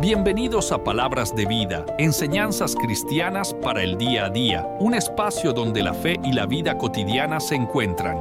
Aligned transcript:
Bienvenidos 0.00 0.72
a 0.72 0.82
Palabras 0.82 1.36
de 1.36 1.44
Vida, 1.44 1.84
enseñanzas 1.98 2.74
cristianas 2.74 3.52
para 3.52 3.82
el 3.82 3.98
día 3.98 4.24
a 4.24 4.30
día, 4.30 4.66
un 4.78 4.94
espacio 4.94 5.52
donde 5.52 5.82
la 5.82 5.92
fe 5.92 6.18
y 6.24 6.32
la 6.32 6.46
vida 6.46 6.78
cotidiana 6.78 7.38
se 7.38 7.56
encuentran. 7.56 8.16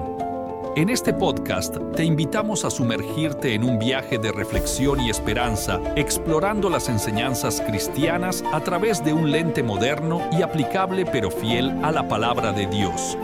En 0.76 0.90
este 0.90 1.14
podcast 1.14 1.78
te 1.96 2.04
invitamos 2.04 2.66
a 2.66 2.70
sumergirte 2.70 3.54
en 3.54 3.64
un 3.64 3.80
viaje 3.80 4.18
de 4.18 4.34
reflexión 4.34 5.00
y 5.00 5.10
esperanza, 5.10 5.80
explorando 5.96 6.70
las 6.70 6.90
enseñanzas 6.90 7.62
cristianas 7.62 8.44
a 8.52 8.60
través 8.60 9.02
de 9.02 9.14
un 9.14 9.32
lente 9.32 9.64
moderno 9.64 10.22
y 10.38 10.42
aplicable 10.42 11.06
pero 11.06 11.32
fiel 11.32 11.74
a 11.82 11.94
la 11.94 12.06
palabra 12.10 12.52
de 12.52 12.68
Dios. 12.68 13.18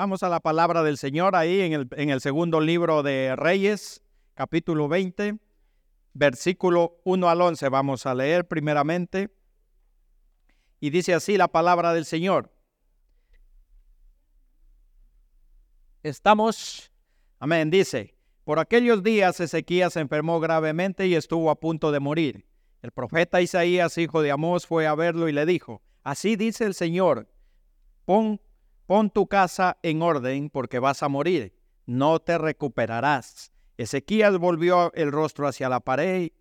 Vamos 0.00 0.22
a 0.22 0.30
la 0.30 0.40
palabra 0.40 0.82
del 0.82 0.96
Señor 0.96 1.36
ahí 1.36 1.60
en 1.60 1.74
el, 1.74 1.88
en 1.90 2.08
el 2.08 2.22
segundo 2.22 2.62
libro 2.62 3.02
de 3.02 3.36
Reyes, 3.36 4.02
capítulo 4.32 4.88
20, 4.88 5.36
versículo 6.14 7.02
1 7.04 7.28
al 7.28 7.42
11. 7.42 7.68
Vamos 7.68 8.06
a 8.06 8.14
leer 8.14 8.48
primeramente. 8.48 9.28
Y 10.80 10.88
dice 10.88 11.12
así 11.12 11.36
la 11.36 11.48
palabra 11.48 11.92
del 11.92 12.06
Señor. 12.06 12.50
Estamos, 16.02 16.90
amén, 17.38 17.70
dice, 17.70 18.14
por 18.44 18.58
aquellos 18.58 19.02
días 19.02 19.38
Ezequías 19.38 19.92
se 19.92 20.00
enfermó 20.00 20.40
gravemente 20.40 21.08
y 21.08 21.14
estuvo 21.14 21.50
a 21.50 21.60
punto 21.60 21.92
de 21.92 22.00
morir. 22.00 22.46
El 22.80 22.90
profeta 22.90 23.42
Isaías, 23.42 23.98
hijo 23.98 24.22
de 24.22 24.30
Amós, 24.30 24.66
fue 24.66 24.86
a 24.86 24.94
verlo 24.94 25.28
y 25.28 25.32
le 25.32 25.44
dijo, 25.44 25.82
así 26.04 26.36
dice 26.36 26.64
el 26.64 26.72
Señor, 26.72 27.28
pon 28.06 28.40
Pon 28.90 29.08
tu 29.08 29.28
casa 29.28 29.78
en 29.84 30.02
orden 30.02 30.50
porque 30.50 30.80
vas 30.80 31.04
a 31.04 31.08
morir, 31.08 31.54
no 31.86 32.18
te 32.18 32.36
recuperarás. 32.38 33.52
Ezequías 33.76 34.36
volvió 34.36 34.92
el 34.94 35.12
rostro 35.12 35.46
hacia 35.46 35.68
la 35.68 35.78
pared 35.78 36.32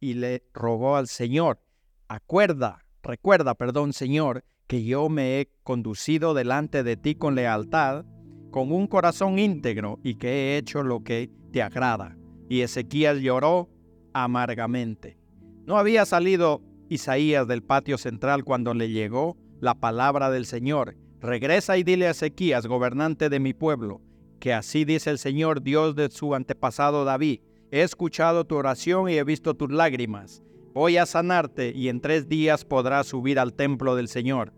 y 0.00 0.14
le 0.14 0.42
rogó 0.54 0.96
al 0.96 1.06
Señor, 1.06 1.60
acuerda, 2.08 2.86
recuerda, 3.02 3.54
perdón, 3.56 3.92
Señor, 3.92 4.42
que 4.66 4.84
yo 4.84 5.10
me 5.10 5.38
he 5.38 5.50
conducido 5.64 6.32
delante 6.32 6.82
de 6.82 6.96
ti 6.96 7.14
con 7.14 7.34
lealtad, 7.34 8.06
con 8.50 8.72
un 8.72 8.86
corazón 8.86 9.38
íntegro 9.38 9.98
y 10.02 10.14
que 10.14 10.28
he 10.30 10.56
hecho 10.56 10.82
lo 10.82 11.04
que 11.04 11.30
te 11.52 11.60
agrada. 11.60 12.16
Y 12.48 12.62
Ezequías 12.62 13.18
lloró 13.18 13.68
amargamente. 14.14 15.18
No 15.66 15.76
había 15.76 16.06
salido 16.06 16.62
Isaías 16.88 17.46
del 17.46 17.62
patio 17.62 17.98
central 17.98 18.44
cuando 18.44 18.72
le 18.72 18.88
llegó 18.88 19.36
la 19.60 19.74
palabra 19.74 20.30
del 20.30 20.46
Señor 20.46 20.96
Regresa 21.20 21.76
y 21.76 21.82
dile 21.82 22.06
a 22.06 22.10
Ezequías, 22.10 22.66
gobernante 22.66 23.28
de 23.28 23.40
mi 23.40 23.52
pueblo, 23.52 24.00
que 24.38 24.52
así 24.52 24.84
dice 24.84 25.10
el 25.10 25.18
Señor 25.18 25.62
Dios 25.62 25.96
de 25.96 26.10
su 26.10 26.34
antepasado 26.34 27.04
David. 27.04 27.40
He 27.72 27.82
escuchado 27.82 28.44
tu 28.44 28.54
oración 28.54 29.08
y 29.08 29.14
he 29.14 29.24
visto 29.24 29.54
tus 29.54 29.70
lágrimas. 29.72 30.42
Voy 30.74 30.96
a 30.96 31.06
sanarte 31.06 31.72
y 31.74 31.88
en 31.88 32.00
tres 32.00 32.28
días 32.28 32.64
podrás 32.64 33.08
subir 33.08 33.40
al 33.40 33.52
templo 33.52 33.96
del 33.96 34.06
Señor. 34.06 34.52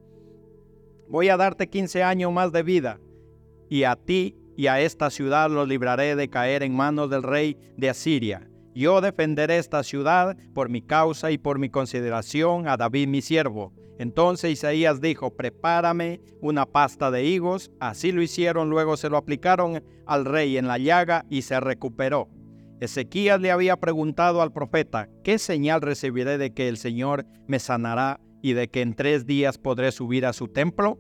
Voy 1.09 1.31
a 1.31 1.39
darte 1.39 1.71
quince 1.71 2.03
años 2.03 2.31
más 2.31 2.53
de 2.53 2.63
vida 2.63 3.01
y 3.71 3.85
a 3.85 3.97
ti 3.97 4.37
y 4.55 4.67
a 4.67 4.81
esta 4.81 5.09
ciudad 5.09 5.51
los 5.51 5.67
libraré 5.67 6.15
de 6.15 6.29
caer 6.29 6.63
en 6.63 6.77
manos 6.77 7.09
del 7.09 7.23
rey 7.23 7.57
de 7.79 7.89
Asiria. 7.89 8.50
Yo 8.75 9.01
defenderé 9.01 9.59
esta 9.59 9.83
ciudad 9.83 10.37
por 10.55 10.69
mi 10.69 10.83
causa 10.83 11.31
y 11.31 11.39
por 11.39 11.59
mi 11.59 11.71
consideración 11.71 12.69
a 12.69 12.77
David 12.77 13.09
mi 13.09 13.23
siervo 13.23 13.73
entonces 14.01 14.53
Isaías 14.53 15.03
dijo, 15.03 15.37
prepárame 15.37 16.23
una 16.41 16.65
pasta 16.65 17.11
de 17.11 17.27
higos. 17.27 17.71
Así 17.81 18.13
lo 18.13 18.23
hicieron, 18.23 18.71
luego 18.71 18.97
se 18.97 19.11
lo 19.11 19.19
aplicaron 19.19 19.85
al 20.07 20.25
rey 20.25 20.57
en 20.57 20.67
la 20.67 20.79
llaga 20.79 21.27
y 21.29 21.43
se 21.43 21.61
recuperó. 21.61 22.27
Ezequías 22.81 23.43
le 23.43 23.51
había 23.51 23.77
preguntado 23.77 24.41
al 24.41 24.55
profeta, 24.55 25.11
¿qué 25.23 25.39
señal 25.39 25.83
recibiré 25.83 26.39
de 26.39 26.55
que 26.55 26.69
el 26.69 26.79
Señor 26.79 27.27
me 27.47 27.59
sanará 27.59 28.23
y 28.41 28.55
de 28.55 28.69
que 28.69 28.81
en 28.81 28.95
tres 28.95 29.27
días 29.27 29.59
podré 29.59 29.93
subir 29.93 30.25
a 30.25 30.33
su 30.33 30.49
templo? 30.49 30.99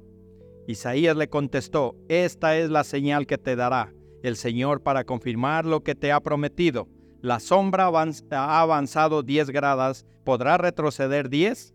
Isaías 0.66 1.16
le 1.16 1.31
contestó, 1.31 1.97
esta 2.10 2.58
es 2.58 2.69
la 2.69 2.84
señal 2.84 3.26
que 3.26 3.38
te 3.38 3.56
dará 3.56 3.94
el 4.22 4.37
Señor 4.37 4.82
para 4.82 5.04
confirmar 5.04 5.64
lo 5.64 5.82
que 5.82 5.94
te 5.94 6.12
ha 6.12 6.20
prometido. 6.20 6.87
La 7.22 7.38
sombra 7.38 7.91
ha 8.31 8.60
avanzado 8.60 9.22
diez 9.22 9.50
gradas, 9.50 10.06
¿podrá 10.25 10.56
retroceder 10.56 11.28
diez? 11.28 11.75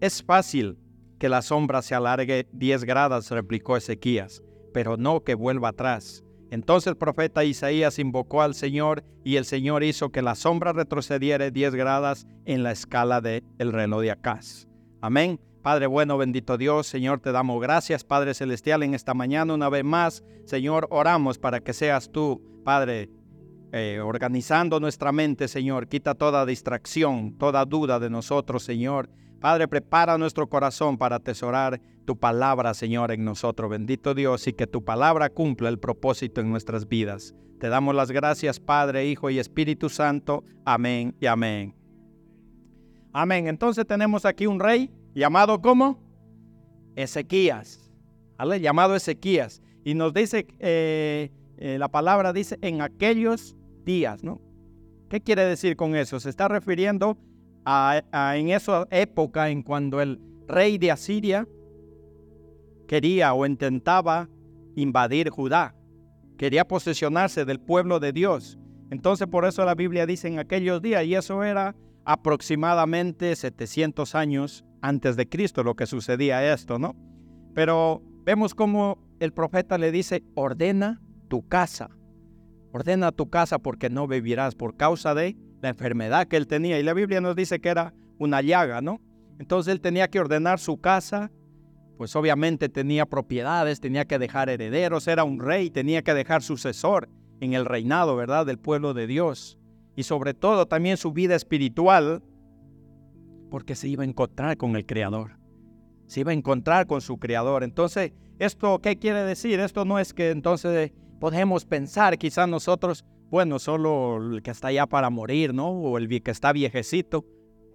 Es 0.00 0.22
fácil 0.22 0.78
que 1.18 1.28
la 1.28 1.42
sombra 1.42 1.82
se 1.82 1.94
alargue 1.94 2.46
diez 2.52 2.84
grados, 2.84 3.30
replicó 3.30 3.76
Ezequías, 3.76 4.42
pero 4.72 4.96
no 4.96 5.24
que 5.24 5.34
vuelva 5.34 5.70
atrás. 5.70 6.24
Entonces 6.50 6.88
el 6.88 6.96
profeta 6.96 7.44
Isaías 7.44 7.98
invocó 7.98 8.42
al 8.42 8.54
Señor 8.54 9.04
y 9.24 9.36
el 9.36 9.44
Señor 9.44 9.84
hizo 9.84 10.10
que 10.10 10.22
la 10.22 10.34
sombra 10.34 10.72
retrocediera 10.72 11.50
diez 11.50 11.74
grados 11.74 12.26
en 12.44 12.62
la 12.62 12.72
escala 12.72 13.20
del 13.20 13.44
el 13.58 13.72
reloj 13.72 14.00
de 14.02 14.10
Acaz. 14.12 14.66
Amén. 15.00 15.40
Padre 15.62 15.86
bueno, 15.86 16.16
bendito 16.16 16.56
Dios, 16.56 16.86
Señor, 16.86 17.20
te 17.20 17.32
damos 17.32 17.60
gracias, 17.60 18.02
Padre 18.02 18.32
Celestial, 18.32 18.82
en 18.82 18.94
esta 18.94 19.12
mañana 19.12 19.52
una 19.52 19.68
vez 19.68 19.84
más. 19.84 20.24
Señor, 20.46 20.86
oramos 20.90 21.38
para 21.38 21.60
que 21.60 21.74
seas 21.74 22.10
tú, 22.10 22.42
Padre, 22.64 23.10
eh, 23.72 24.00
organizando 24.00 24.80
nuestra 24.80 25.12
mente, 25.12 25.48
Señor. 25.48 25.88
Quita 25.88 26.14
toda 26.14 26.46
distracción, 26.46 27.36
toda 27.38 27.64
duda 27.64 27.98
de 27.98 28.10
nosotros, 28.10 28.62
Señor. 28.62 29.08
Padre, 29.40 29.68
prepara 29.68 30.18
nuestro 30.18 30.48
corazón 30.48 30.98
para 30.98 31.16
atesorar 31.16 31.80
tu 32.04 32.18
palabra, 32.18 32.74
Señor, 32.74 33.12
en 33.12 33.24
nosotros. 33.24 33.70
Bendito 33.70 34.14
Dios, 34.14 34.46
y 34.46 34.52
que 34.52 34.66
tu 34.66 34.84
palabra 34.84 35.30
cumpla 35.30 35.68
el 35.68 35.78
propósito 35.78 36.40
en 36.40 36.50
nuestras 36.50 36.88
vidas. 36.88 37.34
Te 37.58 37.68
damos 37.68 37.94
las 37.94 38.10
gracias, 38.10 38.58
Padre, 38.58 39.06
Hijo 39.06 39.30
y 39.30 39.38
Espíritu 39.38 39.88
Santo. 39.88 40.44
Amén 40.64 41.14
y 41.20 41.26
amén. 41.26 41.74
Amén. 43.12 43.48
Entonces 43.48 43.86
tenemos 43.86 44.24
aquí 44.24 44.46
un 44.46 44.60
rey 44.60 44.90
llamado 45.14 45.60
¿cómo? 45.60 46.02
Ezequías. 46.96 47.90
¿Vale? 48.38 48.60
Llamado 48.60 48.94
Ezequías. 48.96 49.62
Y 49.84 49.94
nos 49.94 50.12
dice, 50.12 50.46
eh, 50.58 51.30
eh, 51.58 51.78
la 51.78 51.88
palabra 51.88 52.32
dice, 52.32 52.58
en 52.62 52.80
aquellos 52.80 53.56
¿Qué 55.08 55.20
quiere 55.20 55.44
decir 55.44 55.76
con 55.76 55.96
eso? 55.96 56.20
Se 56.20 56.30
está 56.30 56.48
refiriendo 56.48 57.18
en 57.66 58.50
esa 58.50 58.86
época 58.90 59.50
en 59.50 59.62
cuando 59.62 60.00
el 60.00 60.20
rey 60.46 60.78
de 60.78 60.90
Asiria 60.90 61.48
quería 62.86 63.34
o 63.34 63.46
intentaba 63.46 64.28
invadir 64.76 65.30
Judá, 65.30 65.74
quería 66.38 66.66
posesionarse 66.66 67.44
del 67.44 67.60
pueblo 67.60 68.00
de 68.00 68.12
Dios. 68.12 68.58
Entonces 68.90 69.26
por 69.26 69.44
eso 69.44 69.64
la 69.64 69.74
Biblia 69.74 70.06
dice 70.06 70.28
en 70.28 70.38
aquellos 70.38 70.80
días, 70.82 71.04
y 71.04 71.14
eso 71.14 71.44
era 71.44 71.76
aproximadamente 72.04 73.36
700 73.36 74.14
años 74.14 74.64
antes 74.80 75.16
de 75.16 75.28
Cristo 75.28 75.62
lo 75.62 75.74
que 75.74 75.86
sucedía 75.86 76.52
esto, 76.52 76.78
¿no? 76.78 76.96
Pero 77.54 78.02
vemos 78.24 78.54
como 78.54 78.98
el 79.20 79.32
profeta 79.32 79.78
le 79.78 79.92
dice, 79.92 80.24
ordena 80.34 81.00
tu 81.28 81.46
casa, 81.46 81.90
ordena 82.72 83.12
tu 83.12 83.28
casa 83.30 83.58
porque 83.58 83.90
no 83.90 84.06
vivirás 84.06 84.54
por 84.54 84.76
causa 84.76 85.14
de 85.14 85.36
la 85.60 85.70
enfermedad 85.70 86.28
que 86.28 86.36
él 86.36 86.46
tenía. 86.46 86.78
Y 86.78 86.82
la 86.82 86.94
Biblia 86.94 87.20
nos 87.20 87.36
dice 87.36 87.60
que 87.60 87.68
era 87.68 87.94
una 88.18 88.42
llaga, 88.42 88.80
¿no? 88.80 89.00
Entonces 89.38 89.72
él 89.72 89.80
tenía 89.80 90.08
que 90.08 90.20
ordenar 90.20 90.58
su 90.58 90.78
casa, 90.78 91.30
pues 91.96 92.14
obviamente 92.16 92.68
tenía 92.68 93.06
propiedades, 93.06 93.80
tenía 93.80 94.04
que 94.04 94.18
dejar 94.18 94.48
herederos, 94.48 95.08
era 95.08 95.24
un 95.24 95.40
rey, 95.40 95.70
tenía 95.70 96.02
que 96.02 96.14
dejar 96.14 96.42
sucesor 96.42 97.08
en 97.40 97.54
el 97.54 97.64
reinado, 97.64 98.16
¿verdad?, 98.16 98.46
del 98.46 98.58
pueblo 98.58 98.94
de 98.94 99.06
Dios. 99.06 99.58
Y 99.96 100.02
sobre 100.02 100.34
todo 100.34 100.66
también 100.66 100.96
su 100.96 101.12
vida 101.12 101.34
espiritual, 101.34 102.22
porque 103.50 103.74
se 103.74 103.88
iba 103.88 104.02
a 104.02 104.06
encontrar 104.06 104.56
con 104.56 104.76
el 104.76 104.86
Creador. 104.86 105.38
Se 106.06 106.20
iba 106.20 106.30
a 106.30 106.34
encontrar 106.34 106.86
con 106.86 107.00
su 107.00 107.18
Creador. 107.18 107.64
Entonces, 107.64 108.12
¿esto 108.38 108.80
qué 108.80 108.96
quiere 108.96 109.24
decir? 109.24 109.60
Esto 109.60 109.84
no 109.84 109.98
es 109.98 110.14
que 110.14 110.30
entonces 110.30 110.92
podemos 111.20 111.66
pensar 111.66 112.18
quizás 112.18 112.48
nosotros, 112.48 113.04
bueno, 113.30 113.60
solo 113.60 114.16
el 114.16 114.42
que 114.42 114.50
está 114.50 114.68
allá 114.68 114.86
para 114.86 115.10
morir, 115.10 115.54
¿no? 115.54 115.68
O 115.68 115.98
el 115.98 116.08
que 116.22 116.30
está 116.32 116.52
viejecito 116.52 117.24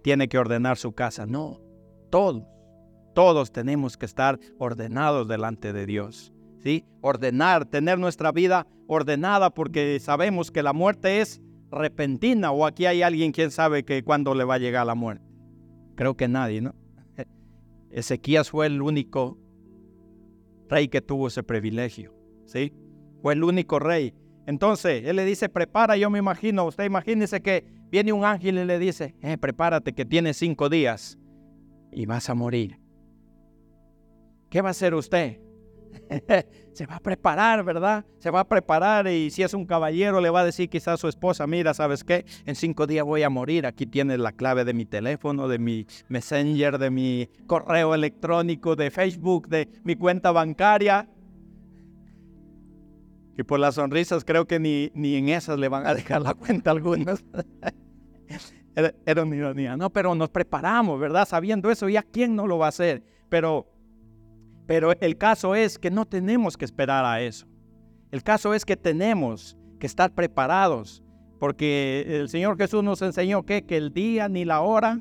tiene 0.02 0.28
que 0.28 0.36
ordenar 0.36 0.76
su 0.76 0.92
casa. 0.92 1.24
No, 1.24 1.60
todos, 2.10 2.42
todos 3.14 3.52
tenemos 3.52 3.96
que 3.96 4.04
estar 4.04 4.38
ordenados 4.58 5.26
delante 5.28 5.72
de 5.72 5.86
Dios. 5.86 6.32
¿Sí? 6.62 6.84
Ordenar, 7.00 7.64
tener 7.66 7.96
nuestra 7.98 8.32
vida 8.32 8.66
ordenada 8.88 9.50
porque 9.50 10.00
sabemos 10.00 10.50
que 10.50 10.64
la 10.64 10.72
muerte 10.72 11.20
es 11.20 11.40
repentina 11.70 12.50
o 12.50 12.66
aquí 12.66 12.86
hay 12.86 13.02
alguien 13.02 13.30
quien 13.30 13.52
sabe 13.52 13.84
que 13.84 14.02
cuándo 14.02 14.34
le 14.34 14.42
va 14.42 14.54
a 14.54 14.58
llegar 14.58 14.84
la 14.84 14.96
muerte. 14.96 15.24
Creo 15.94 16.16
que 16.16 16.26
nadie, 16.26 16.60
¿no? 16.60 16.74
Ezequías 17.90 18.50
fue 18.50 18.66
el 18.66 18.82
único 18.82 19.38
rey 20.68 20.88
que 20.88 21.00
tuvo 21.00 21.28
ese 21.28 21.44
privilegio, 21.44 22.12
¿sí? 22.46 22.72
Fue 23.26 23.34
el 23.34 23.42
único 23.42 23.80
rey 23.80 24.14
entonces, 24.46 25.02
él 25.04 25.16
le 25.16 25.24
dice, 25.24 25.48
prepara, 25.48 25.96
yo 25.96 26.08
me 26.08 26.20
imagino, 26.20 26.64
usted 26.66 26.84
imagínese 26.84 27.42
que 27.42 27.64
viene 27.90 28.12
un 28.12 28.24
ángel 28.24 28.58
y 28.58 28.64
le 28.64 28.78
dice, 28.78 29.16
eh, 29.20 29.36
prepárate 29.36 29.92
que 29.92 30.04
tienes 30.04 30.36
cinco 30.36 30.68
días 30.68 31.18
y 31.90 32.06
vas 32.06 32.30
a 32.30 32.34
morir. 32.34 32.78
¿Qué 34.48 34.62
va 34.62 34.68
a 34.68 34.70
hacer 34.70 34.94
usted? 34.94 35.40
se 36.72 36.86
va 36.86 36.96
a 36.96 37.00
preparar, 37.00 37.64
¿verdad? 37.64 38.04
Se 38.18 38.30
va 38.30 38.40
a 38.40 38.48
preparar 38.48 39.08
y 39.08 39.30
si 39.30 39.42
es 39.42 39.52
un 39.52 39.66
caballero 39.66 40.20
le 40.20 40.30
va 40.30 40.42
a 40.42 40.44
decir 40.44 40.68
quizás 40.68 40.94
a 40.94 40.96
su 40.96 41.08
esposa, 41.08 41.48
mira, 41.48 41.74
¿sabes 41.74 42.04
qué? 42.04 42.24
En 42.44 42.54
cinco 42.54 42.86
días 42.86 43.04
voy 43.04 43.24
a 43.24 43.30
morir, 43.30 43.66
aquí 43.66 43.86
tienes 43.86 44.20
la 44.20 44.30
clave 44.30 44.64
de 44.64 44.74
mi 44.74 44.84
teléfono, 44.84 45.48
de 45.48 45.58
mi 45.58 45.86
messenger, 46.08 46.78
de 46.78 46.90
mi 46.90 47.28
correo 47.48 47.96
electrónico, 47.96 48.76
de 48.76 48.92
Facebook, 48.92 49.48
de 49.48 49.68
mi 49.82 49.96
cuenta 49.96 50.30
bancaria. 50.30 51.08
Y 53.38 53.42
por 53.42 53.60
las 53.60 53.74
sonrisas 53.74 54.24
creo 54.24 54.46
que 54.46 54.58
ni, 54.58 54.90
ni 54.94 55.16
en 55.16 55.28
esas 55.28 55.58
le 55.58 55.68
van 55.68 55.86
a 55.86 55.94
dejar 55.94 56.22
la 56.22 56.34
cuenta 56.34 56.70
a 56.70 56.74
algunos. 56.74 57.24
era, 58.74 58.94
era 59.04 59.22
una 59.22 59.36
ironía, 59.36 59.76
no, 59.76 59.90
pero 59.90 60.14
nos 60.14 60.30
preparamos, 60.30 60.98
¿verdad? 60.98 61.28
Sabiendo 61.28 61.70
eso, 61.70 61.88
¿y 61.88 61.96
a 61.96 62.02
quién 62.02 62.34
no 62.34 62.46
lo 62.46 62.58
va 62.58 62.66
a 62.66 62.68
hacer? 62.70 63.02
Pero 63.28 63.66
pero 64.66 64.92
el 65.00 65.16
caso 65.16 65.54
es 65.54 65.78
que 65.78 65.90
no 65.90 66.04
tenemos 66.06 66.56
que 66.56 66.64
esperar 66.64 67.04
a 67.04 67.20
eso. 67.20 67.46
El 68.10 68.22
caso 68.22 68.52
es 68.52 68.64
que 68.64 68.76
tenemos 68.76 69.56
que 69.78 69.86
estar 69.86 70.12
preparados, 70.12 71.02
porque 71.38 72.04
el 72.08 72.28
Señor 72.28 72.56
Jesús 72.56 72.82
nos 72.82 73.00
enseñó 73.02 73.44
que, 73.44 73.64
que 73.64 73.76
el 73.76 73.92
día 73.92 74.28
ni 74.28 74.44
la 74.44 74.60
hora 74.60 75.00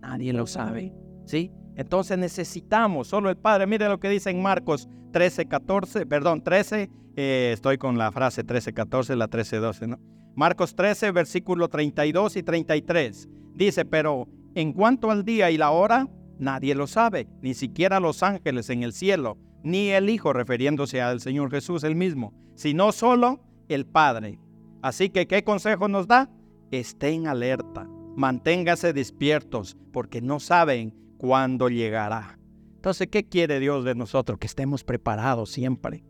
nadie 0.00 0.32
lo 0.32 0.46
sabe, 0.46 0.92
¿sí? 1.24 1.52
Entonces 1.76 2.18
necesitamos, 2.18 3.08
solo 3.08 3.30
el 3.30 3.36
Padre, 3.36 3.66
mire 3.66 3.88
lo 3.88 3.98
que 3.98 4.08
dice 4.08 4.30
en 4.30 4.42
Marcos 4.42 4.88
13, 5.12 5.46
14, 5.46 6.06
perdón, 6.06 6.42
13, 6.42 6.90
eh, 7.16 7.50
estoy 7.52 7.78
con 7.78 7.98
la 7.98 8.12
frase 8.12 8.44
13, 8.44 8.72
14, 8.72 9.16
la 9.16 9.28
13, 9.28 9.56
12, 9.56 9.86
¿no? 9.86 9.98
Marcos 10.34 10.74
13, 10.74 11.12
versículo 11.12 11.68
32 11.68 12.36
y 12.36 12.42
33, 12.42 13.28
dice, 13.54 13.84
pero 13.84 14.28
en 14.54 14.72
cuanto 14.72 15.10
al 15.10 15.24
día 15.24 15.50
y 15.50 15.56
la 15.56 15.70
hora, 15.70 16.08
Nadie 16.38 16.74
lo 16.74 16.86
sabe, 16.86 17.28
ni 17.42 17.54
siquiera 17.54 18.00
los 18.00 18.22
ángeles 18.22 18.68
en 18.70 18.82
el 18.82 18.92
cielo, 18.92 19.38
ni 19.62 19.90
el 19.90 20.10
Hijo 20.10 20.32
refiriéndose 20.32 21.00
al 21.00 21.20
Señor 21.20 21.50
Jesús 21.50 21.84
el 21.84 21.94
mismo, 21.94 22.34
sino 22.56 22.92
solo 22.92 23.40
el 23.68 23.86
Padre. 23.86 24.38
Así 24.82 25.10
que, 25.10 25.26
¿qué 25.26 25.44
consejo 25.44 25.88
nos 25.88 26.06
da? 26.06 26.28
Estén 26.70 27.28
alerta, 27.28 27.86
manténgase 28.16 28.92
despiertos, 28.92 29.76
porque 29.92 30.20
no 30.20 30.40
saben 30.40 30.94
cuándo 31.18 31.68
llegará. 31.68 32.38
Entonces, 32.74 33.08
¿qué 33.08 33.26
quiere 33.26 33.60
Dios 33.60 33.84
de 33.84 33.94
nosotros? 33.94 34.38
Que 34.38 34.46
estemos 34.46 34.84
preparados 34.84 35.50
siempre, 35.50 36.04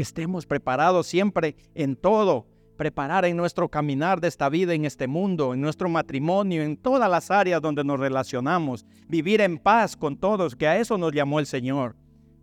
que 0.00 0.04
estemos 0.04 0.46
preparados 0.46 1.06
siempre 1.08 1.56
en 1.74 1.94
todo, 1.94 2.46
preparar 2.78 3.26
en 3.26 3.36
nuestro 3.36 3.68
caminar 3.68 4.18
de 4.18 4.28
esta 4.28 4.48
vida, 4.48 4.72
en 4.72 4.86
este 4.86 5.06
mundo, 5.06 5.52
en 5.52 5.60
nuestro 5.60 5.90
matrimonio, 5.90 6.62
en 6.62 6.78
todas 6.78 7.10
las 7.10 7.30
áreas 7.30 7.60
donde 7.60 7.84
nos 7.84 8.00
relacionamos, 8.00 8.86
vivir 9.08 9.42
en 9.42 9.58
paz 9.58 9.98
con 9.98 10.16
todos, 10.16 10.56
que 10.56 10.66
a 10.66 10.78
eso 10.78 10.96
nos 10.96 11.12
llamó 11.12 11.38
el 11.38 11.44
Señor, 11.44 11.96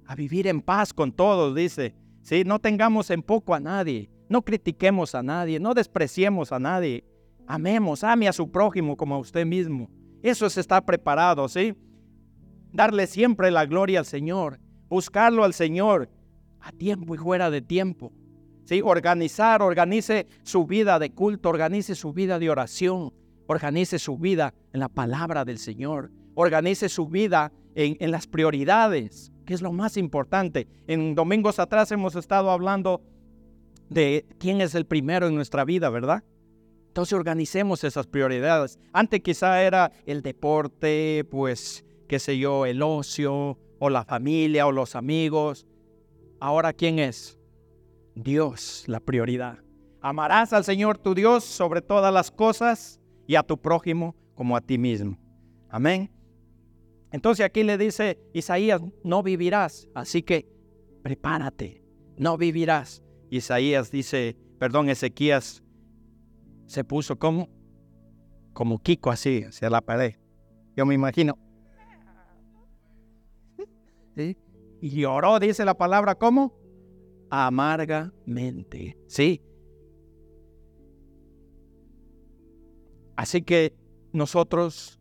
a 0.05 0.13
vivir 0.13 0.45
en 0.45 0.61
paz 0.61 0.93
con 0.93 1.11
todos, 1.11 1.55
dice. 1.55 1.95
¿sí? 2.21 2.43
No 2.45 2.59
tengamos 2.59 3.09
en 3.09 3.23
poco 3.23 3.55
a 3.55 3.59
nadie, 3.59 4.11
no 4.29 4.43
critiquemos 4.43 5.15
a 5.15 5.23
nadie, 5.23 5.59
no 5.59 5.73
despreciemos 5.73 6.51
a 6.51 6.59
nadie, 6.59 7.05
amemos, 7.47 8.03
ame 8.03 8.27
a 8.27 8.33
su 8.33 8.51
prójimo 8.51 8.95
como 8.95 9.15
a 9.15 9.17
usted 9.17 9.47
mismo. 9.47 9.89
Eso 10.21 10.45
es 10.45 10.59
estar 10.59 10.85
preparado, 10.85 11.47
¿sí? 11.47 11.73
Darle 12.71 13.07
siempre 13.07 13.49
la 13.49 13.65
gloria 13.65 13.97
al 13.97 14.05
Señor, 14.05 14.59
buscarlo 14.89 15.43
al 15.43 15.55
Señor 15.55 16.07
a 16.59 16.71
tiempo 16.71 17.15
y 17.15 17.17
fuera 17.17 17.49
de 17.49 17.61
tiempo. 17.61 18.11
¿sí? 18.65 18.81
Organizar, 18.83 19.61
organice 19.61 20.27
su 20.43 20.65
vida 20.65 20.99
de 20.99 21.11
culto, 21.11 21.49
organice 21.49 21.95
su 21.95 22.13
vida 22.13 22.39
de 22.39 22.49
oración, 22.49 23.13
organice 23.47 23.99
su 23.99 24.17
vida 24.17 24.53
en 24.73 24.79
la 24.79 24.89
palabra 24.89 25.45
del 25.45 25.57
Señor, 25.57 26.11
organice 26.35 26.89
su 26.89 27.07
vida 27.07 27.51
en, 27.75 27.97
en 27.99 28.11
las 28.11 28.27
prioridades, 28.27 29.31
que 29.45 29.53
es 29.53 29.61
lo 29.61 29.71
más 29.71 29.97
importante. 29.97 30.67
En 30.87 31.15
domingos 31.15 31.59
atrás 31.59 31.91
hemos 31.91 32.15
estado 32.15 32.51
hablando 32.51 33.01
de 33.89 34.25
quién 34.37 34.61
es 34.61 34.75
el 34.75 34.85
primero 34.85 35.27
en 35.27 35.35
nuestra 35.35 35.63
vida, 35.63 35.89
¿verdad? 35.89 36.23
Entonces 36.87 37.13
organicemos 37.13 37.83
esas 37.83 38.07
prioridades. 38.07 38.79
Antes 38.91 39.21
quizá 39.21 39.61
era 39.61 39.91
el 40.07 40.23
deporte, 40.23 41.25
pues, 41.29 41.85
qué 42.07 42.17
sé 42.17 42.39
yo, 42.39 42.65
el 42.65 42.81
ocio, 42.81 43.57
o 43.79 43.89
la 43.89 44.03
familia, 44.03 44.65
o 44.65 44.71
los 44.71 44.95
amigos. 44.95 45.67
Ahora, 46.39 46.73
¿quién 46.73 46.99
es? 46.99 47.39
Dios 48.15 48.83
la 48.87 48.99
prioridad. 48.99 49.59
Amarás 50.01 50.53
al 50.53 50.63
Señor 50.63 50.97
tu 50.97 51.15
Dios 51.15 51.43
sobre 51.43 51.81
todas 51.81 52.13
las 52.13 52.31
cosas 52.31 52.99
y 53.25 53.35
a 53.35 53.43
tu 53.43 53.59
prójimo 53.59 54.15
como 54.35 54.55
a 54.55 54.61
ti 54.61 54.77
mismo. 54.77 55.17
Amén. 55.69 56.11
Entonces 57.11 57.45
aquí 57.45 57.63
le 57.63 57.77
dice 57.77 58.19
Isaías, 58.33 58.81
no 59.03 59.23
vivirás, 59.23 59.87
así 59.93 60.21
que 60.21 60.47
prepárate, 61.03 61.81
no 62.17 62.37
vivirás. 62.37 63.03
Isaías 63.29 63.91
dice, 63.91 64.37
perdón, 64.59 64.89
Ezequías 64.89 65.63
se 66.65 66.83
puso 66.83 67.17
como, 67.17 67.49
como 68.53 68.79
Kiko 68.79 69.09
así, 69.09 69.43
hacia 69.43 69.69
la 69.69 69.81
pared. 69.81 70.15
Yo 70.75 70.85
me 70.85 70.93
imagino. 70.93 71.37
Y 74.87 75.01
lloró, 75.01 75.39
dice 75.39 75.65
la 75.65 75.77
palabra, 75.77 76.15
¿cómo? 76.15 76.53
amargamente. 77.29 78.97
¿Sí? 79.07 79.41
Así 83.15 83.41
que 83.41 83.75
nosotros 84.13 84.99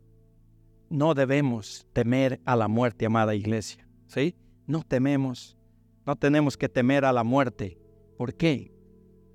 no 0.88 1.14
debemos 1.14 1.86
temer 1.92 2.40
a 2.44 2.56
la 2.56 2.68
muerte, 2.68 3.06
amada 3.06 3.34
iglesia. 3.34 3.86
¿Sí? 4.06 4.34
No 4.66 4.82
tememos, 4.82 5.56
no 6.04 6.16
tenemos 6.16 6.56
que 6.56 6.68
temer 6.68 7.04
a 7.04 7.12
la 7.12 7.24
muerte. 7.24 7.78
¿Por 8.16 8.34
qué? 8.34 8.72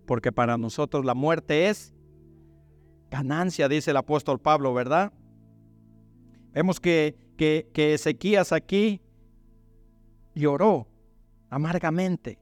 Porque 0.05 0.31
para 0.31 0.57
nosotros 0.57 1.05
la 1.05 1.13
muerte 1.13 1.69
es 1.69 1.93
ganancia, 3.09 3.69
dice 3.69 3.91
el 3.91 3.97
apóstol 3.97 4.39
Pablo, 4.39 4.73
¿verdad? 4.73 5.13
Vemos 6.53 6.79
que, 6.79 7.15
que, 7.37 7.69
que 7.73 7.93
Ezequías 7.93 8.51
aquí 8.51 9.01
lloró 10.33 10.87
amargamente 11.49 12.39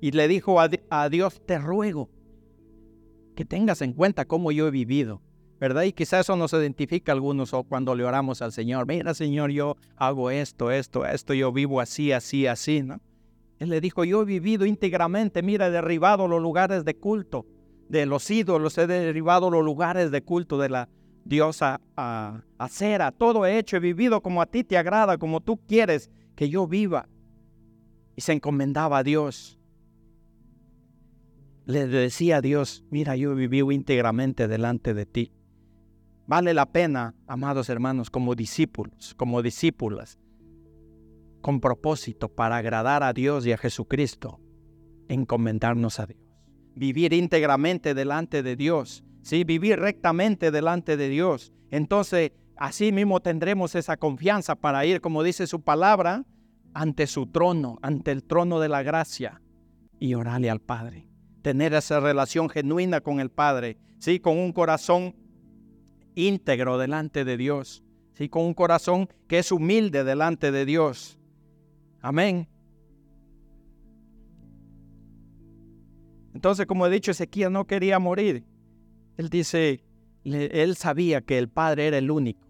y 0.00 0.12
le 0.12 0.28
dijo 0.28 0.58
a, 0.60 1.08
Dios, 1.08 1.42
te 1.46 1.58
ruego 1.58 2.10
que 3.36 3.44
tengas 3.44 3.82
en 3.82 3.92
cuenta 3.92 4.24
cómo 4.24 4.50
yo 4.50 4.66
he 4.66 4.70
vivido, 4.70 5.22
¿verdad? 5.60 5.82
Y 5.82 5.92
quizás 5.92 6.20
eso 6.20 6.36
nos 6.36 6.52
identifica 6.52 7.12
a 7.12 7.14
algunos 7.14 7.54
o 7.54 7.64
cuando 7.64 7.94
le 7.94 8.04
oramos 8.04 8.42
al 8.42 8.52
Señor, 8.52 8.86
mira 8.86 9.14
Señor, 9.14 9.50
yo 9.50 9.76
hago 9.96 10.30
esto, 10.30 10.70
esto, 10.70 11.06
esto, 11.06 11.34
yo 11.34 11.52
vivo 11.52 11.80
así, 11.80 12.12
así, 12.12 12.46
así, 12.46 12.82
¿no? 12.82 13.00
Él 13.58 13.68
le 13.68 13.82
dijo, 13.82 14.04
yo 14.04 14.22
he 14.22 14.24
vivido 14.24 14.64
íntegramente, 14.64 15.42
mira, 15.42 15.66
he 15.66 15.70
derribado 15.70 16.26
los 16.26 16.40
lugares 16.40 16.84
de 16.84 16.96
culto 16.96 17.46
de 17.90 18.06
los 18.06 18.30
ídolos, 18.30 18.78
he 18.78 18.86
derribado 18.86 19.50
los 19.50 19.62
lugares 19.62 20.10
de 20.10 20.22
culto 20.22 20.56
de 20.56 20.70
la 20.70 20.88
diosa 21.24 21.80
a, 21.94 22.42
a 22.56 22.68
Cera, 22.68 23.12
todo 23.12 23.44
he 23.44 23.58
hecho, 23.58 23.76
he 23.76 23.80
vivido 23.80 24.22
como 24.22 24.40
a 24.40 24.46
ti 24.46 24.64
te 24.64 24.78
agrada, 24.78 25.18
como 25.18 25.40
tú 25.40 25.58
quieres 25.66 26.10
que 26.40 26.48
yo 26.48 26.66
viva. 26.66 27.06
Y 28.16 28.22
se 28.22 28.32
encomendaba 28.32 28.96
a 28.96 29.02
Dios 29.02 29.60
le 31.66 31.86
decía 31.86 32.38
a 32.38 32.40
Dios, 32.40 32.82
mira, 32.90 33.14
yo 33.14 33.34
viví 33.34 33.60
íntegramente 33.60 34.48
delante 34.48 34.94
de 34.94 35.04
ti. 35.04 35.32
Vale 36.26 36.54
la 36.54 36.72
pena, 36.72 37.14
amados 37.26 37.68
hermanos, 37.68 38.08
como 38.08 38.34
discípulos, 38.34 39.14
como 39.18 39.42
discípulas, 39.42 40.18
con 41.42 41.60
propósito 41.60 42.30
para 42.30 42.56
agradar 42.56 43.02
a 43.02 43.12
Dios 43.12 43.44
y 43.44 43.52
a 43.52 43.58
Jesucristo, 43.58 44.40
encomendarnos 45.08 46.00
a 46.00 46.06
Dios. 46.06 46.22
Vivir 46.74 47.12
íntegramente 47.12 47.92
delante 47.92 48.42
de 48.42 48.56
Dios, 48.56 49.04
¿sí? 49.20 49.44
Vivir 49.44 49.78
rectamente 49.78 50.50
delante 50.50 50.96
de 50.96 51.10
Dios. 51.10 51.52
Entonces, 51.70 52.32
así 52.60 52.92
mismo 52.92 53.18
tendremos 53.18 53.74
esa 53.74 53.96
confianza 53.96 54.54
para 54.54 54.86
ir, 54.86 55.00
como 55.00 55.24
dice 55.24 55.48
su 55.48 55.62
palabra, 55.62 56.24
ante 56.74 57.08
su 57.08 57.26
trono, 57.26 57.80
ante 57.82 58.12
el 58.12 58.22
trono 58.22 58.60
de 58.60 58.68
la 58.68 58.84
gracia 58.84 59.42
y 59.98 60.14
orarle 60.14 60.48
al 60.48 60.60
Padre 60.60 61.10
tener 61.40 61.74
esa 61.74 62.00
relación 62.00 62.48
genuina 62.48 63.00
con 63.00 63.20
el 63.20 63.30
Padre, 63.30 63.76
¿sí? 63.98 64.20
con 64.20 64.38
un 64.38 64.52
corazón 64.52 65.14
íntegro 66.14 66.78
delante 66.78 67.24
de 67.24 67.36
Dios, 67.36 67.82
¿sí? 68.14 68.28
con 68.28 68.44
un 68.44 68.54
corazón 68.54 69.08
que 69.26 69.38
es 69.38 69.52
humilde 69.52 70.04
delante 70.04 70.52
de 70.52 70.64
Dios. 70.64 71.18
Amén. 72.00 72.48
Entonces, 76.34 76.66
como 76.66 76.86
he 76.86 76.90
dicho, 76.90 77.10
Ezequiel 77.10 77.52
no 77.52 77.66
quería 77.66 77.98
morir. 77.98 78.44
Él 79.16 79.28
dice, 79.28 79.84
él 80.24 80.76
sabía 80.76 81.20
que 81.20 81.38
el 81.38 81.48
Padre 81.48 81.88
era 81.88 81.98
el 81.98 82.10
único 82.10 82.48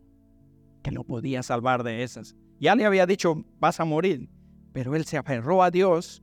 que 0.82 0.90
lo 0.90 1.04
podía 1.04 1.42
salvar 1.42 1.82
de 1.82 2.02
esas. 2.02 2.34
Ya 2.58 2.74
le 2.74 2.84
había 2.84 3.06
dicho, 3.06 3.44
vas 3.58 3.80
a 3.80 3.84
morir, 3.84 4.28
pero 4.72 4.94
él 4.94 5.04
se 5.04 5.16
aferró 5.16 5.62
a 5.62 5.70
Dios 5.70 6.22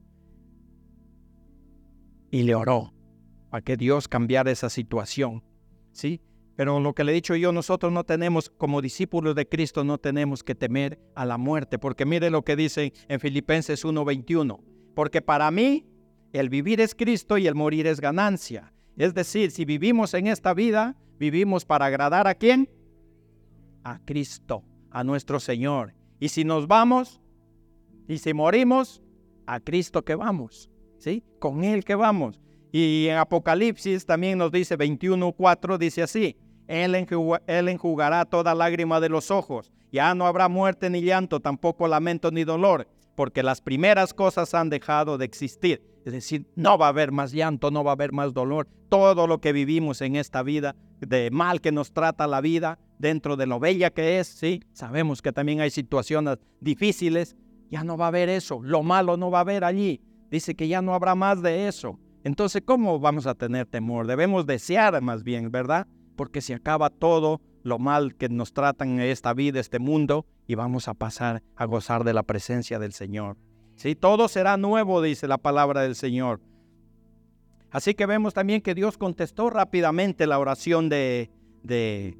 y 2.32 2.44
le 2.44 2.56
oró 2.56 2.94
para 3.50 3.64
que 3.64 3.78
Dios 3.78 4.08
cambiara 4.08 4.52
esa 4.52 4.70
situación. 4.70 5.44
¿Sí? 5.92 6.22
Pero 6.56 6.80
lo 6.80 6.94
que 6.94 7.04
le 7.04 7.12
he 7.12 7.16
dicho 7.16 7.36
yo, 7.36 7.52
nosotros 7.52 7.92
no 7.92 8.04
tenemos, 8.04 8.50
como 8.50 8.82
discípulos 8.82 9.36
de 9.36 9.48
Cristo, 9.48 9.84
no 9.84 10.00
tenemos 10.00 10.44
que 10.44 10.56
temer 10.56 11.00
a 11.16 11.24
la 11.26 11.38
muerte, 11.38 11.78
porque 11.78 12.06
mire 12.06 12.30
lo 12.30 12.44
que 12.44 12.56
dice 12.56 12.94
en 13.08 13.20
Filipenses 13.20 13.86
1:21. 13.86 14.60
porque 14.96 15.22
para 15.22 15.52
mí 15.52 15.86
el 16.34 16.50
vivir 16.50 16.82
es 16.82 16.96
Cristo 16.96 17.38
y 17.38 17.46
el 17.46 17.54
morir 17.54 17.86
es 17.86 18.02
ganancia. 18.02 18.74
Es 18.98 19.14
decir, 19.14 19.52
si 19.52 19.64
vivimos 19.64 20.16
en 20.16 20.26
esta 20.26 20.56
vida, 20.56 20.96
vivimos 21.20 21.66
para 21.66 21.86
agradar 21.86 22.28
a 22.28 22.34
quién? 22.34 22.68
A 23.88 24.00
Cristo, 24.04 24.66
a 24.92 25.06
nuestro 25.06 25.40
Señor. 25.40 25.94
Y 26.20 26.28
si 26.28 26.44
nos 26.44 26.68
vamos, 26.68 27.22
y 28.10 28.18
si 28.18 28.34
morimos, 28.34 29.02
a 29.46 29.62
Cristo 29.62 30.04
que 30.04 30.16
vamos, 30.16 30.70
¿sí? 30.98 31.24
Con 31.40 31.64
Él 31.64 31.86
que 31.86 31.96
vamos. 31.96 32.42
Y 32.74 33.08
en 33.08 33.16
Apocalipsis 33.16 34.06
también 34.06 34.40
nos 34.40 34.52
dice 34.52 34.78
21.4, 34.78 35.78
dice 35.78 36.04
así, 36.04 36.36
él, 36.68 36.96
él 37.48 37.70
enjugará 37.70 38.26
toda 38.26 38.54
lágrima 38.54 39.00
de 39.00 39.08
los 39.08 39.32
ojos. 39.32 39.72
Ya 39.90 40.14
no 40.16 40.28
habrá 40.28 40.50
muerte 40.50 40.90
ni 40.90 41.02
llanto, 41.02 41.40
tampoco 41.40 41.88
lamento 41.88 42.30
ni 42.30 42.44
dolor, 42.44 42.90
porque 43.16 43.42
las 43.42 43.62
primeras 43.62 44.14
cosas 44.14 44.54
han 44.54 44.70
dejado 44.70 45.18
de 45.18 45.24
existir. 45.24 45.82
Es 46.04 46.12
decir, 46.12 46.46
no 46.58 46.78
va 46.78 46.88
a 46.88 46.90
haber 46.90 47.14
más 47.14 47.32
llanto, 47.32 47.72
no 47.72 47.86
va 47.86 47.92
a 47.92 47.94
haber 47.94 48.12
más 48.12 48.34
dolor. 48.34 48.68
Todo 48.90 49.28
lo 49.28 49.40
que 49.40 49.54
vivimos 49.54 50.02
en 50.02 50.18
esta 50.18 50.44
vida, 50.44 50.76
de 51.00 51.32
mal 51.32 51.62
que 51.62 51.72
nos 51.72 51.94
trata 51.94 52.28
la 52.28 52.42
vida, 52.42 52.80
dentro 52.98 53.36
de 53.36 53.48
lo 53.48 53.60
bella 53.60 53.90
que 53.90 54.20
es, 54.20 54.28
sí, 54.28 54.62
sabemos 54.74 55.22
que 55.22 55.32
también 55.32 55.62
hay 55.62 55.70
situaciones 55.70 56.38
difíciles, 56.60 57.36
ya 57.70 57.84
no 57.84 57.98
va 57.98 58.06
a 58.06 58.08
haber 58.10 58.30
eso. 58.30 58.60
Lo 58.64 58.84
malo 58.84 59.18
no 59.18 59.30
va 59.30 59.40
a 59.40 59.42
haber 59.42 59.64
allí. 59.64 60.02
Dice 60.32 60.56
que 60.56 60.68
ya 60.68 60.82
no 60.82 60.94
habrá 60.94 61.16
más 61.16 61.42
de 61.42 61.68
eso. 61.68 62.00
Entonces, 62.24 62.62
¿cómo 62.66 63.00
vamos 63.00 63.28
a 63.28 63.36
tener 63.36 63.66
temor? 63.66 64.08
Debemos 64.08 64.46
desear 64.46 65.02
más 65.02 65.24
bien, 65.24 65.52
¿verdad? 65.52 65.88
porque 66.18 66.42
se 66.42 66.54
acaba 66.54 66.90
todo 66.90 67.40
lo 67.64 67.80
mal 67.80 68.16
que 68.16 68.28
nos 68.28 68.52
tratan 68.52 69.00
en 69.00 69.02
esta 69.02 69.34
vida, 69.34 69.62
este 69.62 69.80
mundo, 69.80 70.26
y 70.48 70.56
vamos 70.56 70.90
a 70.90 70.94
pasar 70.94 71.44
a 71.56 71.66
gozar 71.66 72.04
de 72.04 72.14
la 72.14 72.24
presencia 72.24 72.80
del 72.80 72.92
Señor. 72.92 73.38
Sí, 73.76 73.96
todo 73.96 74.28
será 74.28 74.58
nuevo, 74.58 75.02
dice 75.02 75.28
la 75.28 75.38
palabra 75.38 75.84
del 75.84 75.96
Señor. 75.96 76.42
Así 77.70 77.94
que 77.94 78.06
vemos 78.06 78.34
también 78.34 78.62
que 78.62 78.74
Dios 78.74 78.98
contestó 78.98 79.50
rápidamente 79.50 80.26
la 80.26 80.40
oración 80.40 80.90
de, 80.90 81.30
de, 81.64 82.18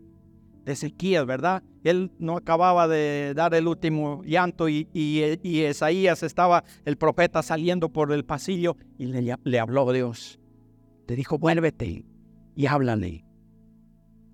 de 0.68 0.74
Ezequías, 0.74 1.26
¿verdad? 1.26 1.64
Él 1.86 2.12
no 2.20 2.36
acababa 2.36 2.90
de 2.90 3.32
dar 3.34 3.54
el 3.54 3.70
último 3.70 4.22
llanto 4.26 4.68
y, 4.68 4.90
y, 4.94 5.24
y 5.42 5.62
Esaías 5.62 6.24
estaba, 6.24 6.66
el 6.84 6.98
profeta, 6.98 7.42
saliendo 7.42 7.88
por 7.88 8.12
el 8.12 8.26
pasillo 8.26 8.76
y 8.98 9.06
le, 9.06 9.60
habló 9.60 9.90
Dios. 9.94 10.42
Le 11.08 11.16
dijo, 11.16 11.38
vuélvete 11.38 12.04
y 12.54 12.66
háblale 12.66 13.24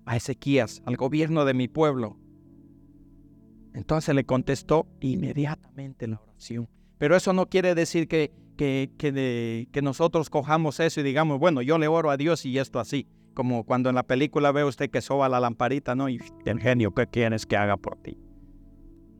a 0.06 0.16
Ezequías, 0.16 0.82
al 0.86 0.96
gobierno 0.96 1.44
de 1.44 1.54
mi 1.54 1.68
pueblo. 1.68 2.18
Entonces 3.72 4.12
le 4.12 4.24
contestó 4.24 4.88
inmediatamente 4.98 6.08
la 6.08 6.20
oración. 6.20 6.68
Pero 6.98 7.14
eso 7.14 7.32
no 7.32 7.46
quiere 7.48 7.76
decir 7.76 8.08
que, 8.08 8.32
que, 8.56 8.90
que, 8.98 9.82
nosotros 9.82 10.30
cojamos 10.30 10.80
eso 10.80 11.00
y 11.00 11.04
digamos, 11.04 11.38
bueno, 11.38 11.62
yo 11.62 11.78
le 11.78 11.86
oro 11.86 12.10
a 12.10 12.16
Dios 12.16 12.44
y 12.44 12.58
esto 12.58 12.80
así. 12.80 13.06
Como 13.34 13.64
cuando 13.64 13.88
en 13.88 13.96
la 13.96 14.04
película 14.04 14.52
ve 14.52 14.64
usted 14.64 14.90
que 14.90 15.00
soba 15.00 15.28
la 15.28 15.40
lamparita, 15.40 15.94
¿no? 15.94 16.08
Y 16.08 16.20
el 16.44 16.60
genio, 16.60 16.94
¿qué 16.94 17.06
quieres 17.06 17.46
que 17.46 17.56
haga 17.56 17.76
por 17.76 17.96
ti? 17.96 18.18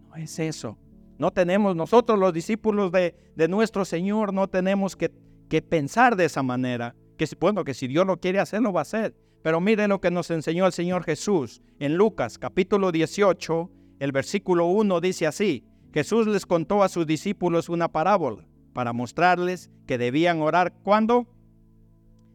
No 0.09 0.17
es 0.17 0.39
eso. 0.39 0.79
No 1.19 1.33
tenemos, 1.33 1.77
nosotros 1.77 2.19
los 2.19 2.33
discípulos 2.33 2.91
de, 2.93 3.15
de 3.37 3.49
nuestro 3.49 3.85
Señor, 3.85 4.33
no 4.33 4.49
tenemos 4.49 4.97
que, 4.97 5.13
que 5.49 5.63
pensar 5.63 6.17
de 6.17 6.25
esa 6.25 6.43
manera. 6.43 6.95
Que 7.17 7.27
bueno, 7.39 7.65
que 7.65 7.75
si 7.75 7.87
Dios 7.87 8.07
lo 8.07 8.19
quiere 8.19 8.41
hacer, 8.41 8.63
lo 8.63 8.73
va 8.73 8.81
a 8.81 8.83
hacer. 8.83 9.15
Pero 9.43 9.61
miren 9.61 9.91
lo 9.91 10.01
que 10.01 10.11
nos 10.11 10.31
enseñó 10.31 10.65
el 10.67 10.73
Señor 10.73 11.05
Jesús 11.05 11.61
en 11.79 11.97
Lucas 11.97 12.39
capítulo 12.39 12.93
18, 12.93 13.71
el 13.99 14.11
versículo 14.11 14.67
1 14.67 15.01
dice 15.01 15.27
así, 15.27 15.67
Jesús 15.93 16.27
les 16.27 16.47
contó 16.47 16.83
a 16.83 16.89
sus 16.89 17.07
discípulos 17.07 17.69
una 17.69 17.89
parábola 17.89 18.47
para 18.73 18.93
mostrarles 18.93 19.71
que 19.87 19.99
debían 19.99 20.41
orar 20.41 20.73
cuando 20.83 21.27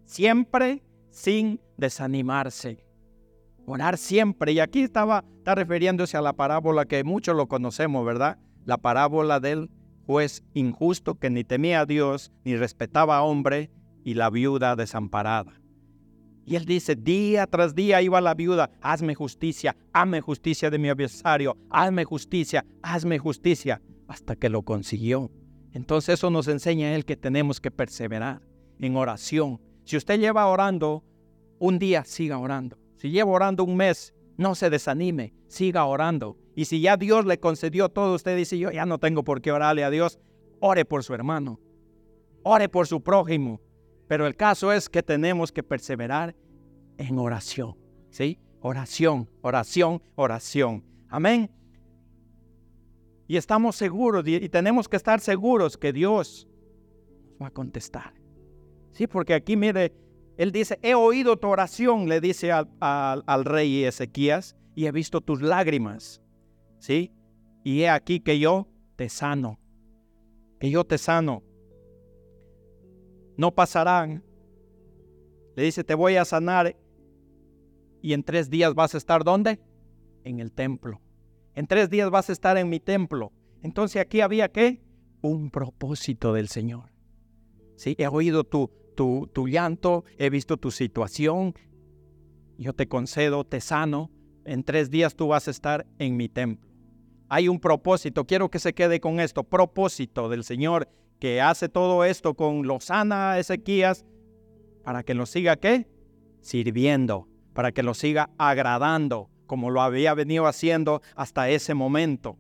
siempre 0.06 0.84
sin 1.10 1.60
desanimarse. 1.78 2.86
Orar 3.66 3.98
siempre. 3.98 4.52
Y 4.54 4.60
aquí 4.60 4.82
estaba 4.82 5.24
está 5.38 5.56
refiriéndose 5.56 6.18
a 6.18 6.22
la 6.22 6.34
parábola 6.34 6.86
que 6.86 7.04
muchos 7.04 7.36
lo 7.36 7.48
conocemos, 7.48 8.06
¿verdad? 8.06 8.38
La 8.66 8.78
parábola 8.78 9.40
del 9.40 9.70
juez 10.06 10.44
injusto 10.54 11.16
que 11.16 11.30
ni 11.30 11.44
temía 11.44 11.82
a 11.82 11.86
Dios 11.86 12.32
ni 12.44 12.56
respetaba 12.56 13.18
a 13.18 13.24
hombre 13.24 13.72
y 14.04 14.16
la 14.16 14.30
viuda 14.30 14.76
desamparada. 14.76 15.60
Y 16.46 16.56
él 16.56 16.66
dice, 16.66 16.96
día 16.96 17.46
tras 17.46 17.76
día 17.76 18.02
iba 18.02 18.20
la 18.22 18.34
viuda, 18.34 18.72
hazme 18.82 19.14
justicia, 19.14 19.78
hazme 19.94 20.20
justicia 20.20 20.72
de 20.72 20.80
mi 20.80 20.90
adversario, 20.90 21.56
hazme 21.70 22.06
justicia, 22.06 22.66
hazme 22.82 23.20
justicia, 23.20 23.82
hasta 24.08 24.36
que 24.36 24.50
lo 24.50 24.64
consiguió. 24.64 25.32
Entonces 25.74 26.16
eso 26.16 26.32
nos 26.32 26.48
enseña 26.48 26.88
a 26.88 26.96
él 26.96 27.06
que 27.06 27.16
tenemos 27.16 27.62
que 27.62 27.70
perseverar 27.70 28.42
en 28.80 28.96
oración. 28.96 29.62
Si 29.90 29.98
usted 29.98 30.20
lleva 30.20 30.46
orando 30.46 31.04
un 31.58 31.80
día, 31.80 32.04
siga 32.06 32.38
orando. 32.38 32.78
Si 32.98 33.10
lleva 33.10 33.32
orando 33.32 33.64
un 33.64 33.76
mes, 33.76 34.14
no 34.38 34.54
se 34.54 34.70
desanime, 34.70 35.34
siga 35.48 35.84
orando. 35.86 36.38
Y 36.56 36.66
si 36.66 36.80
ya 36.80 36.96
Dios 36.96 37.26
le 37.26 37.40
concedió 37.40 37.90
todo, 37.90 38.14
usted 38.14 38.38
dice, 38.38 38.60
yo 38.60 38.70
ya 38.70 38.86
no 38.86 39.00
tengo 39.00 39.24
por 39.24 39.42
qué 39.42 39.52
orarle 39.52 39.84
a 39.84 39.90
Dios, 39.90 40.20
ore 40.60 40.86
por 40.86 41.04
su 41.04 41.16
hermano, 41.16 41.60
ore 42.44 42.70
por 42.70 42.86
su 42.86 43.02
prójimo, 43.02 43.62
pero 44.08 44.28
el 44.28 44.36
caso 44.36 44.72
es 44.72 44.90
que 44.90 45.02
tenemos 45.02 45.52
que 45.52 45.64
perseverar 45.64 46.36
en 47.00 47.18
oración. 47.18 47.76
¿Sí? 48.12 48.38
Oración, 48.62 49.28
oración, 49.42 50.04
oración. 50.14 50.86
Amén. 51.08 51.50
Y 53.28 53.38
estamos 53.38 53.76
seguros 53.76 54.24
y 54.28 54.50
tenemos 54.50 54.88
que 54.88 54.98
estar 54.98 55.20
seguros 55.20 55.80
que 55.80 55.92
Dios 55.92 56.48
nos 57.32 57.42
va 57.42 57.48
a 57.48 57.52
contestar. 57.52 58.19
Sí, 58.92 59.08
porque 59.08 59.34
aquí 59.34 59.56
mire, 59.56 59.94
Él 60.38 60.52
dice, 60.52 60.80
he 60.82 60.96
oído 60.96 61.38
tu 61.38 61.48
oración, 61.48 62.08
le 62.10 62.22
dice 62.22 62.52
al, 62.52 62.70
al 62.80 63.46
rey 63.46 63.84
Ezequías, 63.84 64.56
y 64.76 64.86
he 64.86 64.92
visto 64.92 65.22
tus 65.22 65.42
lágrimas. 65.42 66.22
¿Sí? 66.80 67.12
Y 67.64 67.82
he 67.82 67.90
aquí 67.90 68.20
que 68.20 68.40
yo 68.40 68.68
te 68.96 69.10
sano. 69.10 69.60
Que 70.60 70.70
yo 70.70 70.86
te 70.86 70.98
sano 70.98 71.44
no 73.40 73.56
pasarán. 73.56 74.22
Le 75.56 75.64
dice, 75.64 75.86
te 75.86 75.96
voy 75.96 76.18
a 76.18 76.26
sanar 76.26 76.76
y 78.02 78.12
en 78.12 78.22
tres 78.22 78.50
días 78.50 78.76
vas 78.76 78.96
a 78.96 78.98
estar 78.98 79.24
¿dónde? 79.24 79.62
En 80.26 80.42
el 80.42 80.52
templo. 80.52 81.02
En 81.56 81.66
tres 81.66 81.90
días 81.90 82.10
vas 82.10 82.30
a 82.30 82.34
estar 82.34 82.58
en 82.58 82.68
mi 82.68 82.82
templo. 82.82 83.32
Entonces 83.64 84.02
aquí 84.02 84.20
había 84.20 84.50
qué? 84.50 84.82
Un 85.22 85.52
propósito 85.52 86.34
del 86.34 86.50
Señor. 86.50 86.92
¿Sí? 87.80 87.96
He 87.98 88.08
oído 88.08 88.44
tu, 88.44 88.70
tu, 88.94 89.30
tu 89.32 89.48
llanto, 89.48 90.04
he 90.18 90.30
visto 90.30 90.58
tu 90.58 90.70
situación. 90.70 91.54
Yo 92.58 92.74
te 92.74 92.90
concedo, 92.90 93.46
te 93.46 93.62
sano. 93.62 94.12
En 94.44 94.66
tres 94.66 94.90
días 94.90 95.16
tú 95.16 95.30
vas 95.30 95.48
a 95.48 95.52
estar 95.52 95.88
en 95.98 96.18
mi 96.18 96.28
templo. 96.28 96.70
Hay 97.30 97.48
un 97.48 97.58
propósito. 97.62 98.26
Quiero 98.26 98.50
que 98.52 98.60
se 98.60 98.74
quede 98.74 99.00
con 99.00 99.22
esto. 99.22 99.46
Propósito 99.46 100.28
del 100.28 100.44
Señor 100.44 100.90
que 101.22 101.40
hace 101.40 101.70
todo 101.70 102.04
esto 102.04 102.34
con 102.34 102.68
Lozana 102.68 103.40
Ezequías 103.40 104.06
para 104.84 105.04
que 105.04 105.14
lo 105.14 105.26
siga 105.26 105.56
qué? 105.56 105.88
Sirviendo, 106.42 107.30
para 107.54 107.72
que 107.72 107.82
lo 107.82 107.94
siga 107.94 108.30
agradando, 108.38 109.30
como 109.48 109.70
lo 109.70 109.82
había 109.82 110.14
venido 110.16 110.48
haciendo 110.48 111.02
hasta 111.16 111.50
ese 111.50 111.76
momento. 111.76 112.38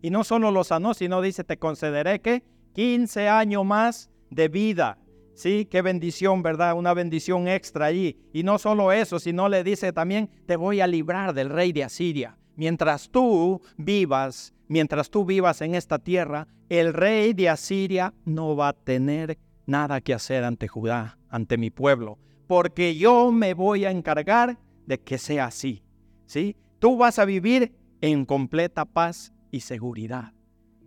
Y 0.00 0.08
no 0.08 0.24
solo 0.24 0.50
lo 0.50 0.64
sanó, 0.64 0.94
sino 0.94 1.20
dice, 1.20 1.44
te 1.44 1.58
concederé 1.58 2.22
que 2.22 2.42
15 2.72 3.28
años 3.28 3.66
más 3.66 4.10
de 4.34 4.48
vida. 4.48 4.98
Sí, 5.34 5.66
qué 5.70 5.82
bendición, 5.82 6.42
¿verdad? 6.42 6.76
Una 6.76 6.94
bendición 6.94 7.48
extra 7.48 7.86
allí. 7.86 8.16
Y 8.32 8.42
no 8.42 8.58
solo 8.58 8.92
eso, 8.92 9.18
sino 9.18 9.48
le 9.48 9.64
dice 9.64 9.92
también, 9.92 10.30
te 10.46 10.56
voy 10.56 10.80
a 10.80 10.86
librar 10.86 11.34
del 11.34 11.50
rey 11.50 11.72
de 11.72 11.84
Asiria. 11.84 12.36
Mientras 12.56 13.10
tú 13.10 13.60
vivas 13.76 14.54
mientras 14.68 15.10
tú 15.10 15.24
vivas 15.24 15.60
en 15.60 15.74
esta 15.74 15.98
tierra, 15.98 16.48
el 16.68 16.92
rey 16.92 17.32
de 17.32 17.48
Asiria 17.48 18.14
no 18.24 18.56
va 18.56 18.68
a 18.68 18.72
tener 18.72 19.38
nada 19.66 20.00
que 20.00 20.14
hacer 20.14 20.44
ante 20.44 20.68
Judá, 20.68 21.18
ante 21.28 21.56
mi 21.58 21.70
pueblo, 21.70 22.18
porque 22.46 22.96
yo 22.96 23.32
me 23.32 23.54
voy 23.54 23.84
a 23.84 23.90
encargar 23.90 24.58
de 24.86 25.00
que 25.00 25.18
sea 25.18 25.46
así. 25.46 25.82
¿Sí? 26.26 26.56
Tú 26.78 26.96
vas 26.96 27.18
a 27.18 27.24
vivir 27.24 27.74
en 28.00 28.24
completa 28.24 28.84
paz 28.84 29.32
y 29.50 29.60
seguridad. 29.60 30.32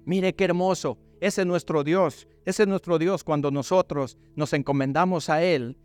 Mire 0.05 0.33
qué 0.33 0.45
hermoso, 0.45 0.97
ese 1.19 1.41
es 1.41 1.47
nuestro 1.47 1.83
Dios, 1.83 2.27
ese 2.47 2.63
es 2.63 2.69
nuestro 2.69 2.97
Dios 2.97 3.25
cuando 3.25 3.51
nosotros 3.51 4.17
nos 4.37 4.53
encomendamos 4.53 5.29
a 5.29 5.43
Él, 5.43 5.77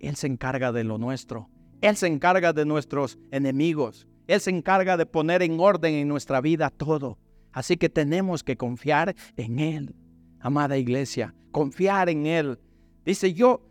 Él 0.00 0.16
se 0.16 0.26
encarga 0.26 0.72
de 0.72 0.82
lo 0.82 0.98
nuestro, 0.98 1.48
Él 1.80 1.94
se 1.94 2.08
encarga 2.08 2.52
de 2.52 2.64
nuestros 2.64 3.20
enemigos, 3.30 4.08
Él 4.26 4.40
se 4.40 4.50
encarga 4.50 4.96
de 4.96 5.06
poner 5.06 5.42
en 5.42 5.60
orden 5.60 5.94
en 5.94 6.08
nuestra 6.08 6.40
vida 6.40 6.70
todo. 6.70 7.18
Así 7.52 7.76
que 7.76 7.88
tenemos 7.88 8.42
que 8.42 8.56
confiar 8.56 9.14
en 9.36 9.60
Él, 9.60 9.94
amada 10.40 10.76
iglesia, 10.76 11.36
confiar 11.52 12.08
en 12.08 12.26
Él. 12.26 12.58
Dice, 13.04 13.32
yo 13.32 13.62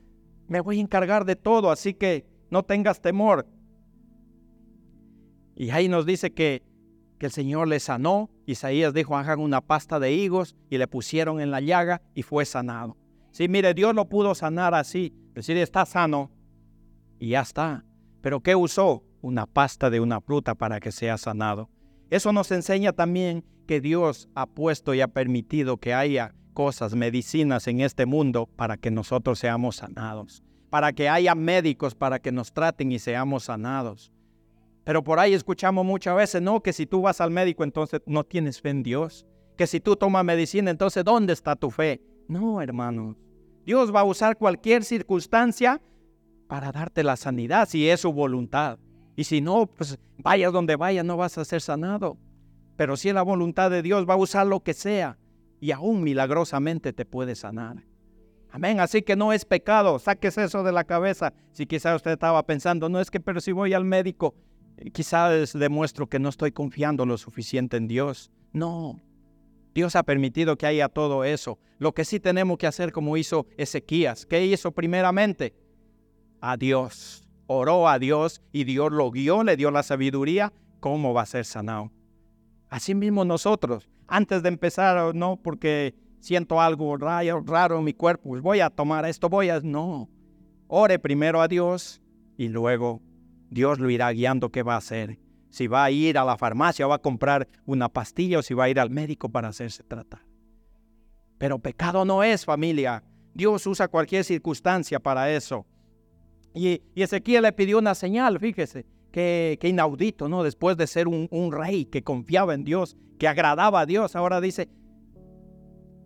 me 0.48 0.62
voy 0.62 0.78
a 0.78 0.82
encargar 0.84 1.26
de 1.26 1.36
todo, 1.36 1.70
así 1.70 1.96
que 1.96 2.26
no 2.50 2.64
tengas 2.64 3.02
temor. 3.02 3.46
Y 5.54 5.72
ahí 5.72 5.90
nos 5.90 6.06
dice 6.06 6.32
que, 6.32 6.64
que 7.20 7.26
el 7.26 7.32
Señor 7.34 7.68
le 7.68 7.82
sanó 7.82 8.30
Isaías 8.48 8.94
dijo, 8.94 9.18
hagan 9.18 9.42
una 9.42 9.60
pasta 9.60 10.00
de 10.00 10.14
higos 10.14 10.56
y 10.70 10.78
le 10.78 10.88
pusieron 10.88 11.42
en 11.42 11.52
la 11.52 11.60
llaga 11.60 12.02
y 12.16 12.24
fue 12.24 12.46
sanado. 12.46 12.98
Sí, 13.32 13.50
mire, 13.50 13.74
Dios 13.74 13.94
lo 13.94 14.08
pudo 14.08 14.34
sanar 14.34 14.74
así, 14.74 15.14
decir, 15.36 15.58
está 15.58 15.86
sano 15.86 16.32
y 17.20 17.30
ya 17.30 17.42
está. 17.42 17.84
Pero 18.22 18.42
¿qué 18.42 18.56
usó? 18.56 19.04
Una 19.22 19.46
pasta 19.46 19.90
de 19.90 20.00
una 20.00 20.22
fruta 20.22 20.56
para 20.56 20.80
que 20.80 20.94
sea 20.94 21.18
sanado. 21.18 21.70
Eso 22.10 22.32
nos 22.32 22.50
enseña 22.52 22.94
también 22.94 23.44
que 23.68 23.82
Dios 23.82 24.30
ha 24.34 24.46
puesto 24.46 24.94
y 24.94 25.02
ha 25.02 25.10
permitido 25.10 25.78
que 25.78 25.94
haya 25.94 26.34
cosas, 26.54 26.96
medicinas 26.96 27.68
en 27.68 27.82
este 27.82 28.06
mundo 28.06 28.48
para 28.56 28.78
que 28.78 28.92
nosotros 28.92 29.40
seamos 29.40 29.76
sanados, 29.76 30.42
para 30.70 30.94
que 30.94 31.10
haya 31.10 31.36
médicos 31.36 31.96
para 31.96 32.20
que 32.20 32.32
nos 32.32 32.54
traten 32.54 32.94
y 32.94 33.00
seamos 33.00 33.44
sanados. 33.44 34.14
Pero 34.88 35.04
por 35.04 35.20
ahí 35.20 35.34
escuchamos 35.34 35.86
muchas 35.86 36.16
veces, 36.16 36.42
no, 36.42 36.64
que 36.64 36.72
si 36.72 36.86
tú 36.86 37.02
vas 37.02 37.20
al 37.20 37.30
médico 37.30 37.66
entonces 37.66 38.00
no 38.06 38.24
tienes 38.24 38.62
fe 38.62 38.70
en 38.70 38.84
Dios, 38.84 39.26
que 39.58 39.68
si 39.68 39.82
tú 39.82 39.98
tomas 39.98 40.24
medicina 40.24 40.72
entonces 40.72 41.04
¿dónde 41.04 41.34
está 41.34 41.58
tu 41.58 41.70
fe? 41.72 42.02
No, 42.30 42.62
hermanos. 42.62 43.18
Dios 43.66 43.94
va 43.94 44.00
a 44.00 44.06
usar 44.06 44.38
cualquier 44.38 44.86
circunstancia 44.86 45.82
para 46.48 46.72
darte 46.72 47.04
la 47.04 47.18
sanidad 47.18 47.68
si 47.68 47.90
es 47.90 48.00
su 48.00 48.14
voluntad. 48.14 48.80
Y 49.18 49.26
si 49.26 49.42
no, 49.42 49.66
pues 49.66 50.00
vayas 50.20 50.54
donde 50.54 50.78
vayas, 50.78 51.04
no 51.04 51.18
vas 51.18 51.38
a 51.38 51.44
ser 51.44 51.60
sanado. 51.60 52.18
Pero 52.78 52.96
si 52.96 53.10
es 53.10 53.14
la 53.14 53.24
voluntad 53.24 53.70
de 53.70 53.82
Dios, 53.82 54.08
va 54.10 54.14
a 54.14 54.18
usar 54.18 54.48
lo 54.48 54.62
que 54.62 54.74
sea 54.74 55.18
y 55.60 55.72
aún 55.72 56.02
milagrosamente 56.02 56.94
te 56.94 57.04
puede 57.04 57.36
sanar. 57.36 57.84
Amén. 58.52 58.80
Así 58.80 59.02
que 59.02 59.18
no 59.18 59.34
es 59.34 59.44
pecado. 59.44 60.00
Sáquese 60.00 60.46
eso 60.46 60.64
de 60.64 60.72
la 60.72 60.86
cabeza. 60.86 61.34
Si 61.52 61.66
quizás 61.66 61.98
usted 61.98 62.12
estaba 62.12 62.42
pensando, 62.44 62.88
no 62.88 63.02
es 63.02 63.12
que, 63.12 63.20
pero 63.20 63.42
si 63.42 63.52
voy 63.52 63.74
al 63.74 63.84
médico, 63.84 64.34
quizás 64.94 65.54
demuestro 65.54 66.08
que 66.08 66.20
no 66.20 66.30
estoy 66.30 66.52
confiando 66.52 67.06
lo 67.06 67.18
suficiente 67.18 67.78
en 67.78 67.88
Dios. 67.88 68.32
No. 68.54 69.00
Dios 69.74 69.96
ha 69.96 70.04
permitido 70.04 70.58
que 70.58 70.66
haya 70.66 70.90
todo 70.90 71.24
eso. 71.24 71.60
Lo 71.78 71.94
que 71.94 72.06
sí 72.06 72.20
tenemos 72.20 72.58
que 72.58 72.68
hacer 72.68 72.92
como 72.92 73.18
hizo 73.18 73.46
Ezequías. 73.58 74.26
¿Qué 74.26 74.46
hizo 74.46 74.72
primeramente? 74.72 75.54
A 76.42 76.58
Dios 76.58 77.28
oró 77.48 77.88
a 77.88 77.98
Dios 77.98 78.42
y 78.52 78.66
Dios 78.66 78.92
lo 78.92 79.10
guió, 79.10 79.44
le 79.44 79.56
dio 79.56 79.72
la 79.72 79.84
sabiduría, 79.84 80.54
¿cómo 80.80 81.14
va 81.14 81.24
a 81.24 81.26
ser 81.26 81.46
sanado? 81.46 81.92
Así 82.70 82.94
mismo 82.94 83.26
nosotros, 83.26 83.90
antes 84.08 84.44
de 84.44 84.50
empezar, 84.50 85.16
no 85.16 85.38
porque 85.38 85.96
siento 86.20 86.62
algo 86.62 86.98
raro, 86.98 87.44
raro 87.46 87.80
en 87.80 87.86
mi 87.86 87.94
cuerpo, 87.94 88.30
pues 88.30 88.42
voy 88.42 88.60
a 88.60 88.70
tomar 88.70 89.06
esto, 89.06 89.30
voy 89.30 89.50
a... 89.50 89.62
No, 89.62 90.10
ore 90.68 91.00
primero 91.00 91.42
a 91.42 91.48
Dios 91.48 92.02
y 92.38 92.50
luego 92.50 93.02
Dios 93.50 93.80
lo 93.80 93.90
irá 93.90 94.12
guiando 94.12 94.50
qué 94.50 94.64
va 94.64 94.76
a 94.76 94.78
hacer. 94.78 95.20
Si 95.50 95.68
va 95.68 95.86
a 95.86 95.92
ir 95.92 96.18
a 96.18 96.26
la 96.26 96.38
farmacia, 96.38 96.88
va 96.88 96.96
a 96.96 97.02
comprar 97.02 97.48
una 97.66 97.90
pastilla 97.90 98.40
o 98.40 98.42
si 98.42 98.54
va 98.54 98.66
a 98.66 98.70
ir 98.70 98.80
al 98.80 98.90
médico 98.90 99.30
para 99.30 99.48
hacerse 99.48 99.84
tratar. 99.84 100.22
Pero 101.38 101.60
pecado 101.60 102.04
no 102.04 102.24
es 102.24 102.46
familia. 102.46 103.04
Dios 103.34 103.66
usa 103.66 103.88
cualquier 103.88 104.24
circunstancia 104.24 105.00
para 105.00 105.32
eso. 105.32 105.66
Y, 106.54 106.82
Ezequiel 106.96 107.44
le 107.44 107.54
pidió 107.54 107.78
una 107.78 107.96
señal, 107.96 108.40
fíjese, 108.40 108.86
que, 109.12 109.58
inaudito, 109.62 110.28
¿no? 110.28 110.44
Después 110.44 110.76
de 110.76 110.88
ser 110.88 111.08
un, 111.08 111.28
un 111.32 111.52
rey 111.52 111.86
que 111.86 112.04
confiaba 112.04 112.54
en 112.54 112.64
Dios, 112.64 112.98
que 113.20 113.28
agradaba 113.28 113.82
a 113.82 113.86
Dios, 113.86 114.16
ahora 114.16 114.42
dice, 114.42 114.70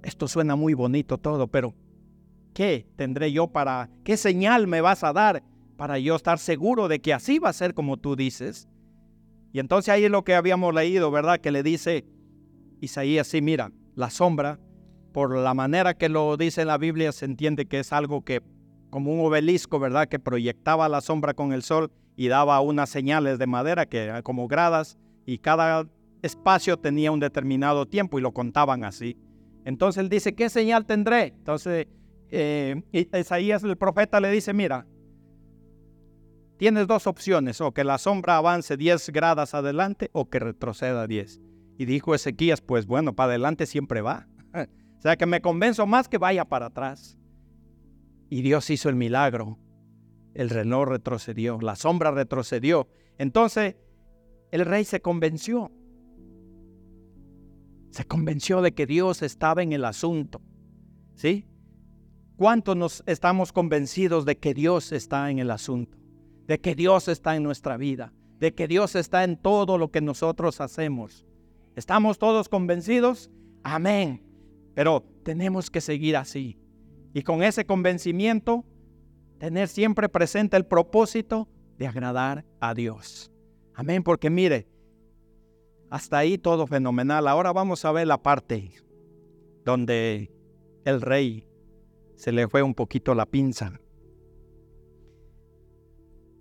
esto 0.03 0.27
suena 0.27 0.55
muy 0.55 0.73
bonito 0.73 1.17
todo, 1.17 1.47
pero 1.47 1.73
¿qué 2.53 2.85
tendré 2.95 3.31
yo 3.31 3.47
para, 3.47 3.89
qué 4.03 4.17
señal 4.17 4.67
me 4.67 4.81
vas 4.81 5.03
a 5.03 5.13
dar 5.13 5.43
para 5.81 5.97
yo 5.97 6.15
estar 6.15 6.37
seguro 6.37 6.87
de 6.87 7.01
que 7.01 7.11
así 7.11 7.39
va 7.39 7.49
a 7.49 7.53
ser 7.53 7.73
como 7.73 7.97
tú 7.97 8.15
dices? 8.15 8.69
Y 9.51 9.57
entonces 9.57 9.89
ahí 9.89 10.03
es 10.03 10.11
lo 10.11 10.23
que 10.23 10.35
habíamos 10.35 10.75
leído, 10.75 11.09
¿verdad? 11.09 11.39
Que 11.39 11.49
le 11.49 11.63
dice 11.63 12.05
Isaías, 12.81 13.25
sí, 13.25 13.41
mira, 13.41 13.71
la 13.95 14.11
sombra, 14.11 14.59
por 15.11 15.35
la 15.35 15.55
manera 15.55 15.95
que 15.95 16.07
lo 16.07 16.37
dice 16.37 16.65
la 16.65 16.77
Biblia, 16.77 17.11
se 17.11 17.25
entiende 17.25 17.65
que 17.65 17.79
es 17.79 17.93
algo 17.93 18.23
que 18.23 18.43
como 18.91 19.11
un 19.11 19.25
obelisco, 19.25 19.79
¿verdad? 19.79 20.07
Que 20.07 20.19
proyectaba 20.19 20.87
la 20.87 21.01
sombra 21.01 21.33
con 21.33 21.51
el 21.51 21.63
sol 21.63 21.91
y 22.15 22.27
daba 22.27 22.61
unas 22.61 22.91
señales 22.91 23.39
de 23.39 23.47
madera 23.47 23.87
que 23.87 24.21
como 24.23 24.47
gradas 24.47 24.99
y 25.25 25.39
cada 25.39 25.87
espacio 26.21 26.77
tenía 26.77 27.11
un 27.11 27.19
determinado 27.19 27.87
tiempo 27.87 28.19
y 28.19 28.21
lo 28.21 28.33
contaban 28.33 28.83
así. 28.83 29.17
Entonces 29.65 29.99
él 30.03 30.09
dice, 30.09 30.35
¿qué 30.35 30.47
señal 30.51 30.85
tendré? 30.85 31.33
Entonces 31.39 31.87
eh, 32.29 32.83
Isaías 32.91 33.63
el 33.63 33.77
profeta 33.77 34.21
le 34.21 34.29
dice, 34.29 34.53
mira, 34.53 34.85
tienes 36.61 36.85
dos 36.85 37.07
opciones, 37.07 37.59
o 37.59 37.71
que 37.71 37.83
la 37.83 37.97
sombra 37.97 38.37
avance 38.37 38.77
10 38.77 39.09
gradas 39.09 39.55
adelante 39.55 40.11
o 40.13 40.29
que 40.29 40.37
retroceda 40.37 41.07
10. 41.07 41.41
Y 41.79 41.85
dijo 41.85 42.13
Ezequías, 42.13 42.61
pues 42.61 42.85
bueno, 42.85 43.15
para 43.15 43.31
adelante 43.31 43.65
siempre 43.65 44.01
va. 44.01 44.27
o 44.53 45.01
sea 45.01 45.17
que 45.17 45.25
me 45.25 45.41
convenzo 45.41 45.87
más 45.87 46.07
que 46.07 46.19
vaya 46.19 46.45
para 46.45 46.67
atrás. 46.67 47.17
Y 48.29 48.43
Dios 48.43 48.69
hizo 48.69 48.89
el 48.89 48.95
milagro. 48.95 49.57
El 50.35 50.51
reloj 50.51 50.87
retrocedió, 50.87 51.57
la 51.61 51.75
sombra 51.75 52.11
retrocedió. 52.11 52.87
Entonces 53.17 53.77
el 54.51 54.63
rey 54.63 54.85
se 54.85 55.01
convenció. 55.01 55.71
Se 57.89 58.05
convenció 58.05 58.61
de 58.61 58.75
que 58.75 58.85
Dios 58.85 59.23
estaba 59.23 59.63
en 59.63 59.73
el 59.73 59.83
asunto. 59.83 60.43
¿Sí? 61.15 61.47
¿Cuántos 62.35 62.77
nos 62.77 63.03
estamos 63.07 63.51
convencidos 63.51 64.25
de 64.25 64.37
que 64.37 64.53
Dios 64.53 64.91
está 64.91 65.31
en 65.31 65.39
el 65.39 65.49
asunto? 65.49 66.00
De 66.51 66.59
que 66.59 66.75
Dios 66.75 67.07
está 67.07 67.37
en 67.37 67.43
nuestra 67.43 67.77
vida, 67.77 68.11
de 68.37 68.53
que 68.53 68.67
Dios 68.67 68.95
está 68.97 69.23
en 69.23 69.37
todo 69.37 69.77
lo 69.77 69.89
que 69.89 70.01
nosotros 70.01 70.59
hacemos. 70.59 71.25
¿Estamos 71.77 72.19
todos 72.19 72.49
convencidos? 72.49 73.31
Amén. 73.63 74.21
Pero 74.75 75.05
tenemos 75.23 75.71
que 75.71 75.79
seguir 75.79 76.17
así. 76.17 76.59
Y 77.13 77.21
con 77.21 77.41
ese 77.41 77.65
convencimiento, 77.65 78.65
tener 79.37 79.69
siempre 79.69 80.09
presente 80.09 80.57
el 80.57 80.65
propósito 80.65 81.47
de 81.77 81.87
agradar 81.87 82.43
a 82.59 82.73
Dios. 82.73 83.31
Amén, 83.73 84.03
porque 84.03 84.29
mire, 84.29 84.67
hasta 85.89 86.17
ahí 86.17 86.37
todo 86.37 86.67
fenomenal. 86.67 87.29
Ahora 87.29 87.53
vamos 87.53 87.85
a 87.85 87.93
ver 87.93 88.07
la 88.07 88.21
parte 88.21 88.73
donde 89.63 90.33
el 90.83 90.99
rey 90.99 91.47
se 92.17 92.33
le 92.33 92.49
fue 92.49 92.61
un 92.61 92.75
poquito 92.75 93.15
la 93.15 93.25
pinza. 93.25 93.79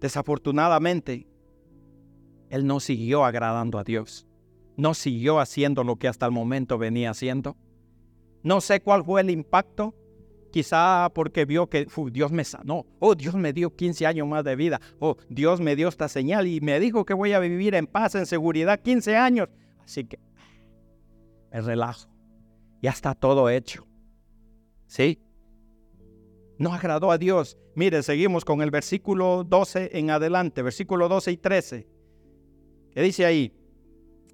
Desafortunadamente, 0.01 1.29
él 2.49 2.67
no 2.67 2.81
siguió 2.81 3.25
agradando 3.25 3.79
a 3.79 3.85
Dios. 3.85 4.27
No 4.77 4.95
siguió 4.95 5.41
haciendo 5.41 5.85
lo 5.85 5.97
que 5.97 6.09
hasta 6.09 6.27
el 6.27 6.33
momento 6.33 6.79
venía 6.79 7.11
haciendo. 7.11 7.57
No 8.43 8.61
sé 8.61 8.81
cuál 8.81 9.05
fue 9.05 9.21
el 9.21 9.31
impacto 9.31 9.95
Quizá 10.51 11.11
porque 11.15 11.45
vio 11.45 11.69
que 11.69 11.87
Dios 12.11 12.33
me 12.33 12.45
sanó. 12.45 12.87
Oh, 12.99 13.15
Dios 13.15 13.35
me 13.35 13.53
dio 13.53 13.75
15 13.75 14.07
años 14.07 14.27
más 14.27 14.45
de 14.45 14.57
vida. 14.57 14.81
Oh, 14.99 15.17
Dios 15.29 15.61
me 15.61 15.77
dio 15.77 15.89
esta 15.89 16.09
señal 16.09 16.47
y 16.47 16.61
me 16.61 16.81
dijo 16.81 17.05
que 17.05 17.15
voy 17.15 17.33
a 17.33 17.39
vivir 17.39 17.75
en 17.75 17.87
paz, 17.87 18.15
en 18.17 18.27
seguridad, 18.27 18.81
15 18.81 19.17
años. 19.17 19.49
Así 19.85 20.05
que 20.05 20.19
me 21.53 21.61
relajo. 21.61 22.09
Ya 22.83 22.91
está 22.91 23.15
todo 23.15 23.49
hecho. 23.49 23.87
¿Sí? 24.87 25.21
No 26.61 26.75
agradó 26.75 27.11
a 27.11 27.17
Dios. 27.17 27.57
Mire, 27.75 28.03
seguimos 28.03 28.45
con 28.45 28.61
el 28.61 28.71
versículo 28.71 29.45
12 29.45 29.99
en 29.99 30.11
adelante, 30.11 30.61
versículo 30.61 31.09
12 31.09 31.33
y 31.33 31.37
13. 31.39 31.87
¿Qué 32.93 33.01
dice 33.01 33.25
ahí? 33.25 33.55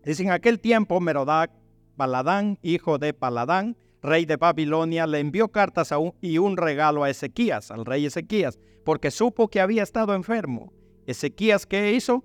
Dice, 0.05 0.25
en 0.25 0.33
aquel 0.33 0.59
tiempo 0.59 0.99
Merodac, 0.99 1.53
Baladán, 1.95 2.59
hijo 2.63 2.99
de 2.99 3.15
Paladán, 3.15 3.77
rey 4.03 4.25
de 4.25 4.35
Babilonia, 4.35 5.07
le 5.07 5.21
envió 5.21 5.53
cartas 5.53 5.95
y 6.21 6.39
un 6.39 6.57
regalo 6.57 7.05
a 7.05 7.11
Ezequías, 7.11 7.71
al 7.71 7.85
rey 7.85 8.07
Ezequías, 8.07 8.59
porque 8.85 9.13
supo 9.13 9.47
que 9.47 9.61
había 9.61 9.85
estado 9.85 10.13
enfermo. 10.13 10.73
Ezequías, 11.07 11.65
¿qué 11.65 11.93
hizo? 11.93 12.25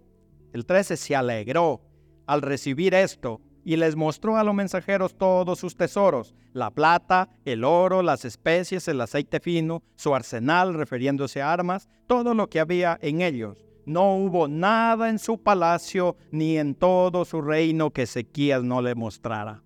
El 0.51 0.65
13 0.65 0.97
se 0.97 1.15
alegró 1.15 1.79
al 2.25 2.41
recibir 2.41 2.95
esto 2.95 3.39
y 3.63 3.75
les 3.75 3.95
mostró 3.95 4.37
a 4.37 4.43
los 4.43 4.55
mensajeros 4.55 5.15
todos 5.15 5.59
sus 5.59 5.75
tesoros, 5.75 6.33
la 6.53 6.71
plata, 6.71 7.29
el 7.45 7.63
oro, 7.63 8.01
las 8.01 8.25
especies, 8.25 8.87
el 8.87 9.01
aceite 9.01 9.39
fino, 9.39 9.83
su 9.95 10.15
arsenal, 10.15 10.73
refiriéndose 10.73 11.41
a 11.41 11.53
armas, 11.53 11.87
todo 12.07 12.33
lo 12.33 12.49
que 12.49 12.59
había 12.59 12.97
en 13.01 13.21
ellos. 13.21 13.65
No 13.85 14.15
hubo 14.15 14.47
nada 14.47 15.09
en 15.09 15.19
su 15.19 15.41
palacio 15.41 16.15
ni 16.31 16.57
en 16.57 16.75
todo 16.75 17.25
su 17.25 17.41
reino 17.41 17.91
que 17.91 18.03
Ezequías 18.03 18.63
no 18.63 18.81
le 18.81 18.95
mostrara. 18.95 19.63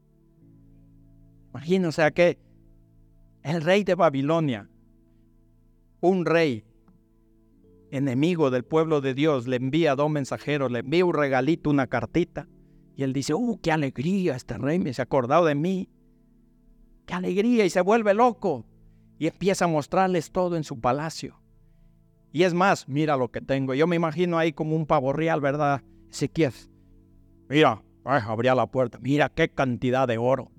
Imagínense 1.52 2.04
a 2.04 2.12
que 2.12 2.38
el 3.44 3.62
rey 3.62 3.84
de 3.84 3.96
Babilonia, 3.96 4.70
un 6.02 6.26
rey 6.26 6.66
enemigo 7.92 8.52
del 8.52 8.64
pueblo 8.64 9.00
de 9.00 9.14
Dios, 9.14 9.48
le 9.48 9.58
envía 9.58 9.94
a 9.94 9.96
dos 9.96 10.10
mensajeros, 10.10 10.72
le 10.72 10.80
envía 10.80 11.06
un 11.06 11.14
regalito, 11.14 11.70
una 11.70 11.88
cartita, 11.88 12.48
y 12.96 13.04
él 13.04 13.14
dice, 13.14 13.34
¡uh, 13.34 13.60
qué 13.62 13.72
alegría! 13.72 14.36
Este 14.36 14.58
rey 14.58 14.80
me 14.80 14.94
se 14.94 15.02
ha 15.02 15.04
acordado 15.04 15.46
de 15.46 15.56
mí. 15.56 15.90
¡Qué 17.06 17.14
alegría! 17.14 17.66
Y 17.66 17.70
se 17.70 17.82
vuelve 17.82 18.14
loco 18.14 18.66
y 19.20 19.28
empieza 19.28 19.66
a 19.66 19.68
mostrarles 19.68 20.32
todo 20.32 20.56
en 20.56 20.64
su 20.64 20.80
palacio. 20.80 21.42
Y 22.32 22.44
es 22.44 22.54
más, 22.54 22.88
mira 22.88 23.18
lo 23.18 23.32
que 23.32 23.42
tengo. 23.42 23.74
Yo 23.74 23.88
me 23.88 23.96
imagino 23.96 24.38
ahí 24.38 24.54
como 24.54 24.76
un 24.76 24.86
pavo 24.86 25.14
real, 25.14 25.40
¿verdad? 25.42 25.84
Ezequiel. 26.10 26.54
Mira, 27.50 27.84
abría 28.04 28.56
la 28.56 28.68
puerta. 28.68 29.00
Mira 29.02 29.30
qué 29.30 29.50
cantidad 29.50 30.08
de 30.08 30.18
oro. 30.18 30.52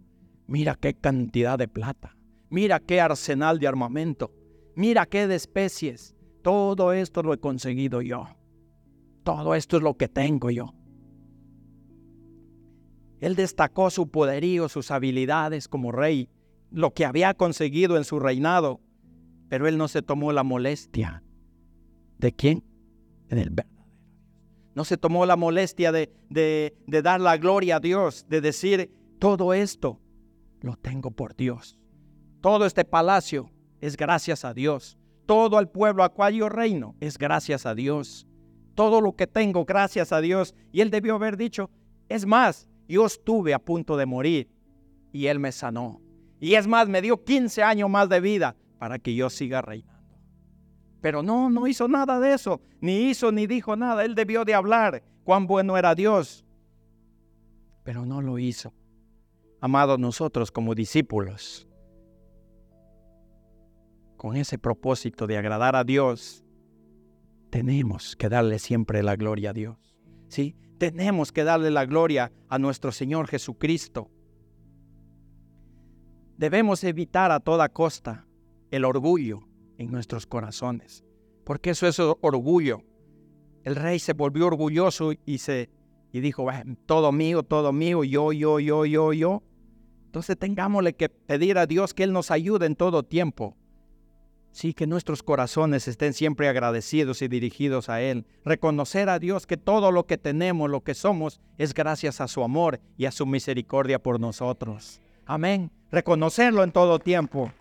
Mira 0.47 0.75
qué 0.75 0.95
cantidad 0.95 1.59
de 1.59 1.69
plata. 1.69 2.17
Mira 2.49 2.81
qué 2.81 3.01
arsenal 3.01 3.59
de 3.59 3.67
armamento. 3.67 4.33
Mira 4.75 5.07
qué 5.07 5.27
de 5.27 5.35
especies. 5.35 6.15
Todo 6.43 6.93
esto 6.93 7.23
lo 7.23 7.35
he 7.35 7.39
conseguido 7.39 8.01
yo. 8.01 8.29
Todo 9.25 9.55
esto 9.55 9.79
es 9.79 9.83
lo 9.83 9.97
que 9.97 10.09
tengo 10.09 10.51
yo. 10.51 10.76
Él 13.21 13.35
destacó 13.35 13.91
su 13.91 14.09
poderío, 14.09 14.69
sus 14.69 14.91
habilidades 14.91 15.69
como 15.69 15.93
rey, 15.93 16.29
lo 16.71 16.93
que 16.93 17.05
había 17.05 17.35
conseguido 17.35 17.97
en 17.97 18.05
su 18.05 18.19
reinado, 18.21 18.81
pero 19.49 19.67
él 19.67 19.79
no 19.79 19.89
se 19.89 20.03
tomó 20.03 20.33
la 20.33 20.43
molestia. 20.43 21.23
¿De 22.19 22.33
quién? 22.33 22.65
Del 23.29 23.51
verdadero 23.51 23.85
No 24.75 24.85
se 24.85 24.97
tomó 24.97 25.27
la 25.27 25.37
molestia 25.37 25.93
de, 25.93 26.13
de, 26.29 27.03
dar 27.03 27.21
la 27.21 27.37
gloria 27.37 27.77
a 27.77 27.81
Dios, 27.81 28.27
de 28.29 28.41
decir, 28.41 28.91
todo 29.19 29.55
esto 29.55 30.01
lo 30.61 30.77
tengo 30.77 31.11
por 31.11 31.35
Dios. 31.37 31.79
Todo 32.41 32.67
este 32.67 32.85
palacio 32.85 33.51
es 33.81 33.97
gracias 33.97 34.45
a 34.45 34.53
Dios. 34.53 34.99
Todo 35.27 35.59
el 35.59 35.69
pueblo 35.69 36.05
a 36.05 36.11
cual 36.11 36.35
yo 36.35 36.49
reino 36.49 36.95
es 37.01 37.19
gracias 37.19 37.67
a 37.67 37.75
Dios. 37.75 38.27
Todo 38.75 39.01
lo 39.01 39.17
que 39.17 39.27
tengo, 39.27 39.65
gracias 39.65 40.13
a 40.13 40.21
Dios. 40.21 40.55
Y 40.71 40.81
él 40.81 40.91
debió 40.91 41.15
haber 41.17 41.37
dicho, 41.37 41.71
es 42.09 42.27
más, 42.27 42.69
yo 42.89 43.07
estuve 43.07 43.55
a 43.55 43.59
punto 43.59 43.97
de 43.97 44.07
morir 44.07 44.49
y 45.13 45.27
Él 45.27 45.39
me 45.39 45.53
sanó. 45.53 46.01
Y 46.41 46.55
es 46.55 46.67
más, 46.67 46.89
me 46.89 47.03
dio 47.03 47.25
15 47.25 47.63
años 47.63 47.89
más 47.89 48.09
de 48.09 48.21
vida 48.21 48.57
para 48.79 48.99
que 48.99 49.15
yo 49.15 49.31
siga 49.31 49.63
reinando. 49.63 49.97
Pero 51.01 51.23
no, 51.23 51.49
no 51.51 51.67
hizo 51.67 51.89
nada 51.89 52.21
de 52.21 52.35
eso. 52.35 52.61
Ni 52.81 53.11
hizo 53.11 53.33
ni 53.33 53.47
dijo 53.47 53.77
nada. 53.77 54.05
Él 54.05 54.15
debió 54.15 54.45
de 54.45 54.55
hablar 54.55 55.03
cuán 55.25 55.47
bueno 55.47 55.77
era 55.77 55.95
Dios. 55.95 56.45
Pero 57.85 58.05
no 58.05 58.21
lo 58.21 58.39
hizo. 58.39 58.73
Amados 59.61 59.99
nosotros 59.99 60.51
como 60.51 60.75
discípulos, 60.75 61.67
con 64.17 64.37
ese 64.37 64.59
propósito 64.59 65.27
de 65.27 65.39
agradar 65.39 65.77
a 65.77 65.85
Dios, 65.85 66.45
tenemos 67.51 68.17
que 68.17 68.29
darle 68.29 68.59
siempre 68.59 69.03
la 69.03 69.17
gloria 69.17 69.51
a 69.51 69.53
Dios. 69.53 69.97
¿Sí? 70.29 70.57
Tenemos 70.79 71.33
que 71.33 71.45
darle 71.45 71.71
la 71.71 71.87
gloria 71.87 72.33
a 72.49 72.59
nuestro 72.59 72.93
Señor 72.93 73.29
Jesucristo. 73.29 74.11
Debemos 76.37 76.85
evitar 76.85 77.33
a 77.33 77.41
toda 77.41 77.69
costa 77.69 78.27
el 78.71 78.85
orgullo 78.85 79.41
en 79.79 79.91
nuestros 79.91 80.27
corazones, 80.27 81.05
porque 81.45 81.71
eso 81.71 81.87
es 81.87 81.99
orgullo. 81.99 82.83
El 83.65 83.77
rey 83.77 83.99
se 83.99 84.13
volvió 84.13 84.47
orgulloso 84.47 85.13
y 85.25 85.39
se 85.39 85.71
y 86.13 86.21
dijo, 86.21 86.47
todo 86.87 87.13
mío, 87.13 87.43
todo 87.43 87.73
mío, 87.73 88.03
yo, 88.05 88.33
yo, 88.33 88.59
yo, 88.59 88.87
yo, 88.87 89.13
yo. 89.13 89.43
Entonces 90.07 90.39
tengámosle 90.39 90.95
que 90.95 91.09
pedir 91.09 91.59
a 91.59 91.67
Dios 91.67 91.93
que 91.93 92.05
Él 92.05 92.13
nos 92.13 92.31
ayude 92.31 92.65
en 92.65 92.77
todo 92.77 93.03
tiempo 93.03 93.57
Sí, 94.57 94.73
que 94.73 94.87
nuestros 94.87 95.23
corazones 95.23 95.87
estén 95.87 96.15
siempre 96.15 96.49
agradecidos 96.49 97.21
y 97.21 97.29
dirigidos 97.29 97.91
a 97.91 98.01
Él. 98.01 98.25
Reconocer 98.43 99.11
a 99.11 99.19
Dios 99.19 99.47
que 99.47 99.59
todo 99.59 99.93
lo 99.93 100.07
que 100.07 100.17
tenemos, 100.17 100.71
lo 100.71 100.83
que 100.83 100.95
somos, 100.95 101.43
es 101.59 101.75
gracias 101.75 102.23
a 102.23 102.27
su 102.27 102.43
amor 102.43 102.81
y 102.97 103.05
a 103.05 103.13
su 103.13 103.27
misericordia 103.27 104.03
por 104.03 104.19
nosotros. 104.19 105.03
Amén. 105.27 105.71
Reconocerlo 105.91 106.65
en 106.65 106.73
todo 106.73 106.99
tiempo. 106.99 107.53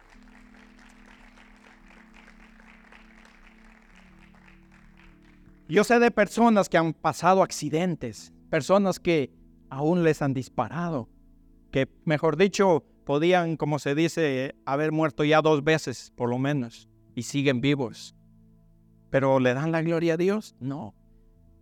Yo 5.68 5.84
sé 5.84 6.00
de 6.00 6.12
personas 6.12 6.70
que 6.70 6.78
han 6.78 6.94
pasado 6.94 7.44
accidentes, 7.44 8.32
personas 8.50 9.02
que 9.02 9.34
aún 9.70 10.06
les 10.06 10.22
han 10.22 10.34
disparado, 10.34 11.10
que 11.72 11.90
mejor 12.06 12.38
dicho, 12.38 12.86
podían, 13.06 13.56
como 13.56 13.80
se 13.80 13.96
dice, 13.96 14.56
haber 14.66 14.92
muerto 14.92 15.24
ya 15.24 15.42
dos 15.42 15.64
veces, 15.64 16.12
por 16.16 16.30
lo 16.30 16.38
menos, 16.38 16.90
y 17.16 17.24
siguen 17.24 17.62
vivos. 17.62 18.16
Pero 19.10 19.40
¿le 19.40 19.54
dan 19.54 19.72
la 19.72 19.82
gloria 19.82 20.16
a 20.16 20.18
Dios? 20.18 20.56
No. 20.60 20.94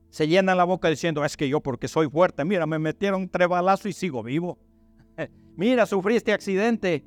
Se 0.10 0.28
llenan 0.28 0.58
la 0.58 0.64
boca 0.64 0.90
diciendo, 0.90 1.24
es 1.24 1.38
que 1.38 1.50
yo 1.50 1.62
porque 1.62 1.88
soy 1.88 2.10
fuerte, 2.10 2.46
mira, 2.46 2.66
me 2.66 2.80
metieron 2.80 3.30
tres 3.30 3.48
balazos 3.48 3.88
y 3.88 3.94
sigo 3.94 4.24
vivo. 4.24 4.58
mira, 5.56 5.86
sufriste 5.86 6.34
accidente 6.34 7.04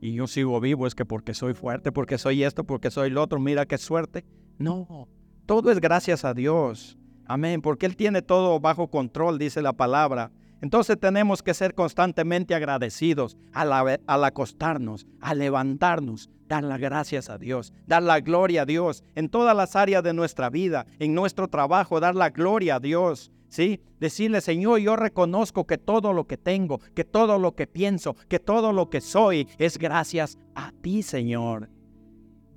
y 0.00 0.12
yo 0.12 0.26
sigo 0.26 0.60
vivo, 0.60 0.86
es 0.86 0.94
que 0.94 1.04
porque 1.04 1.34
soy 1.34 1.54
fuerte, 1.54 1.90
porque 1.90 2.18
soy 2.18 2.44
esto, 2.44 2.64
porque 2.64 2.90
soy 2.90 3.10
lo 3.10 3.22
otro, 3.22 3.40
mira 3.40 3.66
qué 3.66 3.78
suerte. 3.78 4.24
No, 4.58 5.08
todo 5.46 5.70
es 5.70 5.80
gracias 5.80 6.24
a 6.24 6.34
Dios. 6.34 6.98
Amén, 7.26 7.60
porque 7.60 7.86
Él 7.86 7.96
tiene 7.96 8.22
todo 8.22 8.58
bajo 8.60 8.88
control, 8.88 9.38
dice 9.38 9.62
la 9.62 9.72
palabra. 9.72 10.30
Entonces 10.60 10.98
tenemos 10.98 11.42
que 11.42 11.54
ser 11.54 11.74
constantemente 11.74 12.54
agradecidos 12.54 13.36
al, 13.52 14.24
acostarnos, 14.24 15.06
al 15.20 15.38
levantarnos, 15.38 16.30
dar 16.48 16.64
las 16.64 16.80
gracias 16.80 17.30
a 17.30 17.38
Dios, 17.38 17.72
dar 17.86 18.02
la 18.02 18.20
gloria 18.20 18.62
a 18.62 18.66
Dios 18.66 19.04
en 19.14 19.28
todas 19.28 19.56
las 19.56 19.76
áreas 19.76 20.02
de 20.02 20.14
nuestra 20.14 20.50
vida, 20.50 20.86
en 20.98 21.14
nuestro 21.14 21.48
trabajo, 21.48 22.00
dar 22.00 22.14
la 22.14 22.30
gloria 22.30 22.76
a 22.76 22.80
Dios. 22.80 23.30
¿Sí? 23.50 23.80
Decirle, 23.98 24.42
Señor, 24.42 24.80
yo 24.80 24.94
reconozco 24.94 25.66
que 25.66 25.78
todo 25.78 26.12
lo 26.12 26.26
que 26.26 26.36
tengo, 26.36 26.80
que 26.94 27.04
todo 27.04 27.38
lo 27.38 27.54
que 27.54 27.66
pienso, 27.66 28.14
que 28.28 28.38
todo 28.38 28.74
lo 28.74 28.90
que 28.90 29.00
soy 29.00 29.48
es 29.56 29.78
gracias 29.78 30.38
a 30.54 30.70
ti, 30.82 31.02
Señor. 31.02 31.70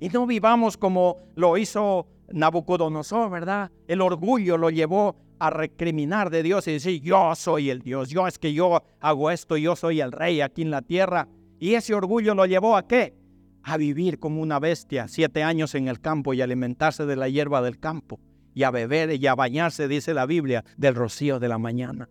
Y 0.00 0.10
no 0.10 0.26
vivamos 0.26 0.76
como 0.76 1.16
lo 1.34 1.56
hizo 1.56 2.08
Nabucodonosor, 2.32 3.30
¿verdad? 3.30 3.70
El 3.86 4.02
orgullo 4.02 4.58
lo 4.58 4.68
llevó 4.68 5.16
a 5.42 5.50
recriminar 5.50 6.30
de 6.30 6.44
Dios 6.44 6.68
y 6.68 6.74
decir, 6.74 7.02
yo 7.02 7.34
soy 7.34 7.68
el 7.68 7.82
Dios, 7.82 8.10
yo 8.10 8.28
es 8.28 8.38
que 8.38 8.52
yo 8.54 8.80
hago 9.00 9.28
esto, 9.28 9.56
yo 9.56 9.74
soy 9.74 10.00
el 10.00 10.12
rey 10.12 10.40
aquí 10.40 10.62
en 10.62 10.70
la 10.70 10.82
tierra. 10.82 11.26
Y 11.58 11.74
ese 11.74 11.96
orgullo 11.96 12.36
lo 12.36 12.46
llevó 12.46 12.76
a 12.76 12.86
qué? 12.86 13.16
A 13.64 13.76
vivir 13.76 14.20
como 14.20 14.40
una 14.40 14.60
bestia, 14.60 15.08
siete 15.08 15.42
años 15.42 15.74
en 15.74 15.88
el 15.88 16.00
campo 16.00 16.32
y 16.32 16.42
alimentarse 16.42 17.06
de 17.06 17.16
la 17.16 17.28
hierba 17.28 17.60
del 17.60 17.80
campo, 17.80 18.20
y 18.54 18.62
a 18.62 18.70
beber 18.70 19.20
y 19.20 19.26
a 19.26 19.34
bañarse, 19.34 19.88
dice 19.88 20.14
la 20.14 20.26
Biblia, 20.26 20.64
del 20.76 20.94
rocío 20.94 21.40
de 21.40 21.48
la 21.48 21.58
mañana. 21.58 22.08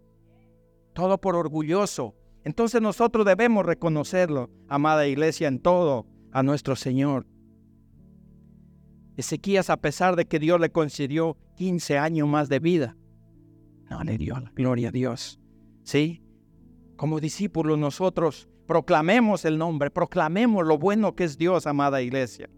Todo 0.91 1.17
por 1.17 1.37
orgulloso. 1.37 2.13
Entonces 2.43 2.81
nosotros 2.81 3.25
debemos 3.25 3.65
reconocerlo, 3.65 4.49
amada 4.67 5.07
iglesia, 5.07 5.47
en 5.47 5.59
todo 5.59 6.05
a 6.33 6.43
nuestro 6.43 6.75
Señor. 6.75 7.25
Ezequías, 9.15 9.69
a 9.69 9.77
pesar 9.77 10.17
de 10.17 10.25
que 10.25 10.39
Dios 10.39 10.59
le 10.59 10.73
concedió 10.73 11.37
15 11.55 11.97
años 11.97 12.27
más 12.27 12.49
de 12.49 12.59
vida, 12.59 12.97
no 13.91 14.51
gloria 14.56 14.89
a 14.89 14.91
Dios. 14.91 15.39
¿Sí? 15.84 16.23
Como 16.95 17.19
discípulos 17.19 17.77
nosotros 17.77 18.47
proclamemos 18.67 19.43
el 19.45 19.58
nombre, 19.58 19.91
proclamemos 19.91 20.65
lo 20.65 20.77
bueno 20.77 21.15
que 21.15 21.25
es 21.25 21.38
Dios, 21.38 21.67
amada 21.67 22.01
iglesia. 22.01 22.49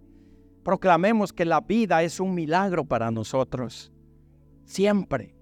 Proclamemos 0.64 1.34
que 1.34 1.46
la 1.46 1.62
vida 1.62 2.04
es 2.04 2.20
un 2.20 2.36
milagro 2.36 2.86
para 2.86 3.12
nosotros. 3.12 3.92
Siempre. 4.66 5.36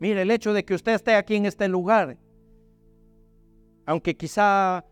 Mire, 0.00 0.22
el 0.22 0.30
hecho 0.30 0.52
de 0.52 0.64
que 0.64 0.74
usted 0.74 0.94
esté 0.94 1.14
aquí 1.14 1.36
en 1.36 1.46
este 1.46 1.68
lugar, 1.68 2.18
aunque 3.84 4.16
quizá 4.16 4.84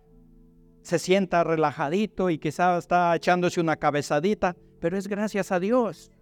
se 0.83 0.99
sienta 0.99 1.43
relajadito 1.43 2.31
y 2.31 2.39
quizá 2.39 2.79
está 2.79 3.17
echándose 3.17 3.61
una 3.61 3.77
cabezadita, 3.77 4.57
pero 4.81 4.97
es 4.97 5.09
gracias 5.09 5.51
a 5.51 5.59
Dios. 5.59 6.13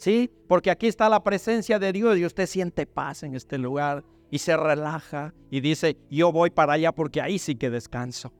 ¿Sí? 0.00 0.30
Porque 0.48 0.70
aquí 0.70 0.86
está 0.86 1.08
la 1.08 1.22
presencia 1.22 1.78
de 1.78 1.92
Dios 1.92 2.16
y 2.16 2.24
usted 2.24 2.46
siente 2.46 2.86
paz 2.86 3.22
en 3.22 3.34
este 3.34 3.58
lugar 3.58 4.02
y 4.30 4.38
se 4.38 4.56
relaja 4.56 5.34
y 5.50 5.60
dice, 5.60 5.96
yo 6.10 6.32
voy 6.32 6.50
para 6.50 6.72
allá 6.72 6.92
porque 6.92 7.20
ahí 7.20 7.38
sí 7.38 7.54
que 7.54 7.68
descanso. 7.68 8.32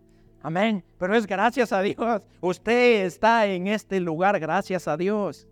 Amén. 0.42 0.82
Pero 0.98 1.14
es 1.14 1.26
gracias 1.26 1.70
a 1.72 1.82
Dios. 1.82 2.26
Usted 2.40 3.04
está 3.04 3.46
en 3.46 3.66
este 3.66 4.00
lugar 4.00 4.40
gracias 4.40 4.88
a 4.88 4.96
Dios. 4.96 5.46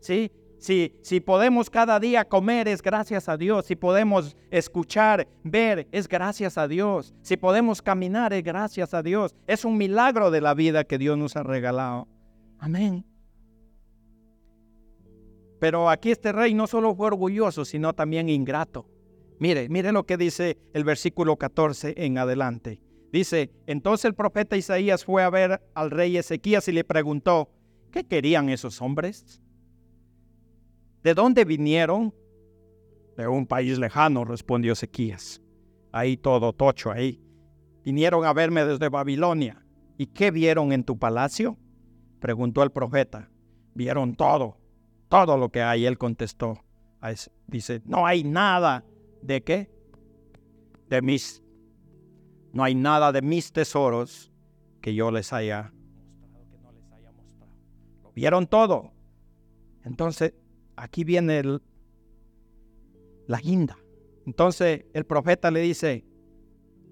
¿Sí? 0.00 0.32
Si, 0.58 0.92
si 1.02 1.20
podemos 1.20 1.70
cada 1.70 2.00
día 2.00 2.24
comer 2.24 2.66
es 2.66 2.82
gracias 2.82 3.28
a 3.28 3.36
Dios. 3.36 3.66
Si 3.66 3.76
podemos 3.76 4.36
escuchar, 4.50 5.28
ver, 5.44 5.86
es 5.92 6.08
gracias 6.08 6.58
a 6.58 6.66
Dios. 6.66 7.14
Si 7.22 7.36
podemos 7.36 7.82
caminar 7.82 8.32
es 8.32 8.42
gracias 8.42 8.94
a 8.94 9.02
Dios. 9.02 9.36
Es 9.46 9.64
un 9.64 9.76
milagro 9.76 10.32
de 10.32 10.40
la 10.40 10.54
vida 10.54 10.82
que 10.82 10.98
Dios 10.98 11.16
nos 11.16 11.36
ha 11.36 11.44
regalado. 11.44 12.08
Amén. 12.58 13.15
Pero 15.58 15.88
aquí 15.88 16.10
este 16.10 16.32
rey 16.32 16.54
no 16.54 16.66
solo 16.66 16.94
fue 16.94 17.06
orgulloso, 17.08 17.64
sino 17.64 17.94
también 17.94 18.28
ingrato. 18.28 18.86
Mire, 19.38 19.68
mire 19.68 19.92
lo 19.92 20.04
que 20.04 20.16
dice 20.16 20.58
el 20.72 20.84
versículo 20.84 21.36
14 21.36 21.94
en 21.96 22.18
adelante. 22.18 22.80
Dice, 23.12 23.50
entonces 23.66 24.06
el 24.06 24.14
profeta 24.14 24.56
Isaías 24.56 25.04
fue 25.04 25.22
a 25.22 25.30
ver 25.30 25.62
al 25.74 25.90
rey 25.90 26.16
Ezequías 26.16 26.68
y 26.68 26.72
le 26.72 26.84
preguntó, 26.84 27.50
¿qué 27.90 28.04
querían 28.04 28.48
esos 28.48 28.82
hombres? 28.82 29.40
¿De 31.02 31.14
dónde 31.14 31.44
vinieron? 31.44 32.14
De 33.16 33.26
un 33.26 33.46
país 33.46 33.78
lejano, 33.78 34.24
respondió 34.24 34.72
Ezequías. 34.72 35.40
Ahí 35.92 36.16
todo 36.16 36.52
tocho, 36.52 36.90
ahí. 36.90 37.22
Vinieron 37.84 38.24
a 38.26 38.32
verme 38.32 38.64
desde 38.64 38.88
Babilonia. 38.88 39.64
¿Y 39.96 40.06
qué 40.06 40.30
vieron 40.30 40.72
en 40.72 40.84
tu 40.84 40.98
palacio? 40.98 41.56
Preguntó 42.20 42.62
el 42.62 42.70
profeta. 42.70 43.30
Vieron 43.74 44.14
todo 44.14 44.58
todo 45.08 45.36
lo 45.36 45.50
que 45.50 45.62
hay. 45.62 45.86
Él 45.86 45.98
contestó. 45.98 46.62
Dice, 47.46 47.82
no 47.84 48.06
hay 48.06 48.24
nada 48.24 48.84
de 49.22 49.42
qué? 49.42 49.76
de 50.88 51.02
mis, 51.02 51.42
no 52.52 52.64
hay 52.64 52.74
nada 52.74 53.12
de 53.12 53.22
mis 53.22 53.52
tesoros 53.52 54.32
que 54.80 54.94
yo 54.94 55.10
les 55.10 55.32
haya 55.32 55.72
mostrado. 56.32 57.52
Lo 58.02 58.12
vieron 58.12 58.46
todo. 58.46 58.92
Entonces, 59.84 60.34
aquí 60.76 61.04
viene 61.04 61.42
la 63.26 63.40
guinda. 63.40 63.78
Entonces 64.26 64.86
el 64.92 65.06
profeta 65.06 65.50
le 65.50 65.60
dice, 65.60 66.04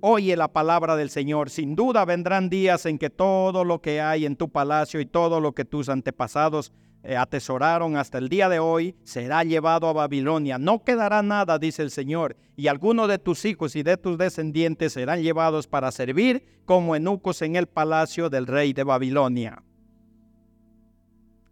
oye 0.00 0.36
la 0.36 0.52
palabra 0.52 0.96
del 0.96 1.10
Señor, 1.10 1.50
sin 1.50 1.74
duda 1.74 2.04
vendrán 2.04 2.48
días 2.48 2.86
en 2.86 2.98
que 2.98 3.10
todo 3.10 3.64
lo 3.64 3.80
que 3.80 4.00
hay 4.00 4.24
en 4.24 4.36
tu 4.36 4.50
palacio 4.50 5.00
y 5.00 5.06
todo 5.06 5.40
lo 5.40 5.52
que 5.52 5.64
tus 5.64 5.88
antepasados 5.88 6.72
atesoraron 7.18 7.96
hasta 7.96 8.18
el 8.18 8.28
día 8.28 8.48
de 8.48 8.58
hoy 8.58 8.96
será 9.04 9.44
llevado 9.44 9.88
a 9.88 9.92
Babilonia. 9.92 10.58
No 10.58 10.84
quedará 10.84 11.22
nada, 11.22 11.58
dice 11.58 11.82
el 11.82 11.90
Señor, 11.90 12.36
y 12.56 12.68
algunos 12.68 13.08
de 13.08 13.18
tus 13.18 13.44
hijos 13.44 13.76
y 13.76 13.82
de 13.82 13.96
tus 13.96 14.16
descendientes 14.16 14.94
serán 14.94 15.22
llevados 15.22 15.66
para 15.66 15.92
servir 15.92 16.62
como 16.64 16.96
eunucos 16.96 17.42
en 17.42 17.56
el 17.56 17.66
palacio 17.66 18.30
del 18.30 18.46
rey 18.46 18.72
de 18.72 18.84
Babilonia. 18.84 19.62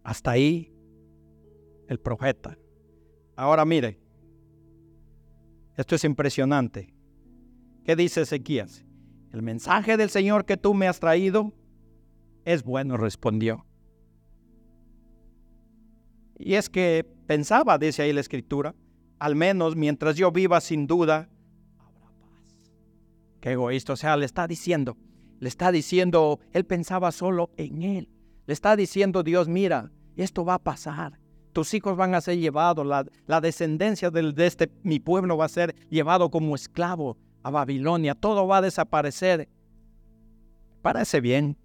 Hasta 0.02 0.30
ahí 0.30 0.72
el 1.88 2.00
profeta. 2.00 2.56
Ahora 3.36 3.64
mire, 3.64 3.98
esto 5.76 5.94
es 5.94 6.04
impresionante. 6.04 6.94
¿Qué 7.84 7.94
dice 7.96 8.22
Ezequías? 8.22 8.84
El 9.32 9.42
mensaje 9.42 9.96
del 9.96 10.10
Señor 10.10 10.44
que 10.44 10.56
tú 10.56 10.74
me 10.74 10.88
has 10.88 11.00
traído 11.00 11.52
es 12.44 12.62
bueno, 12.62 12.96
respondió. 12.96 13.66
Y 16.44 16.55
es 16.55 16.68
que 16.68 17.07
pensaba, 17.26 17.78
dice 17.78 18.02
ahí 18.02 18.12
la 18.12 18.20
escritura, 18.20 18.74
al 19.18 19.37
menos 19.37 19.76
mientras 19.76 20.16
yo 20.16 20.33
viva 20.33 20.61
sin 20.61 20.87
duda, 20.87 21.28
habrá 21.78 22.11
paz. 22.20 22.59
Qué 23.40 23.52
egoísta, 23.52 23.92
o 23.92 23.96
sea, 23.96 24.16
le 24.16 24.26
está 24.26 24.46
diciendo, 24.46 24.96
le 25.38 25.48
está 25.48 25.70
diciendo, 25.70 26.40
él 26.52 26.64
pensaba 26.64 27.12
solo 27.12 27.50
en 27.57 27.83
él. 27.83 28.09
Le 28.46 28.52
está 28.52 28.74
diciendo 28.74 29.22
Dios, 29.22 29.48
mira, 29.48 29.92
esto 30.16 30.44
va 30.44 30.55
a 30.55 30.59
pasar 30.59 31.22
tus 31.52 31.74
hijos 31.74 31.96
van 31.96 32.14
a 32.14 32.20
ser 32.20 32.38
llevados, 32.38 32.87
la, 32.87 33.40
descendencia 33.40 34.11
de, 34.11 34.33
de 34.33 34.46
este 34.46 34.70
mi 34.83 34.98
pueblo 34.98 35.37
va 35.37 35.44
a 35.44 35.48
ser 35.48 35.74
llevado 35.90 36.31
como 36.31 36.55
esclavo 36.55 37.18
a 37.42 37.50
Babilonia, 37.50 38.14
todo 38.14 38.46
va 38.46 38.59
a 38.59 38.62
desaparecer. 38.62 39.48
Parece 40.81 41.20
bien. 41.20 41.57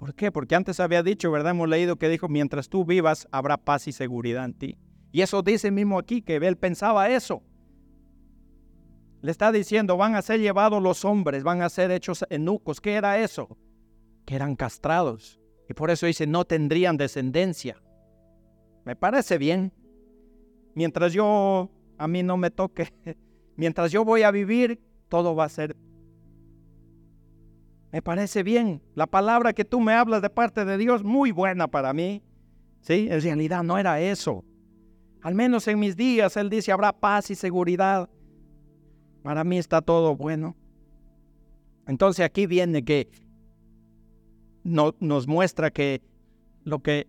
¿Por 0.00 0.14
qué? 0.14 0.32
Porque 0.32 0.54
antes 0.54 0.80
había 0.80 1.02
dicho, 1.02 1.30
¿verdad? 1.30 1.50
Hemos 1.50 1.68
leído 1.68 1.96
que 1.96 2.08
dijo, 2.08 2.26
mientras 2.26 2.70
tú 2.70 2.86
vivas, 2.86 3.28
habrá 3.32 3.58
paz 3.58 3.86
y 3.86 3.92
seguridad 3.92 4.46
en 4.46 4.54
ti. 4.54 4.78
Y 5.12 5.20
eso 5.20 5.42
dice 5.42 5.70
mismo 5.70 5.98
aquí, 5.98 6.22
que 6.22 6.36
él 6.36 6.56
pensaba 6.56 7.10
eso. 7.10 7.42
Le 9.20 9.30
está 9.30 9.52
diciendo, 9.52 9.98
van 9.98 10.14
a 10.14 10.22
ser 10.22 10.40
llevados 10.40 10.82
los 10.82 11.04
hombres, 11.04 11.42
van 11.42 11.60
a 11.60 11.68
ser 11.68 11.90
hechos 11.90 12.24
eunucos. 12.30 12.80
¿Qué 12.80 12.94
era 12.94 13.18
eso? 13.18 13.58
Que 14.24 14.36
eran 14.36 14.56
castrados. 14.56 15.38
Y 15.68 15.74
por 15.74 15.90
eso 15.90 16.06
dice, 16.06 16.26
no 16.26 16.46
tendrían 16.46 16.96
descendencia. 16.96 17.76
Me 18.86 18.96
parece 18.96 19.36
bien. 19.36 19.70
Mientras 20.74 21.12
yo, 21.12 21.70
a 21.98 22.08
mí 22.08 22.22
no 22.22 22.38
me 22.38 22.50
toque, 22.50 22.88
mientras 23.54 23.92
yo 23.92 24.06
voy 24.06 24.22
a 24.22 24.30
vivir, 24.30 24.80
todo 25.10 25.34
va 25.34 25.44
a 25.44 25.50
ser. 25.50 25.76
Me 27.92 28.02
parece 28.02 28.42
bien. 28.42 28.82
La 28.94 29.06
palabra 29.06 29.52
que 29.52 29.64
tú 29.64 29.80
me 29.80 29.92
hablas 29.92 30.22
de 30.22 30.30
parte 30.30 30.64
de 30.64 30.78
Dios, 30.78 31.02
muy 31.02 31.32
buena 31.32 31.68
para 31.68 31.92
mí. 31.92 32.22
Sí, 32.80 33.08
en 33.10 33.20
realidad 33.20 33.62
no 33.62 33.78
era 33.78 34.00
eso. 34.00 34.44
Al 35.22 35.34
menos 35.34 35.68
en 35.68 35.78
mis 35.78 35.96
días, 35.96 36.36
Él 36.36 36.48
dice, 36.48 36.72
habrá 36.72 36.92
paz 36.92 37.30
y 37.30 37.34
seguridad. 37.34 38.08
Para 39.22 39.44
mí 39.44 39.58
está 39.58 39.82
todo 39.82 40.16
bueno. 40.16 40.56
Entonces 41.86 42.24
aquí 42.24 42.46
viene 42.46 42.84
que 42.84 43.10
no, 44.62 44.94
nos 45.00 45.26
muestra 45.26 45.70
que 45.70 46.02
lo 46.64 46.80
que 46.80 47.08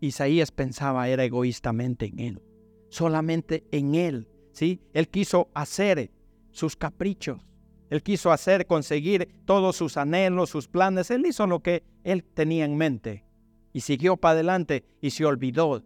Isaías 0.00 0.52
pensaba 0.52 1.08
era 1.08 1.24
egoístamente 1.24 2.06
en 2.06 2.20
él, 2.20 2.42
solamente 2.88 3.64
en 3.72 3.94
él, 3.94 4.28
¿sí? 4.52 4.80
Él 4.92 5.08
quiso 5.08 5.48
hacer 5.54 6.10
sus 6.50 6.76
caprichos, 6.76 7.40
él 7.90 8.02
quiso 8.02 8.32
hacer, 8.32 8.66
conseguir 8.66 9.28
todos 9.44 9.76
sus 9.76 9.96
anhelos, 9.96 10.50
sus 10.50 10.68
planes, 10.68 11.10
él 11.10 11.26
hizo 11.26 11.46
lo 11.46 11.60
que 11.60 11.84
él 12.04 12.24
tenía 12.24 12.64
en 12.64 12.76
mente 12.76 13.24
y 13.72 13.80
siguió 13.80 14.16
para 14.16 14.32
adelante 14.32 14.84
y 15.00 15.10
se 15.10 15.24
olvidó 15.24 15.82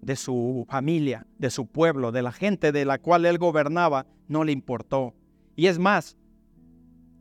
de 0.00 0.16
su 0.16 0.66
familia, 0.68 1.26
de 1.38 1.50
su 1.50 1.66
pueblo, 1.66 2.12
de 2.12 2.22
la 2.22 2.32
gente 2.32 2.72
de 2.72 2.84
la 2.84 2.98
cual 2.98 3.24
él 3.26 3.38
gobernaba, 3.38 4.06
no 4.28 4.44
le 4.44 4.52
importó. 4.52 5.14
Y 5.56 5.66
es 5.66 5.78
más, 5.78 6.16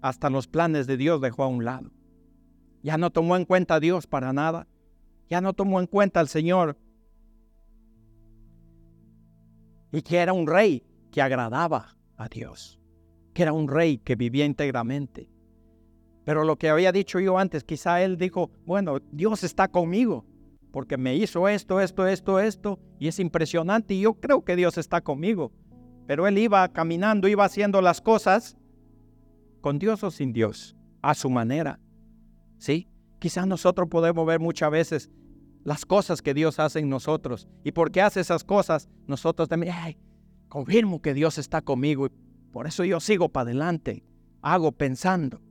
hasta 0.02 0.30
los 0.30 0.48
planes 0.48 0.86
de 0.86 0.98
Dios 0.98 1.22
dejó 1.22 1.44
a 1.44 1.48
un 1.48 1.64
lado. 1.64 1.92
Ya 2.82 2.98
no 2.98 3.10
tomó 3.10 3.38
en 3.38 3.46
cuenta 3.46 3.76
a 3.76 3.80
Dios 3.80 4.06
para 4.06 4.34
nada 4.34 4.68
ya 5.34 5.42
no 5.42 5.54
tomó 5.54 5.80
en 5.80 5.88
cuenta 5.88 6.20
al 6.20 6.28
Señor. 6.28 6.78
Y 9.92 10.02
que 10.04 10.18
era 10.18 10.32
un 10.34 10.48
rey 10.48 10.84
que 11.12 11.22
agradaba 11.22 11.96
a 12.18 12.28
Dios, 12.28 12.80
que 13.34 13.44
era 13.44 13.54
un 13.54 13.68
rey 13.68 13.98
que 13.98 14.16
vivía 14.16 14.46
íntegramente. 14.46 15.30
Pero 16.26 16.44
lo 16.44 16.58
que 16.58 16.70
había 16.70 16.92
dicho 16.92 17.20
yo 17.20 17.38
antes, 17.38 17.64
quizá 17.64 18.02
él 18.02 18.18
dijo, 18.18 18.52
bueno, 18.66 19.00
Dios 19.12 19.44
está 19.44 19.68
conmigo, 19.68 20.26
porque 20.72 20.98
me 20.98 21.16
hizo 21.16 21.48
esto, 21.48 21.82
esto, 21.82 22.08
esto, 22.08 22.40
esto, 22.40 22.80
y 23.00 23.08
es 23.08 23.20
impresionante, 23.20 23.94
y 23.94 24.02
yo 24.02 24.14
creo 24.14 24.44
que 24.44 24.56
Dios 24.56 24.78
está 24.78 25.02
conmigo. 25.02 25.52
Pero 26.08 26.28
él 26.28 26.38
iba 26.38 26.68
caminando, 26.70 27.28
iba 27.28 27.46
haciendo 27.46 27.82
las 27.82 28.02
cosas 28.02 28.58
con 29.62 29.80
Dios 29.80 30.04
o 30.04 30.12
sin 30.12 30.34
Dios, 30.34 30.76
a 31.02 31.14
su 31.14 31.30
manera. 31.30 31.80
¿Sí? 32.58 32.88
Quizás 33.20 33.48
nosotros 33.48 33.88
podemos 33.90 34.26
ver 34.26 34.40
muchas 34.40 34.72
veces 34.72 35.10
las 35.64 35.86
cosas 35.86 36.22
que 36.22 36.34
Dios 36.34 36.60
hace 36.60 36.80
en 36.80 36.90
nosotros. 36.90 37.48
Y 37.64 37.72
porque 37.72 38.02
hace 38.02 38.20
esas 38.20 38.44
cosas, 38.44 38.90
nosotros 39.08 39.48
también, 39.48 39.74
confirmo 40.50 41.02
que 41.02 41.14
Dios 41.14 41.38
está 41.38 41.62
conmigo. 41.62 42.10
Por 42.54 42.68
eso 42.68 42.86
yo 42.86 43.00
sigo 43.00 43.30
para 43.30 43.50
adelante, 43.50 44.04
hago 44.44 44.72
pensando. 44.72 45.42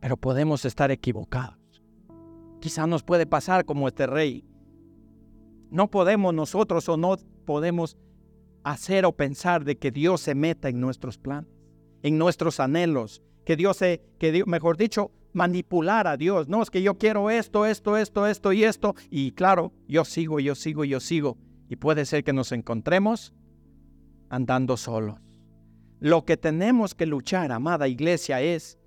Pero 0.00 0.16
podemos 0.16 0.64
estar 0.64 0.90
equivocados. 0.90 1.56
Quizás 2.60 2.88
nos 2.88 3.04
puede 3.04 3.24
pasar 3.24 3.64
como 3.64 3.86
este 3.86 4.08
rey. 4.08 4.44
No 5.70 5.88
podemos 5.88 6.34
nosotros 6.34 6.88
o 6.88 6.96
no 6.96 7.16
podemos 7.46 7.96
hacer 8.64 9.04
o 9.06 9.12
pensar 9.12 9.64
de 9.64 9.78
que 9.78 9.92
Dios 9.92 10.20
se 10.20 10.34
meta 10.34 10.68
en 10.68 10.80
nuestros 10.80 11.18
planes, 11.18 11.48
en 12.02 12.18
nuestros 12.18 12.58
anhelos, 12.58 13.22
que 13.44 13.54
Dios 13.54 13.76
se, 13.76 14.02
que 14.18 14.32
Dios, 14.32 14.48
mejor 14.48 14.76
dicho, 14.76 15.12
manipular 15.32 16.08
a 16.08 16.16
Dios. 16.16 16.48
No, 16.48 16.62
es 16.62 16.70
que 16.70 16.82
yo 16.82 16.98
quiero 16.98 17.30
esto, 17.30 17.64
esto, 17.64 17.96
esto, 17.96 18.26
esto 18.26 18.52
y 18.52 18.64
esto. 18.64 18.96
Y 19.08 19.32
claro, 19.32 19.72
yo 19.86 20.04
sigo, 20.04 20.40
yo 20.40 20.56
sigo, 20.56 20.84
yo 20.84 20.98
sigo. 20.98 21.38
Y 21.68 21.76
puede 21.76 22.04
ser 22.06 22.24
que 22.24 22.32
nos 22.32 22.50
encontremos 22.50 23.32
andando 24.28 24.76
solos. 24.76 25.29
Lo 26.00 26.24
que 26.24 26.38
tenemos 26.38 26.94
que 26.94 27.04
luchar, 27.04 27.52
amada 27.52 27.86
iglesia, 27.86 28.40
es 28.40 28.78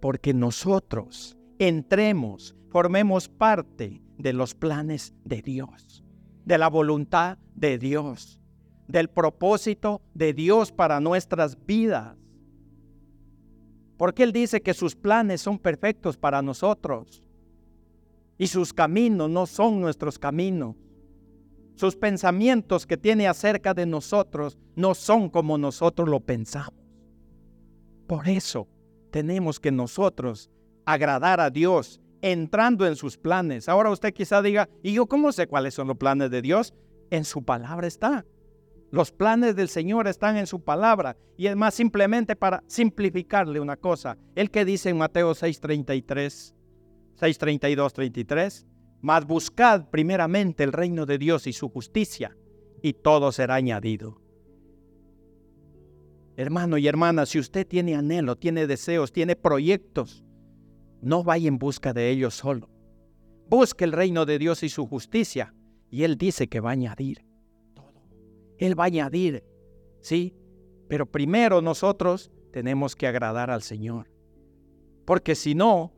porque 0.00 0.34
nosotros 0.34 1.38
entremos, 1.58 2.56
formemos 2.68 3.28
parte 3.28 4.02
de 4.18 4.32
los 4.32 4.56
planes 4.56 5.14
de 5.24 5.40
Dios, 5.40 6.02
de 6.44 6.58
la 6.58 6.68
voluntad 6.68 7.38
de 7.54 7.78
Dios, 7.78 8.40
del 8.88 9.08
propósito 9.08 10.02
de 10.14 10.32
Dios 10.32 10.72
para 10.72 10.98
nuestras 10.98 11.64
vidas. 11.64 12.16
Porque 13.96 14.24
Él 14.24 14.32
dice 14.32 14.60
que 14.60 14.74
sus 14.74 14.96
planes 14.96 15.40
son 15.40 15.58
perfectos 15.58 16.16
para 16.16 16.42
nosotros. 16.42 17.22
Y 18.36 18.48
sus 18.48 18.72
caminos 18.72 19.30
no 19.30 19.46
son 19.46 19.80
nuestros 19.80 20.18
caminos. 20.18 20.74
Sus 21.74 21.96
pensamientos 21.96 22.86
que 22.86 22.96
tiene 22.96 23.26
acerca 23.26 23.74
de 23.74 23.86
nosotros 23.86 24.58
no 24.76 24.94
son 24.94 25.28
como 25.28 25.58
nosotros 25.58 26.08
lo 26.08 26.20
pensamos. 26.20 26.80
Por 28.06 28.28
eso 28.28 28.68
tenemos 29.10 29.58
que 29.58 29.72
nosotros 29.72 30.50
agradar 30.84 31.40
a 31.40 31.50
Dios 31.50 32.00
entrando 32.20 32.86
en 32.86 32.96
sus 32.96 33.16
planes. 33.16 33.68
Ahora 33.68 33.90
usted 33.90 34.14
quizá 34.14 34.40
diga, 34.40 34.68
¿y 34.82 34.94
yo 34.94 35.06
cómo 35.06 35.32
sé 35.32 35.46
cuáles 35.46 35.74
son 35.74 35.88
los 35.88 35.96
planes 35.96 36.30
de 36.30 36.42
Dios? 36.42 36.74
En 37.10 37.24
su 37.24 37.44
palabra 37.44 37.86
está. 37.86 38.24
Los 38.90 39.10
planes 39.10 39.56
del 39.56 39.68
Señor 39.68 40.06
están 40.06 40.36
en 40.36 40.46
su 40.46 40.60
palabra. 40.62 41.16
Y 41.36 41.48
es 41.48 41.56
más, 41.56 41.74
simplemente 41.74 42.36
para 42.36 42.62
simplificarle 42.68 43.58
una 43.58 43.76
cosa. 43.76 44.16
El 44.36 44.50
que 44.50 44.64
dice 44.64 44.90
en 44.90 44.98
Mateo 44.98 45.32
6:33, 45.34 46.54
6:32, 47.16 47.92
33, 47.92 48.66
mas 49.04 49.26
buscad 49.26 49.90
primeramente 49.90 50.64
el 50.64 50.72
reino 50.72 51.04
de 51.04 51.18
Dios 51.18 51.46
y 51.46 51.52
su 51.52 51.68
justicia, 51.68 52.34
y 52.80 52.94
todo 52.94 53.32
será 53.32 53.56
añadido. 53.56 54.18
Hermano 56.38 56.78
y 56.78 56.88
hermana, 56.88 57.26
si 57.26 57.38
usted 57.38 57.66
tiene 57.66 57.96
anhelo, 57.96 58.36
tiene 58.36 58.66
deseos, 58.66 59.12
tiene 59.12 59.36
proyectos, 59.36 60.24
no 61.02 61.22
vaya 61.22 61.48
en 61.48 61.58
busca 61.58 61.92
de 61.92 62.08
ellos 62.08 62.32
solo. 62.32 62.70
Busque 63.50 63.84
el 63.84 63.92
reino 63.92 64.24
de 64.24 64.38
Dios 64.38 64.62
y 64.62 64.70
su 64.70 64.86
justicia, 64.86 65.54
y 65.90 66.04
Él 66.04 66.16
dice 66.16 66.48
que 66.48 66.60
va 66.60 66.70
a 66.70 66.72
añadir. 66.72 67.26
Él 68.56 68.78
va 68.78 68.84
a 68.84 68.86
añadir, 68.86 69.44
¿sí? 70.00 70.34
Pero 70.88 71.04
primero 71.04 71.60
nosotros 71.60 72.32
tenemos 72.52 72.96
que 72.96 73.06
agradar 73.06 73.50
al 73.50 73.60
Señor. 73.60 74.10
Porque 75.04 75.34
si 75.34 75.54
no, 75.54 75.92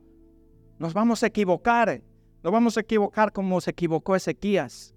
nos 0.77 0.93
vamos 0.93 1.23
a 1.23 1.27
equivocar. 1.27 2.03
Nos 2.47 2.53
vamos 2.53 2.77
a 2.77 2.79
equivocar 2.79 3.33
como 3.33 3.59
se 3.59 3.71
equivocó 3.71 4.15
Ezequías. 4.15 4.95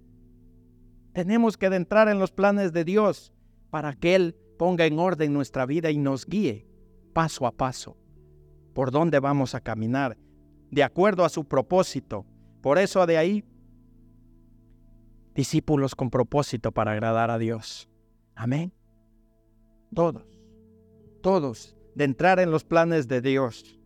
Tenemos 1.13 1.57
que 1.57 1.67
entrar 1.67 2.07
en 2.07 2.21
los 2.21 2.31
planes 2.31 2.73
de 2.73 2.85
Dios 2.85 3.33
para 3.71 3.93
que 3.93 4.15
Él 4.15 4.37
ponga 4.57 4.87
en 4.87 5.01
orden 5.01 5.33
nuestra 5.33 5.67
vida 5.67 5.91
y 5.91 5.99
nos 5.99 6.27
guíe 6.27 6.65
paso 7.13 7.49
a 7.49 7.51
paso 7.51 7.97
por 8.73 8.93
dónde 8.93 9.19
vamos 9.19 9.57
a 9.57 9.61
caminar, 9.61 10.17
de 10.71 10.85
acuerdo 10.85 11.25
a 11.25 11.29
su 11.29 11.45
propósito. 11.45 12.25
Por 12.61 12.79
eso 12.79 13.05
de 13.05 13.19
ahí, 13.19 13.45
discípulos 15.35 15.97
con 15.97 16.09
propósito 16.09 16.71
para 16.71 16.93
agradar 16.93 17.33
a 17.33 17.39
Dios. 17.39 17.91
Amén. 18.37 18.73
Todos, 19.93 20.23
todos, 21.21 21.77
de 21.97 22.05
entrar 22.05 22.39
en 22.39 22.53
los 22.53 22.63
planes 22.63 23.09
de 23.09 23.21
Dios. 23.21 23.80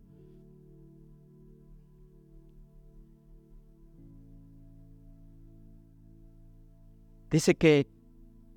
Dice 7.34 7.56
que 7.56 7.88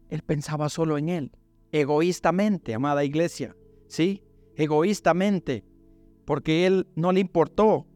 él 0.10 0.22
pensaba 0.22 0.70
solo 0.70 1.00
en 1.00 1.10
él, 1.10 1.32
egoístamente, 1.72 2.76
amada 2.76 3.04
iglesia, 3.04 3.56
¿sí? 3.88 4.22
Egoístamente, 4.56 5.66
porque 6.26 6.68
él 6.68 6.86
no 6.94 7.12
le 7.12 7.20
importó 7.20 7.88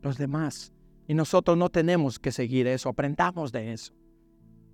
los 0.00 0.16
demás. 0.16 0.72
Y 1.06 1.12
nosotros 1.12 1.58
no 1.58 1.68
tenemos 1.68 2.18
que 2.18 2.32
seguir 2.32 2.66
eso, 2.66 2.88
aprendamos 2.88 3.52
de 3.52 3.74
eso. 3.74 3.92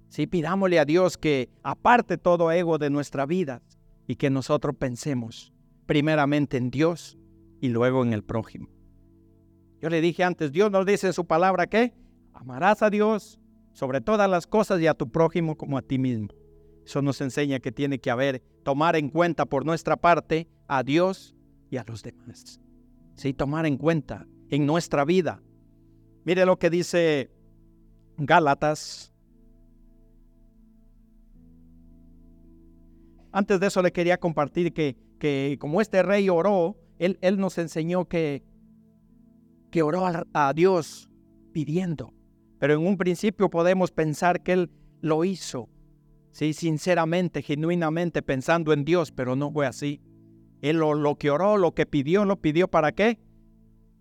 Sí, 0.08 0.28
pidámosle 0.28 0.78
a 0.78 0.84
Dios 0.84 1.18
que 1.18 1.50
aparte 1.64 2.16
todo 2.16 2.52
ego 2.52 2.78
de 2.78 2.90
nuestra 2.90 3.26
vida 3.26 3.60
y 4.06 4.14
que 4.14 4.30
nosotros 4.30 4.76
pensemos 4.76 5.52
primeramente 5.86 6.58
en 6.58 6.70
Dios 6.70 7.18
y 7.60 7.70
luego 7.70 8.04
en 8.04 8.12
el 8.12 8.22
prójimo. 8.22 8.68
Yo 9.80 9.90
le 9.90 10.00
dije 10.00 10.22
antes, 10.22 10.52
Dios 10.52 10.70
nos 10.70 10.86
dice 10.86 11.08
en 11.08 11.12
su 11.12 11.26
palabra 11.26 11.66
que 11.66 11.92
amarás 12.34 12.84
a 12.84 12.90
Dios 12.90 13.39
sobre 13.72 14.00
todas 14.00 14.28
las 14.28 14.46
cosas 14.46 14.80
y 14.80 14.86
a 14.86 14.94
tu 14.94 15.10
prójimo 15.10 15.56
como 15.56 15.78
a 15.78 15.82
ti 15.82 15.98
mismo. 15.98 16.28
Eso 16.84 17.02
nos 17.02 17.20
enseña 17.20 17.60
que 17.60 17.72
tiene 17.72 17.98
que 17.98 18.10
haber, 18.10 18.42
tomar 18.62 18.96
en 18.96 19.10
cuenta 19.10 19.46
por 19.46 19.64
nuestra 19.64 19.96
parte 19.96 20.48
a 20.66 20.82
Dios 20.82 21.34
y 21.70 21.76
a 21.76 21.84
los 21.86 22.02
demás. 22.02 22.60
Sí, 23.14 23.32
tomar 23.32 23.66
en 23.66 23.76
cuenta 23.76 24.26
en 24.48 24.66
nuestra 24.66 25.04
vida. 25.04 25.42
Mire 26.24 26.44
lo 26.46 26.58
que 26.58 26.70
dice 26.70 27.30
Gálatas. 28.16 29.12
Antes 33.32 33.60
de 33.60 33.68
eso 33.68 33.82
le 33.82 33.92
quería 33.92 34.18
compartir 34.18 34.72
que, 34.72 34.96
que 35.18 35.56
como 35.60 35.80
este 35.80 36.02
rey 36.02 36.28
oró, 36.28 36.76
él, 36.98 37.18
él 37.20 37.38
nos 37.38 37.56
enseñó 37.58 38.06
que, 38.06 38.42
que 39.70 39.82
oró 39.82 40.06
a, 40.06 40.26
a 40.32 40.52
Dios 40.52 41.08
pidiendo 41.52 42.12
pero 42.60 42.74
en 42.74 42.86
un 42.86 42.98
principio 42.98 43.48
podemos 43.48 43.90
pensar 43.90 44.42
que 44.42 44.52
Él 44.52 44.70
lo 45.00 45.24
hizo, 45.24 45.70
sí, 46.30 46.52
sinceramente, 46.52 47.42
genuinamente, 47.42 48.22
pensando 48.22 48.74
en 48.74 48.84
Dios, 48.84 49.10
pero 49.10 49.34
no 49.34 49.50
fue 49.50 49.66
así. 49.66 50.02
Él 50.60 50.76
lo, 50.76 51.16
que 51.16 51.30
oró, 51.30 51.56
lo 51.56 51.72
que 51.72 51.86
pidió, 51.86 52.26
lo 52.26 52.36
pidió 52.36 52.68
para 52.68 52.92
qué? 52.92 53.18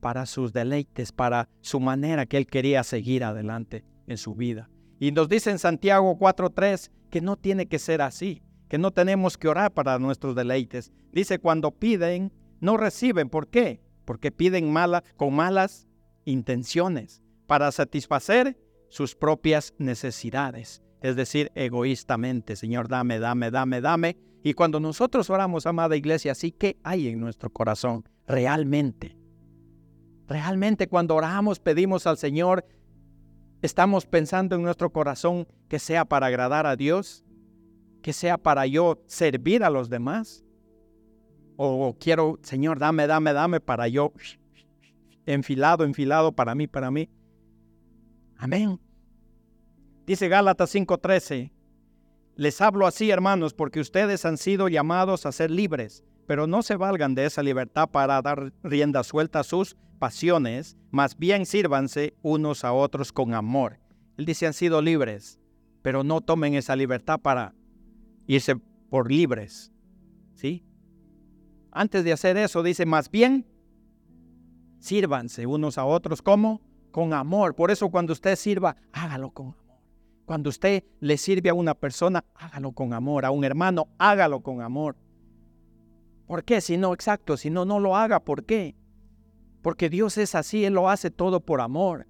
Para 0.02 0.26
sus 0.26 0.52
deleites, 0.52 1.14
para 1.14 1.48
su 1.62 1.80
manera 1.80 2.26
que 2.26 2.36
Él 2.36 2.48
quería 2.48 2.84
seguir 2.84 3.24
adelante 3.24 3.86
en 4.08 4.18
su 4.18 4.36
vida. 4.36 4.70
Y 5.00 5.14
nos 5.14 5.30
dice 5.30 5.52
en 5.52 5.60
Santiago 5.60 6.20
4.3 6.20 6.92
que 7.10 7.22
no 7.22 7.38
tiene 7.38 7.66
que 7.68 7.80
ser 7.80 8.02
así, 8.02 8.44
que 8.68 8.78
no 8.78 8.92
tenemos 8.92 9.38
que 9.38 9.48
orar 9.48 9.72
para 9.72 9.98
nuestros 10.00 10.36
deleites. 10.36 10.92
Dice, 11.14 11.40
cuando 11.40 11.72
piden, 11.72 12.34
no 12.60 12.76
reciben. 12.76 13.30
¿Por 13.30 13.48
qué? 13.48 13.80
Porque 14.04 14.34
piden 14.34 14.70
mala, 14.70 15.06
con 15.16 15.34
malas 15.34 15.88
intenciones 16.26 17.24
para 17.50 17.72
satisfacer 17.72 18.56
sus 18.90 19.16
propias 19.16 19.74
necesidades, 19.80 20.84
es 21.02 21.16
decir, 21.16 21.52
egoístamente, 21.56 22.56
Señor, 22.56 22.88
dame, 22.88 23.18
dame, 23.18 23.50
dame, 23.50 23.82
dame. 23.82 24.18
Y 24.44 24.54
cuando 24.54 24.80
nosotros 24.80 25.32
oramos, 25.32 25.66
amada 25.66 25.98
iglesia, 25.98 26.36
¿sí 26.36 26.52
qué 26.52 26.78
hay 26.84 27.08
en 27.08 27.20
nuestro 27.20 27.50
corazón 27.50 28.08
realmente? 28.28 29.18
Realmente 30.28 30.88
cuando 30.88 31.16
oramos, 31.16 31.60
pedimos 31.60 32.06
al 32.06 32.18
Señor, 32.18 32.68
estamos 33.64 34.06
pensando 34.06 34.56
en 34.56 34.62
nuestro 34.62 34.92
corazón 34.92 35.48
que 35.70 35.80
sea 35.80 36.06
para 36.06 36.28
agradar 36.28 36.68
a 36.68 36.76
Dios, 36.76 37.26
que 38.04 38.14
sea 38.14 38.38
para 38.38 38.68
yo 38.68 39.02
servir 39.08 39.64
a 39.64 39.72
los 39.72 39.90
demás. 39.90 40.46
O 41.58 41.98
quiero, 42.00 42.38
Señor, 42.44 42.78
dame, 42.78 43.08
dame, 43.08 43.34
dame 43.34 43.60
para 43.60 43.88
yo 43.88 44.14
enfilado, 45.26 45.84
enfilado 45.84 46.32
para 46.32 46.54
mí, 46.54 46.68
para 46.68 46.92
mí. 46.92 47.10
Amén. 48.40 48.80
Dice 50.06 50.30
Gálatas 50.30 50.74
5:13, 50.74 51.52
les 52.36 52.62
hablo 52.62 52.88
así, 52.88 53.12
hermanos, 53.12 53.54
porque 53.54 53.82
ustedes 53.82 54.24
han 54.24 54.38
sido 54.38 54.70
llamados 54.70 55.26
a 55.26 55.34
ser 55.34 55.52
libres, 55.52 56.06
pero 56.26 56.48
no 56.48 56.64
se 56.64 56.78
valgan 56.78 57.16
de 57.16 57.26
esa 57.26 57.44
libertad 57.44 57.90
para 57.90 58.22
dar 58.22 58.54
rienda 58.64 59.04
suelta 59.04 59.42
a 59.42 59.44
sus 59.44 59.76
pasiones, 60.00 60.78
más 60.90 61.18
bien 61.18 61.46
sírvanse 61.46 62.14
unos 62.22 62.64
a 62.64 62.72
otros 62.72 63.12
con 63.12 63.34
amor. 63.34 63.78
Él 64.18 64.26
dice, 64.26 64.48
han 64.48 64.54
sido 64.54 64.82
libres, 64.82 65.38
pero 65.82 66.06
no 66.06 66.22
tomen 66.22 66.54
esa 66.54 66.78
libertad 66.78 67.20
para 67.20 67.54
irse 68.26 68.56
por 68.90 69.12
libres. 69.12 69.74
¿Sí? 70.36 70.64
Antes 71.72 72.06
de 72.06 72.14
hacer 72.14 72.38
eso, 72.38 72.64
dice, 72.64 72.86
más 72.86 73.12
bien, 73.12 73.46
sírvanse 74.80 75.46
unos 75.46 75.78
a 75.78 75.84
otros 75.84 76.22
como 76.22 76.62
con 77.00 77.14
amor. 77.14 77.56
Por 77.56 77.72
eso 77.72 77.90
cuando 77.90 78.12
usted 78.12 78.36
sirva, 78.36 78.76
hágalo 78.92 79.32
con 79.32 79.48
amor. 79.48 79.80
Cuando 80.26 80.50
usted 80.50 80.84
le 81.00 81.16
sirve 81.16 81.50
a 81.50 81.54
una 81.54 81.74
persona, 81.74 82.26
hágalo 82.36 82.74
con 82.74 82.94
amor. 82.94 83.24
A 83.24 83.32
un 83.32 83.46
hermano, 83.46 83.88
hágalo 83.98 84.42
con 84.42 84.62
amor. 84.62 84.98
¿Por 86.28 86.44
qué? 86.44 86.60
Si 86.60 86.76
no, 86.76 86.94
exacto, 86.94 87.38
si 87.38 87.50
no, 87.50 87.64
no 87.64 87.80
lo 87.80 87.96
haga. 87.96 88.20
¿Por 88.20 88.44
qué? 88.44 88.76
Porque 89.62 89.90
Dios 89.90 90.18
es 90.18 90.36
así, 90.36 90.66
Él 90.66 90.74
lo 90.74 90.90
hace 90.90 91.10
todo 91.10 91.40
por 91.40 91.62
amor, 91.62 92.06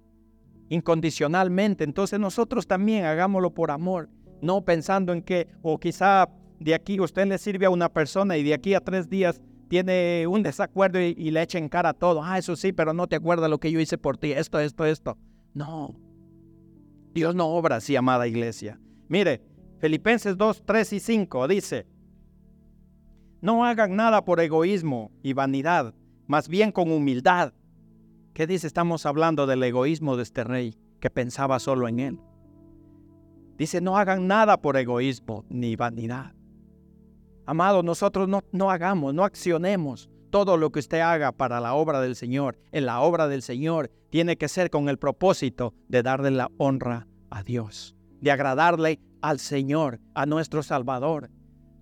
incondicionalmente. 0.70 1.84
Entonces 1.84 2.18
nosotros 2.18 2.66
también 2.66 3.04
hagámoslo 3.04 3.54
por 3.54 3.70
amor, 3.70 4.08
no 4.42 4.64
pensando 4.64 5.12
en 5.12 5.22
que, 5.22 5.46
o 5.62 5.78
quizá 5.78 6.28
de 6.58 6.74
aquí 6.74 6.98
usted 6.98 7.28
le 7.28 7.38
sirve 7.38 7.66
a 7.66 7.70
una 7.70 7.88
persona 7.88 8.36
y 8.36 8.42
de 8.42 8.54
aquí 8.54 8.74
a 8.74 8.80
tres 8.80 9.08
días 9.08 9.40
tiene 9.70 10.26
un 10.26 10.42
desacuerdo 10.42 11.00
y, 11.00 11.30
le 11.30 11.40
echa 11.40 11.56
en 11.56 11.68
cara 11.68 11.94
todo. 11.94 12.24
Ah, 12.24 12.38
eso 12.38 12.56
sí, 12.56 12.72
pero 12.72 12.92
no 12.92 13.06
te 13.06 13.14
acuerdas 13.14 13.48
lo 13.48 13.60
que 13.60 13.70
yo 13.70 13.78
hice 13.78 13.96
por 13.96 14.18
ti. 14.18 14.32
Esto, 14.32 14.58
esto, 14.58 14.84
esto. 14.84 15.16
No. 15.54 15.94
Dios 17.14 17.36
no 17.36 17.46
obra 17.46 17.76
así, 17.76 17.94
amada 17.94 18.26
iglesia. 18.26 18.80
Mire, 19.06 19.40
Filipenses 19.78 20.36
2, 20.36 20.64
3 20.66 20.92
y 20.94 20.98
5 20.98 21.46
dice, 21.46 21.86
no 23.40 23.64
hagan 23.64 23.94
nada 23.94 24.24
por 24.24 24.40
egoísmo 24.40 25.12
y 25.22 25.34
vanidad, 25.34 25.94
más 26.26 26.48
bien 26.48 26.72
con 26.72 26.90
humildad. 26.90 27.52
¿Qué 28.34 28.48
dice? 28.48 28.66
Estamos 28.66 29.06
hablando 29.06 29.46
del 29.46 29.62
egoísmo 29.62 30.16
de 30.16 30.24
este 30.24 30.42
rey 30.42 30.74
que 30.98 31.10
pensaba 31.10 31.60
solo 31.60 31.86
en 31.86 32.00
él. 32.00 32.18
Dice, 33.56 33.80
no 33.80 33.96
hagan 33.96 34.26
nada 34.26 34.60
por 34.60 34.76
egoísmo 34.76 35.44
ni 35.48 35.76
vanidad, 35.76 36.34
Amado, 37.50 37.82
nosotros 37.82 38.28
no, 38.28 38.44
no 38.52 38.70
hagamos, 38.70 39.12
no 39.12 39.24
accionemos 39.24 40.08
todo 40.30 40.56
lo 40.56 40.70
que 40.70 40.78
usted 40.78 41.00
haga 41.00 41.32
para 41.32 41.58
la 41.58 41.74
obra 41.74 42.00
del 42.00 42.14
Señor. 42.14 42.56
En 42.70 42.86
la 42.86 43.00
obra 43.00 43.26
del 43.26 43.42
Señor 43.42 43.90
tiene 44.08 44.38
que 44.38 44.46
ser 44.46 44.70
con 44.70 44.88
el 44.88 44.98
propósito 44.98 45.74
de 45.88 46.04
darle 46.04 46.30
la 46.30 46.48
honra 46.58 47.08
a 47.28 47.42
Dios, 47.42 47.96
de 48.20 48.30
agradarle 48.30 49.00
al 49.20 49.40
Señor, 49.40 49.98
a 50.14 50.26
nuestro 50.26 50.62
Salvador. 50.62 51.28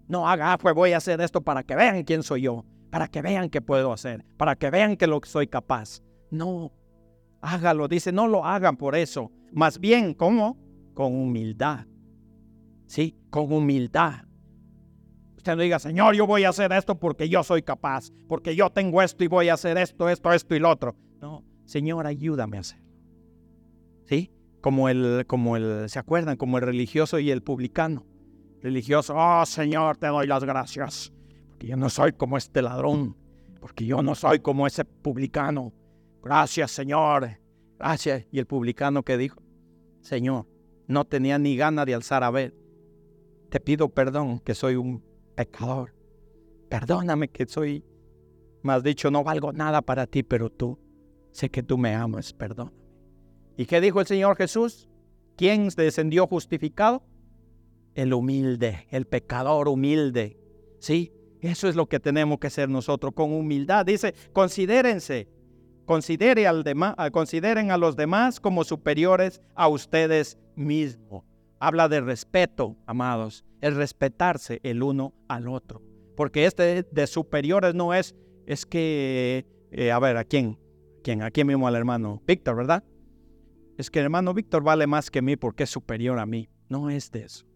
No 0.06 0.26
haga, 0.26 0.54
ah, 0.54 0.56
pues 0.56 0.74
voy 0.74 0.92
a 0.92 0.96
hacer 0.96 1.20
esto 1.20 1.42
para 1.42 1.62
que 1.62 1.76
vean 1.76 2.02
quién 2.04 2.22
soy 2.22 2.40
yo, 2.40 2.64
para 2.90 3.08
que 3.08 3.20
vean 3.20 3.50
qué 3.50 3.60
puedo 3.60 3.92
hacer, 3.92 4.24
para 4.38 4.56
que 4.56 4.70
vean 4.70 4.96
que 4.96 5.06
lo 5.06 5.20
soy 5.22 5.48
capaz. 5.48 6.00
No, 6.30 6.72
hágalo, 7.42 7.88
dice, 7.88 8.10
no 8.10 8.26
lo 8.26 8.42
hagan 8.42 8.78
por 8.78 8.96
eso. 8.96 9.30
Más 9.52 9.78
bien, 9.78 10.14
¿cómo? 10.14 10.56
Con 10.94 11.14
humildad. 11.14 11.84
Sí, 12.86 13.18
con 13.28 13.52
humildad 13.52 14.27
No 15.56 15.62
diga, 15.62 15.78
Señor, 15.78 16.14
yo 16.14 16.26
voy 16.26 16.44
a 16.44 16.50
hacer 16.50 16.72
esto 16.72 16.98
porque 16.98 17.28
yo 17.28 17.42
soy 17.42 17.62
capaz, 17.62 18.10
porque 18.28 18.54
yo 18.54 18.70
tengo 18.70 19.00
esto 19.02 19.24
y 19.24 19.28
voy 19.28 19.48
a 19.48 19.54
hacer 19.54 19.78
esto, 19.78 20.08
esto, 20.08 20.32
esto 20.32 20.54
y 20.54 20.58
lo 20.58 20.70
otro. 20.70 20.94
No, 21.20 21.44
Señor, 21.64 22.06
ayúdame 22.06 22.58
a 22.58 22.60
hacerlo. 22.60 22.84
¿Sí? 24.06 24.30
Como 24.60 24.88
el, 24.88 25.24
como 25.26 25.56
el, 25.56 25.88
¿se 25.88 25.98
acuerdan? 25.98 26.36
Como 26.36 26.58
el 26.58 26.64
religioso 26.64 27.18
y 27.18 27.30
el 27.30 27.42
publicano. 27.42 28.06
Religioso, 28.60 29.14
oh 29.16 29.46
Señor, 29.46 29.96
te 29.96 30.08
doy 30.08 30.26
las 30.26 30.44
gracias, 30.44 31.12
porque 31.48 31.68
yo 31.68 31.76
no 31.76 31.88
soy 31.88 32.12
como 32.12 32.36
este 32.36 32.60
ladrón, 32.60 33.16
porque 33.60 33.86
yo 33.86 34.02
no 34.02 34.14
soy 34.14 34.40
como 34.40 34.66
ese 34.66 34.84
publicano. 34.84 35.72
Gracias, 36.22 36.72
Señor. 36.72 37.38
Gracias. 37.78 38.26
Y 38.32 38.38
el 38.38 38.46
publicano 38.46 39.02
que 39.02 39.16
dijo, 39.16 39.40
Señor, 40.00 40.46
no 40.88 41.04
tenía 41.04 41.38
ni 41.38 41.56
gana 41.56 41.84
de 41.84 41.94
alzar 41.94 42.24
a 42.24 42.30
ver. 42.30 42.54
Te 43.48 43.60
pido 43.60 43.88
perdón 43.88 44.40
que 44.40 44.54
soy 44.54 44.74
un 44.74 45.07
pecador. 45.38 45.94
perdóname 46.68 47.28
que 47.28 47.46
soy, 47.46 47.84
más 48.62 48.82
dicho, 48.82 49.08
no 49.08 49.22
valgo 49.22 49.52
nada 49.52 49.80
para 49.82 50.08
ti, 50.08 50.24
pero 50.24 50.50
tú, 50.50 50.76
sé 51.30 51.48
que 51.48 51.62
tú 51.62 51.78
me 51.78 51.94
amas, 51.94 52.32
perdóname. 52.32 52.76
¿Y 53.56 53.66
qué 53.66 53.80
dijo 53.80 54.00
el 54.00 54.06
Señor 54.08 54.36
Jesús? 54.36 54.88
¿Quién 55.36 55.68
descendió 55.68 56.26
justificado? 56.26 57.04
El 57.94 58.12
humilde, 58.14 58.88
el 58.90 59.06
pecador 59.06 59.68
humilde. 59.68 60.36
Sí, 60.80 61.12
eso 61.40 61.68
es 61.68 61.76
lo 61.76 61.86
que 61.86 62.00
tenemos 62.00 62.40
que 62.40 62.48
hacer 62.48 62.68
nosotros 62.68 63.12
con 63.14 63.32
humildad. 63.32 63.86
Dice, 63.86 64.14
considérense, 64.32 65.28
considere 65.84 66.48
al 66.48 66.64
consideren 67.12 67.70
a 67.70 67.78
los 67.78 67.94
demás 67.94 68.40
como 68.40 68.64
superiores 68.64 69.40
a 69.54 69.68
ustedes 69.68 70.36
mismos. 70.56 71.22
Habla 71.60 71.88
de 71.88 72.00
respeto, 72.00 72.76
amados, 72.86 73.44
el 73.60 73.74
respetarse 73.76 74.60
el 74.62 74.82
uno 74.82 75.14
al 75.28 75.48
otro. 75.48 75.82
Porque 76.16 76.46
este 76.46 76.82
de 76.82 77.06
superiores 77.06 77.74
no 77.74 77.94
es, 77.94 78.14
es 78.46 78.66
que, 78.66 79.46
eh, 79.70 79.92
a 79.92 79.98
ver, 79.98 80.16
¿a 80.16 80.24
quién? 80.24 80.58
¿Quién? 81.02 81.22
Aquí 81.22 81.44
mismo 81.44 81.68
al 81.68 81.76
hermano 81.76 82.22
Víctor, 82.26 82.56
¿verdad? 82.56 82.84
Es 83.76 83.90
que 83.90 84.00
el 84.00 84.06
hermano 84.06 84.34
Víctor 84.34 84.64
vale 84.64 84.86
más 84.86 85.10
que 85.10 85.22
mí 85.22 85.36
porque 85.36 85.62
es 85.64 85.70
superior 85.70 86.18
a 86.18 86.26
mí. 86.26 86.48
No 86.68 86.90
es 86.90 87.10
de 87.12 87.22
eso. 87.24 87.46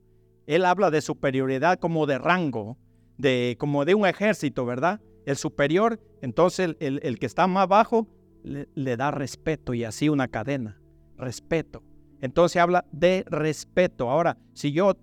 Él 0.46 0.64
habla 0.64 0.90
de 0.90 1.00
superioridad 1.00 1.78
como 1.78 2.06
de 2.06 2.18
rango, 2.18 2.78
de, 3.18 3.56
como 3.58 3.84
de 3.84 3.94
un 3.94 4.06
ejército, 4.06 4.64
¿verdad? 4.64 5.00
El 5.26 5.36
superior, 5.36 6.00
entonces 6.20 6.76
el, 6.80 7.18
que 7.18 7.26
está 7.26 7.46
más 7.46 7.68
bajo 7.68 8.08
le, 8.42 8.96
da 8.96 9.10
respeto 9.10 9.74
y 9.74 9.84
así 9.84 10.08
una 10.08 10.28
cadena. 10.28 10.80
Respeto. 11.16 11.82
Entonces 12.20 12.60
habla 12.60 12.84
de 12.92 13.24
respeto. 13.28 14.10
Ahora, 14.10 14.38
si 14.52 14.72
yo 14.72 14.96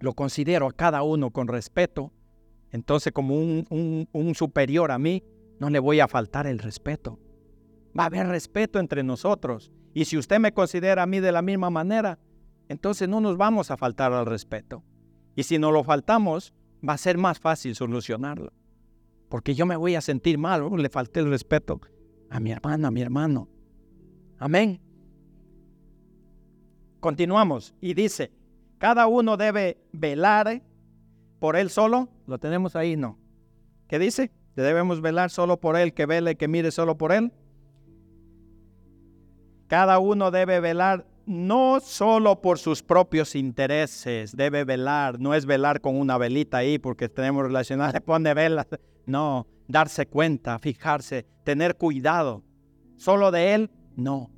lo 0.00 0.14
considero 0.14 0.66
a 0.68 0.72
cada 0.72 1.02
uno 1.02 1.30
con 1.30 1.48
respeto, 1.48 2.12
entonces 2.70 3.12
como 3.12 3.36
un, 3.36 4.08
un 4.12 4.34
superior 4.34 4.90
a 4.90 4.98
mí, 4.98 5.24
no 5.58 5.70
le 5.70 5.78
voy 5.78 6.00
a 6.00 6.08
faltar 6.08 6.46
el 6.46 6.58
respeto. 6.58 7.18
Va 7.98 8.04
a 8.04 8.06
haber 8.06 8.28
respeto 8.28 8.78
entre 8.78 9.02
nosotros. 9.02 9.72
Y 9.94 10.04
si 10.04 10.16
usted 10.16 10.38
me 10.38 10.52
considera 10.52 11.02
a 11.02 11.06
mí 11.06 11.20
de 11.20 11.32
la 11.32 11.42
misma 11.42 11.70
manera, 11.70 12.18
entonces 12.68 13.08
no 13.08 13.20
nos 13.20 13.36
vamos 13.36 13.70
a 13.70 13.76
faltar 13.76 14.12
al 14.12 14.26
respeto. 14.26 14.84
Y 15.34 15.44
si 15.44 15.58
no 15.58 15.72
lo 15.72 15.82
faltamos, 15.82 16.52
va 16.86 16.92
a 16.92 16.98
ser 16.98 17.18
más 17.18 17.38
fácil 17.40 17.74
solucionarlo. 17.74 18.52
Porque 19.28 19.54
yo 19.54 19.66
me 19.66 19.76
voy 19.76 19.94
a 19.94 20.00
sentir 20.00 20.38
mal, 20.38 20.62
oh, 20.62 20.76
le 20.76 20.88
falté 20.88 21.20
el 21.20 21.30
respeto 21.30 21.80
a 22.30 22.40
mi 22.40 22.52
hermana, 22.52 22.88
a 22.88 22.90
mi 22.90 23.02
hermano. 23.02 23.48
Amén. 24.38 24.80
Continuamos 27.00 27.74
y 27.80 27.94
dice, 27.94 28.32
cada 28.78 29.06
uno 29.06 29.36
debe 29.36 29.78
velar 29.92 30.62
por 31.38 31.56
él 31.56 31.70
solo. 31.70 32.08
¿Lo 32.26 32.38
tenemos 32.38 32.76
ahí? 32.76 32.96
No. 32.96 33.18
¿Qué 33.88 33.98
dice? 33.98 34.30
Debemos 34.54 35.00
velar 35.00 35.30
solo 35.30 35.60
por 35.60 35.76
él, 35.76 35.94
que 35.94 36.06
vele, 36.06 36.36
que 36.36 36.48
mire 36.48 36.70
solo 36.70 36.96
por 36.98 37.12
él. 37.12 37.32
Cada 39.68 39.98
uno 39.98 40.30
debe 40.30 40.60
velar 40.60 41.06
no 41.26 41.78
solo 41.80 42.40
por 42.40 42.58
sus 42.58 42.82
propios 42.82 43.34
intereses, 43.34 44.34
debe 44.34 44.64
velar, 44.64 45.20
no 45.20 45.34
es 45.34 45.44
velar 45.44 45.82
con 45.82 45.96
una 45.96 46.16
velita 46.16 46.56
ahí 46.56 46.78
porque 46.78 47.10
tenemos 47.10 47.44
relacionadas, 47.44 47.92
se 47.94 48.00
pone 48.00 48.32
velas, 48.32 48.66
no, 49.04 49.46
darse 49.68 50.06
cuenta, 50.06 50.58
fijarse, 50.58 51.26
tener 51.44 51.76
cuidado, 51.76 52.42
solo 52.96 53.30
de 53.30 53.54
él, 53.54 53.70
no, 53.94 54.30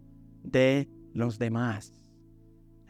de 0.42 0.88
los 1.14 1.38
demás. 1.38 1.99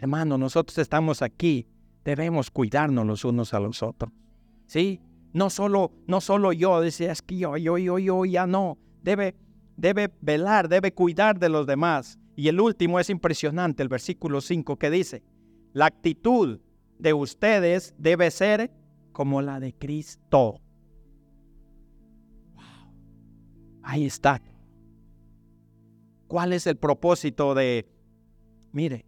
Hermano, 0.01 0.38
nosotros 0.38 0.78
estamos 0.78 1.20
aquí, 1.20 1.66
debemos 2.05 2.51
cuidarnos 2.51 3.07
los 3.07 3.22
unos 3.26 3.53
a 3.53 3.61
los 3.61 3.82
otros, 3.82 4.11
¿sí? 4.64 4.98
No 5.34 5.51
solo, 5.51 5.92
no 6.07 6.22
solo 6.22 6.55
yo, 6.55 6.80
decía, 6.80 7.12
es 7.12 7.20
que 7.20 7.36
yo, 7.36 7.59
yo, 7.59 7.76
yo, 7.76 7.98
yo, 7.98 8.24
ya 8.24 8.46
no, 8.46 8.78
debe, 9.03 9.36
debe 9.76 10.11
velar, 10.22 10.70
debe 10.70 10.94
cuidar 10.94 11.38
de 11.38 11.51
los 11.51 11.66
demás. 11.66 12.18
Y 12.34 12.48
el 12.48 12.62
último 12.62 12.98
es 12.98 13.11
impresionante, 13.11 13.82
el 13.82 13.90
versículo 13.90 14.40
5 14.40 14.78
que 14.78 14.90
dice, 14.90 15.22
la 15.74 15.84
actitud 15.84 16.61
de 16.98 17.12
ustedes 17.12 17.94
debe 17.98 18.30
ser 18.30 18.72
como 19.12 19.42
la 19.42 19.61
de 19.61 19.74
Cristo. 19.74 20.62
Ahí 23.82 24.07
está. 24.07 24.40
¿Cuál 26.26 26.55
es 26.55 26.66
el 26.66 26.78
propósito 26.78 27.55
de, 27.55 27.86
mire, 28.72 29.05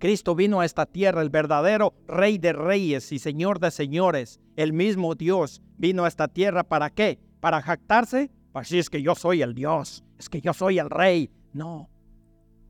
Cristo 0.00 0.34
vino 0.34 0.60
a 0.60 0.64
esta 0.64 0.86
tierra, 0.86 1.20
el 1.20 1.28
verdadero 1.28 1.94
Rey 2.08 2.38
de 2.38 2.54
Reyes 2.54 3.12
y 3.12 3.18
Señor 3.18 3.60
de 3.60 3.70
Señores, 3.70 4.40
el 4.56 4.72
mismo 4.72 5.14
Dios 5.14 5.62
vino 5.76 6.04
a 6.04 6.08
esta 6.08 6.26
tierra 6.26 6.64
para 6.64 6.88
qué? 6.88 7.20
Para 7.40 7.60
jactarse, 7.60 8.30
para 8.50 8.62
decir 8.62 8.78
es 8.78 8.88
que 8.88 9.02
yo 9.02 9.14
soy 9.14 9.42
el 9.42 9.54
Dios, 9.54 10.02
es 10.18 10.30
que 10.30 10.40
yo 10.40 10.54
soy 10.54 10.78
el 10.78 10.88
Rey. 10.88 11.30
No, 11.52 11.90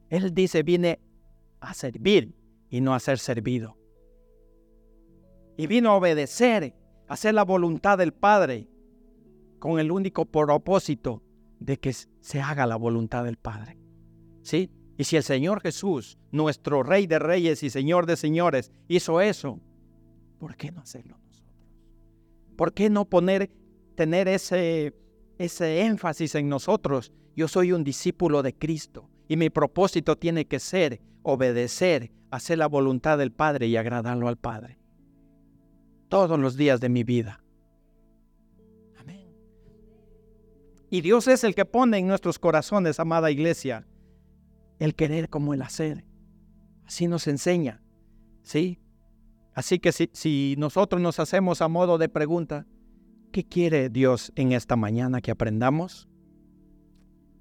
él 0.09 0.35
dice, 0.35 0.65
viene 0.65 0.99
a 1.61 1.73
servir 1.73 2.35
y 2.69 2.81
no 2.81 2.95
a 2.95 3.01
ser 3.01 3.21
servido. 3.21 3.79
Y 5.57 5.69
vino 5.69 5.91
a 5.91 5.97
obedecer, 5.97 6.75
a 7.07 7.13
hacer 7.13 7.35
la 7.35 7.45
voluntad 7.45 7.97
del 7.97 8.13
Padre, 8.13 8.67
con 9.61 9.79
el 9.79 9.93
único 9.93 10.25
propósito 10.25 11.23
de 11.61 11.79
que 11.79 11.93
se 11.93 12.41
haga 12.41 12.67
la 12.67 12.77
voluntad 12.77 13.23
del 13.25 13.37
Padre. 13.37 13.79
¿Sí? 14.43 14.69
Y 15.01 15.05
si 15.05 15.17
el 15.17 15.23
Señor 15.23 15.63
Jesús, 15.63 16.19
nuestro 16.31 16.83
Rey 16.83 17.07
de 17.07 17.19
Reyes 17.19 17.63
y 17.63 17.71
Señor 17.71 18.05
de 18.05 18.19
Señores, 18.19 18.71
hizo 18.87 19.23
eso, 19.23 19.59
¿por 20.39 20.57
qué 20.57 20.71
no 20.71 20.83
hacerlo 20.83 21.17
nosotros? 21.25 21.57
¿Por 22.55 22.75
qué 22.75 22.91
no 22.91 23.07
poner, 23.07 23.51
tener 23.95 24.29
ese, 24.29 24.95
ese 25.39 25.87
énfasis 25.87 26.35
en 26.35 26.51
nosotros? 26.51 27.15
Yo 27.35 27.49
soy 27.49 27.73
un 27.73 27.83
discípulo 27.83 28.43
de 28.43 28.53
Cristo. 28.53 29.09
Y 29.27 29.39
mi 29.39 29.49
propósito 29.49 30.19
tiene 30.19 30.45
que 30.45 30.61
ser 30.61 31.01
obedecer, 31.23 32.13
hacer 32.31 32.59
la 32.59 32.67
voluntad 32.67 33.17
del 33.17 33.33
Padre 33.33 33.69
y 33.69 33.79
agradarlo 33.79 34.29
al 34.29 34.37
Padre. 34.37 34.77
Todos 36.11 36.39
los 36.39 36.59
días 36.59 36.79
de 36.79 36.91
mi 36.91 37.05
vida. 37.05 37.43
Amén. 38.99 39.33
Y 40.91 41.01
Dios 41.01 41.27
es 41.27 41.43
el 41.43 41.55
que 41.55 41.65
pone 41.65 41.97
en 41.97 42.07
nuestros 42.07 42.39
corazones, 42.39 43.01
amada 43.01 43.31
iglesia, 43.31 43.87
el 44.81 44.97
querer 44.97 45.29
como 45.29 45.55
el 45.55 45.63
hacer. 45.63 46.05
Así 46.85 47.07
nos 47.07 47.29
enseña. 47.29 47.81
¿Sí? 48.43 48.81
Así 49.55 49.79
que 49.79 49.93
si, 49.93 50.57
nosotros 50.59 51.01
nos 51.01 51.21
hacemos 51.21 51.61
a 51.61 51.69
modo 51.69 51.99
de 51.99 52.09
pregunta, 52.09 52.67
¿qué 53.31 53.45
quiere 53.45 53.91
Dios 53.91 54.33
en 54.35 54.53
esta 54.53 54.75
mañana 54.75 55.21
que 55.21 55.31
aprendamos? 55.31 56.09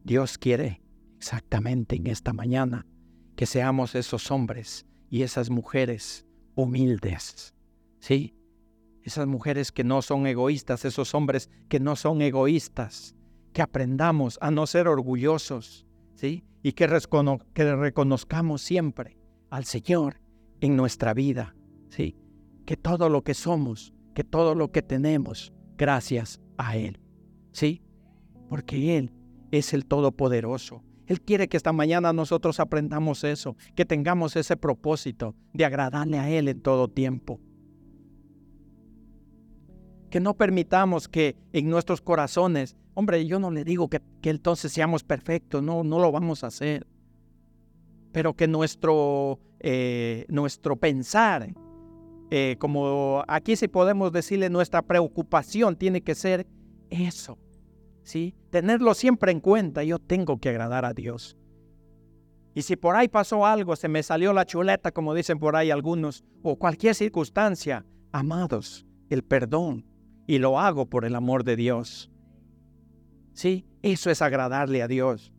Dios 0.04 0.38
quiere 0.38 0.82
exactamente 1.18 1.96
en 1.96 2.08
esta 2.08 2.34
mañana, 2.34 2.86
que 3.36 3.46
seamos 3.46 3.96
esos 3.96 4.32
hombres 4.32 4.86
y 5.10 5.24
esas 5.24 5.50
mujeres 5.50 6.26
humildes, 6.56 7.54
¿sí? 8.00 8.36
Esas 9.04 9.28
mujeres 9.28 9.72
que 9.72 9.84
no 9.84 10.02
son 10.02 10.28
egoístas, 10.28 10.84
esos 10.84 11.16
hombres 11.16 11.50
que 11.70 11.80
no 11.80 11.96
son 11.96 12.22
egoístas, 12.22 13.16
que 13.54 13.62
aprendamos 13.62 14.38
a 14.42 14.52
no 14.52 14.68
ser 14.68 14.88
orgullosos, 14.88 15.86
Y 16.22 16.74
que, 16.74 16.88
que 17.54 17.76
reconozcamos 17.76 18.62
siempre 18.62 19.18
al 19.50 19.66
Señor 19.66 20.20
en 20.62 20.76
nuestra 20.76 21.14
vida, 21.14 21.56
¿sí? 21.90 22.16
Que 22.66 22.78
todo 22.78 23.10
lo 23.10 23.24
que 23.24 23.34
somos, 23.34 23.94
que 24.14 24.24
todo 24.24 24.56
lo 24.56 24.72
que 24.72 24.82
tenemos, 24.82 25.54
gracias 25.78 26.42
a 26.58 26.76
Él, 26.76 27.00
¿sí? 27.52 27.82
Porque 28.50 28.98
Él 28.98 29.14
es 29.52 29.74
el 29.74 29.86
Todopoderoso. 29.86 30.84
Él 31.08 31.22
quiere 31.22 31.48
que 31.48 31.58
esta 31.58 31.74
mañana 31.74 32.14
nosotros 32.14 32.60
aprendamos 32.60 33.24
eso, 33.24 33.56
que 33.76 33.86
tengamos 33.86 34.36
ese 34.36 34.58
propósito 34.58 35.36
de 35.54 35.66
agradarle 35.66 36.20
a 36.20 36.30
Él 36.30 36.48
en 36.48 36.62
todo 36.62 36.88
tiempo. 36.88 37.40
Que 40.12 40.20
no 40.20 40.36
permitamos 40.36 41.08
que 41.08 41.36
en 41.54 41.70
nuestros 41.70 42.02
corazones, 42.02 42.76
hombre, 43.00 43.26
yo 43.26 43.40
no 43.40 43.50
le 43.52 43.64
digo 43.64 43.90
que, 43.90 44.02
entonces 44.24 44.72
seamos 44.72 45.04
perfectos, 45.04 45.64
no, 45.64 45.84
no 45.84 46.00
lo 46.00 46.12
vamos 46.12 46.44
a 46.44 46.48
hacer. 46.48 46.86
Pero 48.12 48.34
que 48.36 48.48
nuestro, 48.48 49.40
eh, 49.60 50.26
nuestro 50.30 50.76
pensar, 50.76 51.54
eh, 52.30 52.56
como 52.60 53.24
aquí 53.28 53.56
sí 53.56 53.68
podemos 53.68 54.12
decirle, 54.12 54.50
nuestra 54.50 54.82
preocupación 54.82 55.76
tiene 55.76 56.02
que 56.02 56.16
ser 56.16 56.46
eso 56.90 57.38
¿sí? 58.10 58.34
Tenerlo 58.50 58.96
siempre 58.96 59.32
en 59.32 59.40
cuenta, 59.40 59.84
yo 59.84 60.00
tengo 60.00 60.40
que 60.40 60.50
agradar 60.50 60.84
a 60.84 60.94
Dios. 60.94 61.38
Y 62.56 62.64
si 62.64 62.76
por 62.76 62.96
ahí 62.96 63.08
pasó 63.08 63.46
algo, 63.46 63.76
se 63.76 63.88
me 63.88 64.02
salió 64.02 64.34
la 64.34 64.46
chuleta, 64.46 64.92
como 64.92 65.14
dicen 65.14 65.38
por 65.38 65.56
ahí 65.56 65.70
algunos, 65.70 66.24
o 66.42 66.58
cualquier 66.58 66.96
circunstancia, 66.96 67.86
amados, 68.12 68.86
el 69.12 69.24
perdón, 69.24 69.86
y 70.26 70.40
lo 70.40 70.60
hago 70.60 70.88
por 70.88 71.06
el 71.06 71.16
amor 71.16 71.44
de 71.44 71.56
Dios. 71.56 72.10
Sí, 73.34 73.66
eso 73.82 74.10
es 74.10 74.22
agradarle 74.22 74.82
a 74.82 74.88
Dios. 74.88 75.32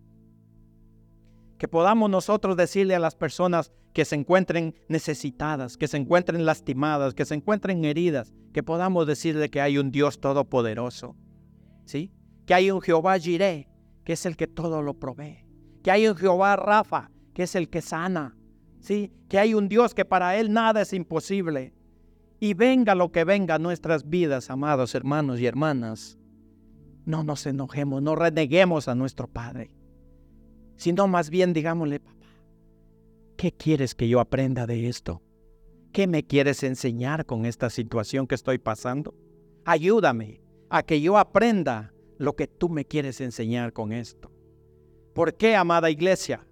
que 1.58 1.68
podamos 1.68 2.08
nosotros 2.08 2.56
decirle 2.56 2.94
a 2.94 2.98
las 2.98 3.14
personas 3.14 3.70
que 3.92 4.06
se 4.06 4.14
encuentren 4.14 4.74
necesitadas, 4.88 5.76
que 5.76 5.88
se 5.88 5.98
encuentren 5.98 6.46
lastimadas, 6.46 7.12
que 7.12 7.26
se 7.26 7.34
encuentren 7.34 7.84
heridas, 7.84 8.32
que 8.54 8.62
podamos 8.62 9.06
decirle 9.06 9.50
que 9.50 9.60
hay 9.60 9.76
un 9.76 9.90
Dios 9.90 10.20
todopoderoso, 10.20 11.16
¿sí? 11.84 12.12
Que 12.46 12.54
hay 12.54 12.70
un 12.70 12.80
Jehová 12.80 13.18
Jireh, 13.18 13.68
que 14.04 14.14
es 14.14 14.24
el 14.24 14.38
que 14.38 14.46
todo 14.46 14.80
lo 14.80 14.94
provee, 14.94 15.44
que 15.82 15.90
hay 15.90 16.08
un 16.08 16.16
Jehová 16.16 16.56
Rafa, 16.56 17.10
que 17.34 17.42
es 17.42 17.54
el 17.54 17.68
que 17.68 17.82
sana, 17.82 18.34
¿sí? 18.78 19.12
Que 19.28 19.38
hay 19.38 19.52
un 19.52 19.68
Dios 19.68 19.92
que 19.92 20.06
para 20.06 20.36
él 20.38 20.54
nada 20.54 20.80
es 20.80 20.94
imposible. 20.94 21.74
Y 22.38 22.54
venga 22.54 22.94
lo 22.94 23.12
que 23.12 23.24
venga 23.24 23.56
a 23.56 23.58
nuestras 23.58 24.08
vidas, 24.08 24.48
amados 24.48 24.94
hermanos 24.94 25.40
y 25.40 25.44
hermanas, 25.46 26.18
no 27.04 27.24
nos 27.24 27.46
enojemos, 27.46 28.02
no 28.02 28.14
reneguemos 28.14 28.88
a 28.88 28.94
nuestro 28.94 29.26
Padre 29.26 29.70
sino 30.80 31.06
más 31.08 31.28
bien 31.28 31.52
digámosle, 31.52 32.00
papá, 32.00 32.26
¿qué 33.36 33.52
quieres 33.52 33.94
que 33.94 34.08
yo 34.08 34.18
aprenda 34.18 34.66
de 34.66 34.88
esto? 34.88 35.20
¿Qué 35.92 36.06
me 36.06 36.26
quieres 36.26 36.62
enseñar 36.62 37.26
con 37.26 37.44
esta 37.44 37.68
situación 37.68 38.26
que 38.26 38.34
estoy 38.34 38.56
pasando? 38.56 39.14
Ayúdame 39.66 40.40
a 40.70 40.82
que 40.82 41.02
yo 41.02 41.18
aprenda 41.18 41.92
lo 42.16 42.34
que 42.34 42.46
tú 42.46 42.70
me 42.70 42.86
quieres 42.86 43.20
enseñar 43.20 43.74
con 43.74 43.92
esto. 43.92 44.32
¿Por 45.12 45.34
qué, 45.34 45.54
amada 45.54 45.90
iglesia? 45.90 46.46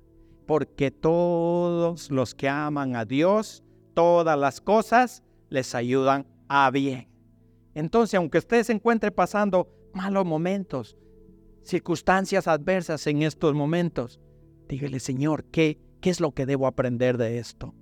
Porque 0.47 0.91
todos 0.91 2.11
los 2.11 2.35
que 2.35 2.51
aman 2.51 2.97
a 2.97 3.07
Dios, 3.07 3.65
todas 3.95 4.39
las 4.39 4.61
cosas 4.61 5.23
les 5.49 5.75
ayudan 5.75 6.27
a 6.49 6.71
bien. 6.71 7.09
Entonces, 7.73 8.17
aunque 8.19 8.37
usted 8.37 8.63
se 8.63 8.75
encuentre 8.75 9.11
pasando 9.11 9.71
malos 9.93 10.25
momentos, 10.25 10.97
circunstancias 11.63 12.49
adversas 12.49 13.07
en 13.07 13.23
estos 13.23 13.55
momentos, 13.55 14.21
dígale, 14.69 15.01
Señor, 15.01 15.45
¿qué, 15.45 15.79
¿qué 16.01 16.11
es 16.11 16.21
lo 16.21 16.33
que 16.33 16.47
debo 16.47 16.67
aprender 16.67 17.19
de 17.19 17.39
esto? 17.39 17.75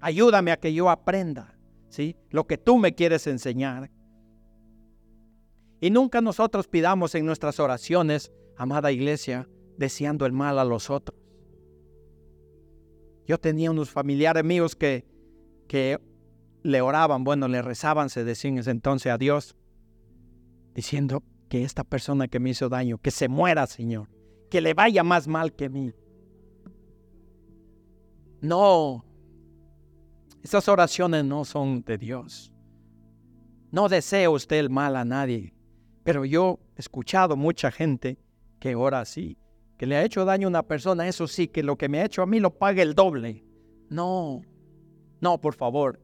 Ayúdame 0.00 0.50
a 0.50 0.58
que 0.58 0.74
yo 0.74 0.90
aprenda, 0.90 1.56
¿sí? 1.88 2.16
Lo 2.30 2.46
que 2.46 2.58
tú 2.58 2.78
me 2.78 2.94
quieres 2.94 3.26
enseñar. 3.26 3.90
Y 5.80 5.90
nunca 5.90 6.20
nosotros 6.20 6.68
pidamos 6.68 7.14
en 7.14 7.26
nuestras 7.26 7.60
oraciones, 7.60 8.32
amada 8.56 8.92
iglesia, 8.92 9.48
deseando 9.78 10.26
el 10.26 10.32
mal 10.32 10.58
a 10.58 10.64
los 10.64 10.90
otros. 10.90 11.18
Yo 13.26 13.38
tenía 13.38 13.70
unos 13.70 13.90
familiares 13.90 14.44
míos 14.44 14.74
que, 14.74 15.06
que 15.68 16.00
le 16.62 16.80
oraban, 16.80 17.24
bueno, 17.24 17.48
le 17.48 17.62
rezaban, 17.62 18.10
se 18.10 18.24
decían 18.24 18.54
en 18.54 18.60
ese 18.60 18.70
entonces 18.70 19.12
a 19.12 19.18
Dios, 19.18 19.56
diciendo, 20.74 21.22
que 21.52 21.64
esta 21.64 21.84
persona 21.84 22.28
que 22.28 22.40
me 22.40 22.48
hizo 22.48 22.70
daño, 22.70 22.96
que 22.96 23.10
se 23.10 23.28
muera, 23.28 23.66
Señor, 23.66 24.08
que 24.48 24.62
le 24.62 24.72
vaya 24.72 25.02
más 25.02 25.28
mal 25.28 25.52
que 25.52 25.68
mí. 25.68 25.92
No, 28.40 29.04
esas 30.42 30.66
oraciones 30.66 31.26
no 31.26 31.44
son 31.44 31.82
de 31.82 31.98
Dios. 31.98 32.54
No 33.70 33.90
desea 33.90 34.30
usted 34.30 34.60
el 34.60 34.70
mal 34.70 34.96
a 34.96 35.04
nadie, 35.04 35.52
pero 36.04 36.24
yo 36.24 36.58
he 36.74 36.80
escuchado 36.80 37.36
mucha 37.36 37.70
gente 37.70 38.16
que 38.58 38.74
ora 38.74 39.00
así, 39.00 39.36
que 39.76 39.84
le 39.84 39.96
ha 39.96 40.04
hecho 40.04 40.24
daño 40.24 40.46
a 40.46 40.48
una 40.48 40.62
persona, 40.62 41.06
eso 41.06 41.28
sí, 41.28 41.48
que 41.48 41.62
lo 41.62 41.76
que 41.76 41.90
me 41.90 42.00
ha 42.00 42.06
hecho 42.06 42.22
a 42.22 42.26
mí 42.26 42.40
lo 42.40 42.56
pague 42.56 42.80
el 42.80 42.94
doble. 42.94 43.44
No, 43.90 44.40
no, 45.20 45.38
por 45.38 45.54
favor. 45.54 46.00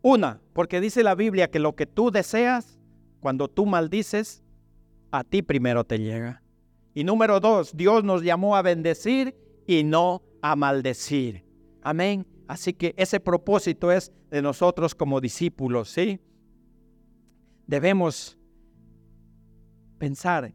Una, 0.00 0.40
porque 0.54 0.80
dice 0.80 1.02
la 1.02 1.14
Biblia 1.14 1.50
que 1.50 1.58
lo 1.58 1.76
que 1.76 1.84
tú 1.84 2.10
deseas, 2.10 2.80
cuando 3.20 3.46
tú 3.48 3.66
maldices, 3.66 4.42
a 5.10 5.24
ti 5.24 5.42
primero 5.42 5.84
te 5.84 5.98
llega. 5.98 6.42
Y 6.94 7.04
número 7.04 7.40
dos, 7.40 7.76
Dios 7.76 8.04
nos 8.04 8.22
llamó 8.22 8.56
a 8.56 8.62
bendecir 8.62 9.36
y 9.66 9.84
no 9.84 10.22
a 10.42 10.56
maldecir. 10.56 11.44
Amén. 11.82 12.26
Así 12.48 12.72
que 12.72 12.94
ese 12.96 13.20
propósito 13.20 13.92
es 13.92 14.12
de 14.30 14.42
nosotros 14.42 14.94
como 14.94 15.20
discípulos, 15.20 15.88
¿sí? 15.88 16.20
Debemos 17.66 18.38
pensar, 19.98 20.52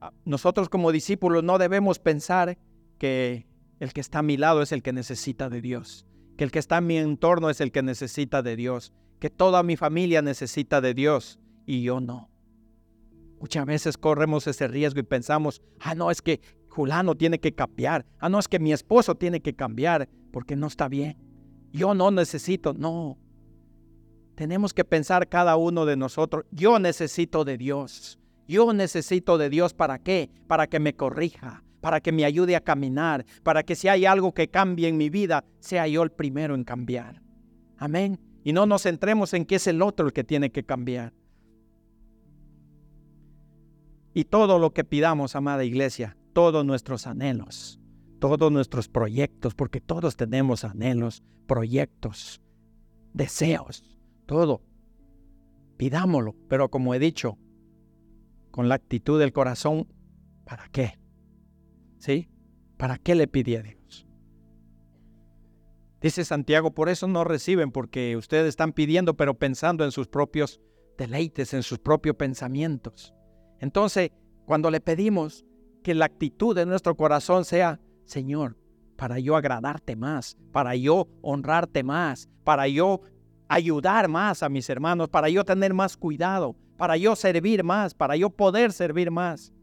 ah, 0.00 0.12
nosotros 0.24 0.68
como 0.68 0.90
discípulos 0.90 1.44
no 1.44 1.58
debemos 1.58 1.98
pensar 1.98 2.56
que 2.98 3.46
el 3.80 3.92
que 3.92 4.00
está 4.00 4.20
a 4.20 4.22
mi 4.22 4.36
lado 4.36 4.62
es 4.62 4.72
el 4.72 4.82
que 4.82 4.92
necesita 4.92 5.50
de 5.50 5.60
Dios, 5.60 6.06
que 6.38 6.44
el 6.44 6.50
que 6.50 6.58
está 6.58 6.78
en 6.78 6.86
mi 6.86 6.96
entorno 6.96 7.50
es 7.50 7.60
el 7.60 7.72
que 7.72 7.82
necesita 7.82 8.42
de 8.42 8.56
Dios, 8.56 8.94
que 9.18 9.28
toda 9.28 9.62
mi 9.62 9.76
familia 9.76 10.22
necesita 10.22 10.80
de 10.80 10.94
Dios 10.94 11.38
y 11.66 11.82
yo 11.82 12.00
no. 12.00 12.30
Muchas 13.44 13.66
veces 13.66 13.98
corremos 13.98 14.46
ese 14.46 14.66
riesgo 14.68 15.00
y 15.00 15.02
pensamos, 15.02 15.60
ah, 15.78 15.94
no, 15.94 16.10
es 16.10 16.22
que 16.22 16.40
Julano 16.70 17.14
tiene 17.14 17.38
que 17.38 17.54
cambiar, 17.54 18.06
ah, 18.18 18.30
no, 18.30 18.38
es 18.38 18.48
que 18.48 18.58
mi 18.58 18.72
esposo 18.72 19.16
tiene 19.16 19.42
que 19.42 19.52
cambiar 19.52 20.08
porque 20.32 20.56
no 20.56 20.66
está 20.66 20.88
bien. 20.88 21.18
Yo 21.70 21.92
no 21.92 22.10
necesito, 22.10 22.72
no. 22.72 23.18
Tenemos 24.34 24.72
que 24.72 24.86
pensar 24.86 25.28
cada 25.28 25.56
uno 25.56 25.84
de 25.84 25.94
nosotros, 25.94 26.46
yo 26.52 26.78
necesito 26.78 27.44
de 27.44 27.58
Dios. 27.58 28.18
Yo 28.48 28.72
necesito 28.72 29.36
de 29.36 29.50
Dios 29.50 29.74
para 29.74 29.98
qué? 29.98 30.30
Para 30.46 30.66
que 30.66 30.80
me 30.80 30.96
corrija, 30.96 31.62
para 31.82 32.00
que 32.00 32.12
me 32.12 32.24
ayude 32.24 32.56
a 32.56 32.62
caminar, 32.62 33.26
para 33.42 33.62
que 33.62 33.74
si 33.74 33.88
hay 33.88 34.06
algo 34.06 34.32
que 34.32 34.48
cambie 34.48 34.88
en 34.88 34.96
mi 34.96 35.10
vida, 35.10 35.44
sea 35.60 35.86
yo 35.86 36.02
el 36.02 36.12
primero 36.12 36.54
en 36.54 36.64
cambiar. 36.64 37.20
Amén. 37.76 38.18
Y 38.42 38.54
no 38.54 38.64
nos 38.64 38.84
centremos 38.84 39.34
en 39.34 39.44
que 39.44 39.56
es 39.56 39.66
el 39.66 39.82
otro 39.82 40.06
el 40.06 40.14
que 40.14 40.24
tiene 40.24 40.50
que 40.50 40.64
cambiar. 40.64 41.12
Y 44.14 44.24
todo 44.24 44.60
lo 44.60 44.72
que 44.72 44.84
pidamos, 44.84 45.34
amada 45.34 45.64
iglesia, 45.64 46.16
todos 46.32 46.64
nuestros 46.64 47.08
anhelos, 47.08 47.80
todos 48.20 48.52
nuestros 48.52 48.88
proyectos, 48.88 49.54
porque 49.54 49.80
todos 49.80 50.16
tenemos 50.16 50.64
anhelos, 50.64 51.24
proyectos, 51.48 52.40
deseos, 53.12 53.82
todo. 54.26 54.62
Pidámoslo, 55.76 56.36
pero 56.48 56.70
como 56.70 56.94
he 56.94 57.00
dicho, 57.00 57.36
con 58.52 58.68
la 58.68 58.76
actitud 58.76 59.18
del 59.18 59.32
corazón, 59.32 59.88
¿para 60.44 60.68
qué? 60.68 60.96
¿Sí? 61.98 62.28
¿Para 62.76 62.98
qué 62.98 63.16
le 63.16 63.26
pide 63.26 63.58
a 63.58 63.62
Dios? 63.62 64.06
Dice 66.00 66.24
Santiago, 66.24 66.72
por 66.72 66.88
eso 66.88 67.08
no 67.08 67.24
reciben, 67.24 67.72
porque 67.72 68.16
ustedes 68.16 68.46
están 68.46 68.72
pidiendo, 68.74 69.16
pero 69.16 69.34
pensando 69.34 69.84
en 69.84 69.90
sus 69.90 70.06
propios 70.06 70.60
deleites, 70.96 71.52
en 71.52 71.64
sus 71.64 71.80
propios 71.80 72.14
pensamientos. 72.14 73.12
Entonces, 73.64 74.10
cuando 74.44 74.70
le 74.70 74.78
pedimos 74.78 75.42
que 75.82 75.94
la 75.94 76.04
actitud 76.04 76.54
de 76.54 76.66
nuestro 76.66 76.94
corazón 76.96 77.46
sea, 77.46 77.80
Señor, 78.04 78.58
para 78.94 79.18
yo 79.18 79.36
agradarte 79.36 79.96
más, 79.96 80.36
para 80.52 80.76
yo 80.76 81.08
honrarte 81.22 81.82
más, 81.82 82.28
para 82.44 82.68
yo 82.68 83.00
ayudar 83.48 84.08
más 84.08 84.42
a 84.42 84.50
mis 84.50 84.68
hermanos, 84.68 85.08
para 85.08 85.30
yo 85.30 85.46
tener 85.46 85.72
más 85.72 85.96
cuidado, 85.96 86.54
para 86.76 86.98
yo 86.98 87.16
servir 87.16 87.64
más, 87.64 87.94
para 87.94 88.16
yo 88.16 88.28
poder 88.28 88.70
servir 88.70 89.10
más 89.10 89.54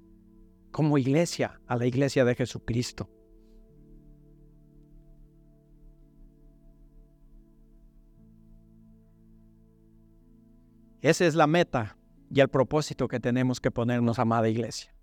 como 0.72 0.97
iglesia 0.97 1.62
a 1.68 1.76
la 1.76 1.86
iglesia 1.86 2.26
de 2.26 2.34
Jesucristo. 2.34 3.08
Esa 11.02 11.28
es 11.28 11.36
la 11.36 11.45
meta 11.45 11.97
y 12.34 12.39
el 12.39 12.47
propósito 12.47 13.07
que 13.07 13.19
tenemos 13.19 13.59
que 13.59 13.71
ponernos, 13.71 14.19
amada 14.19 14.47
iglesia. 14.47 14.93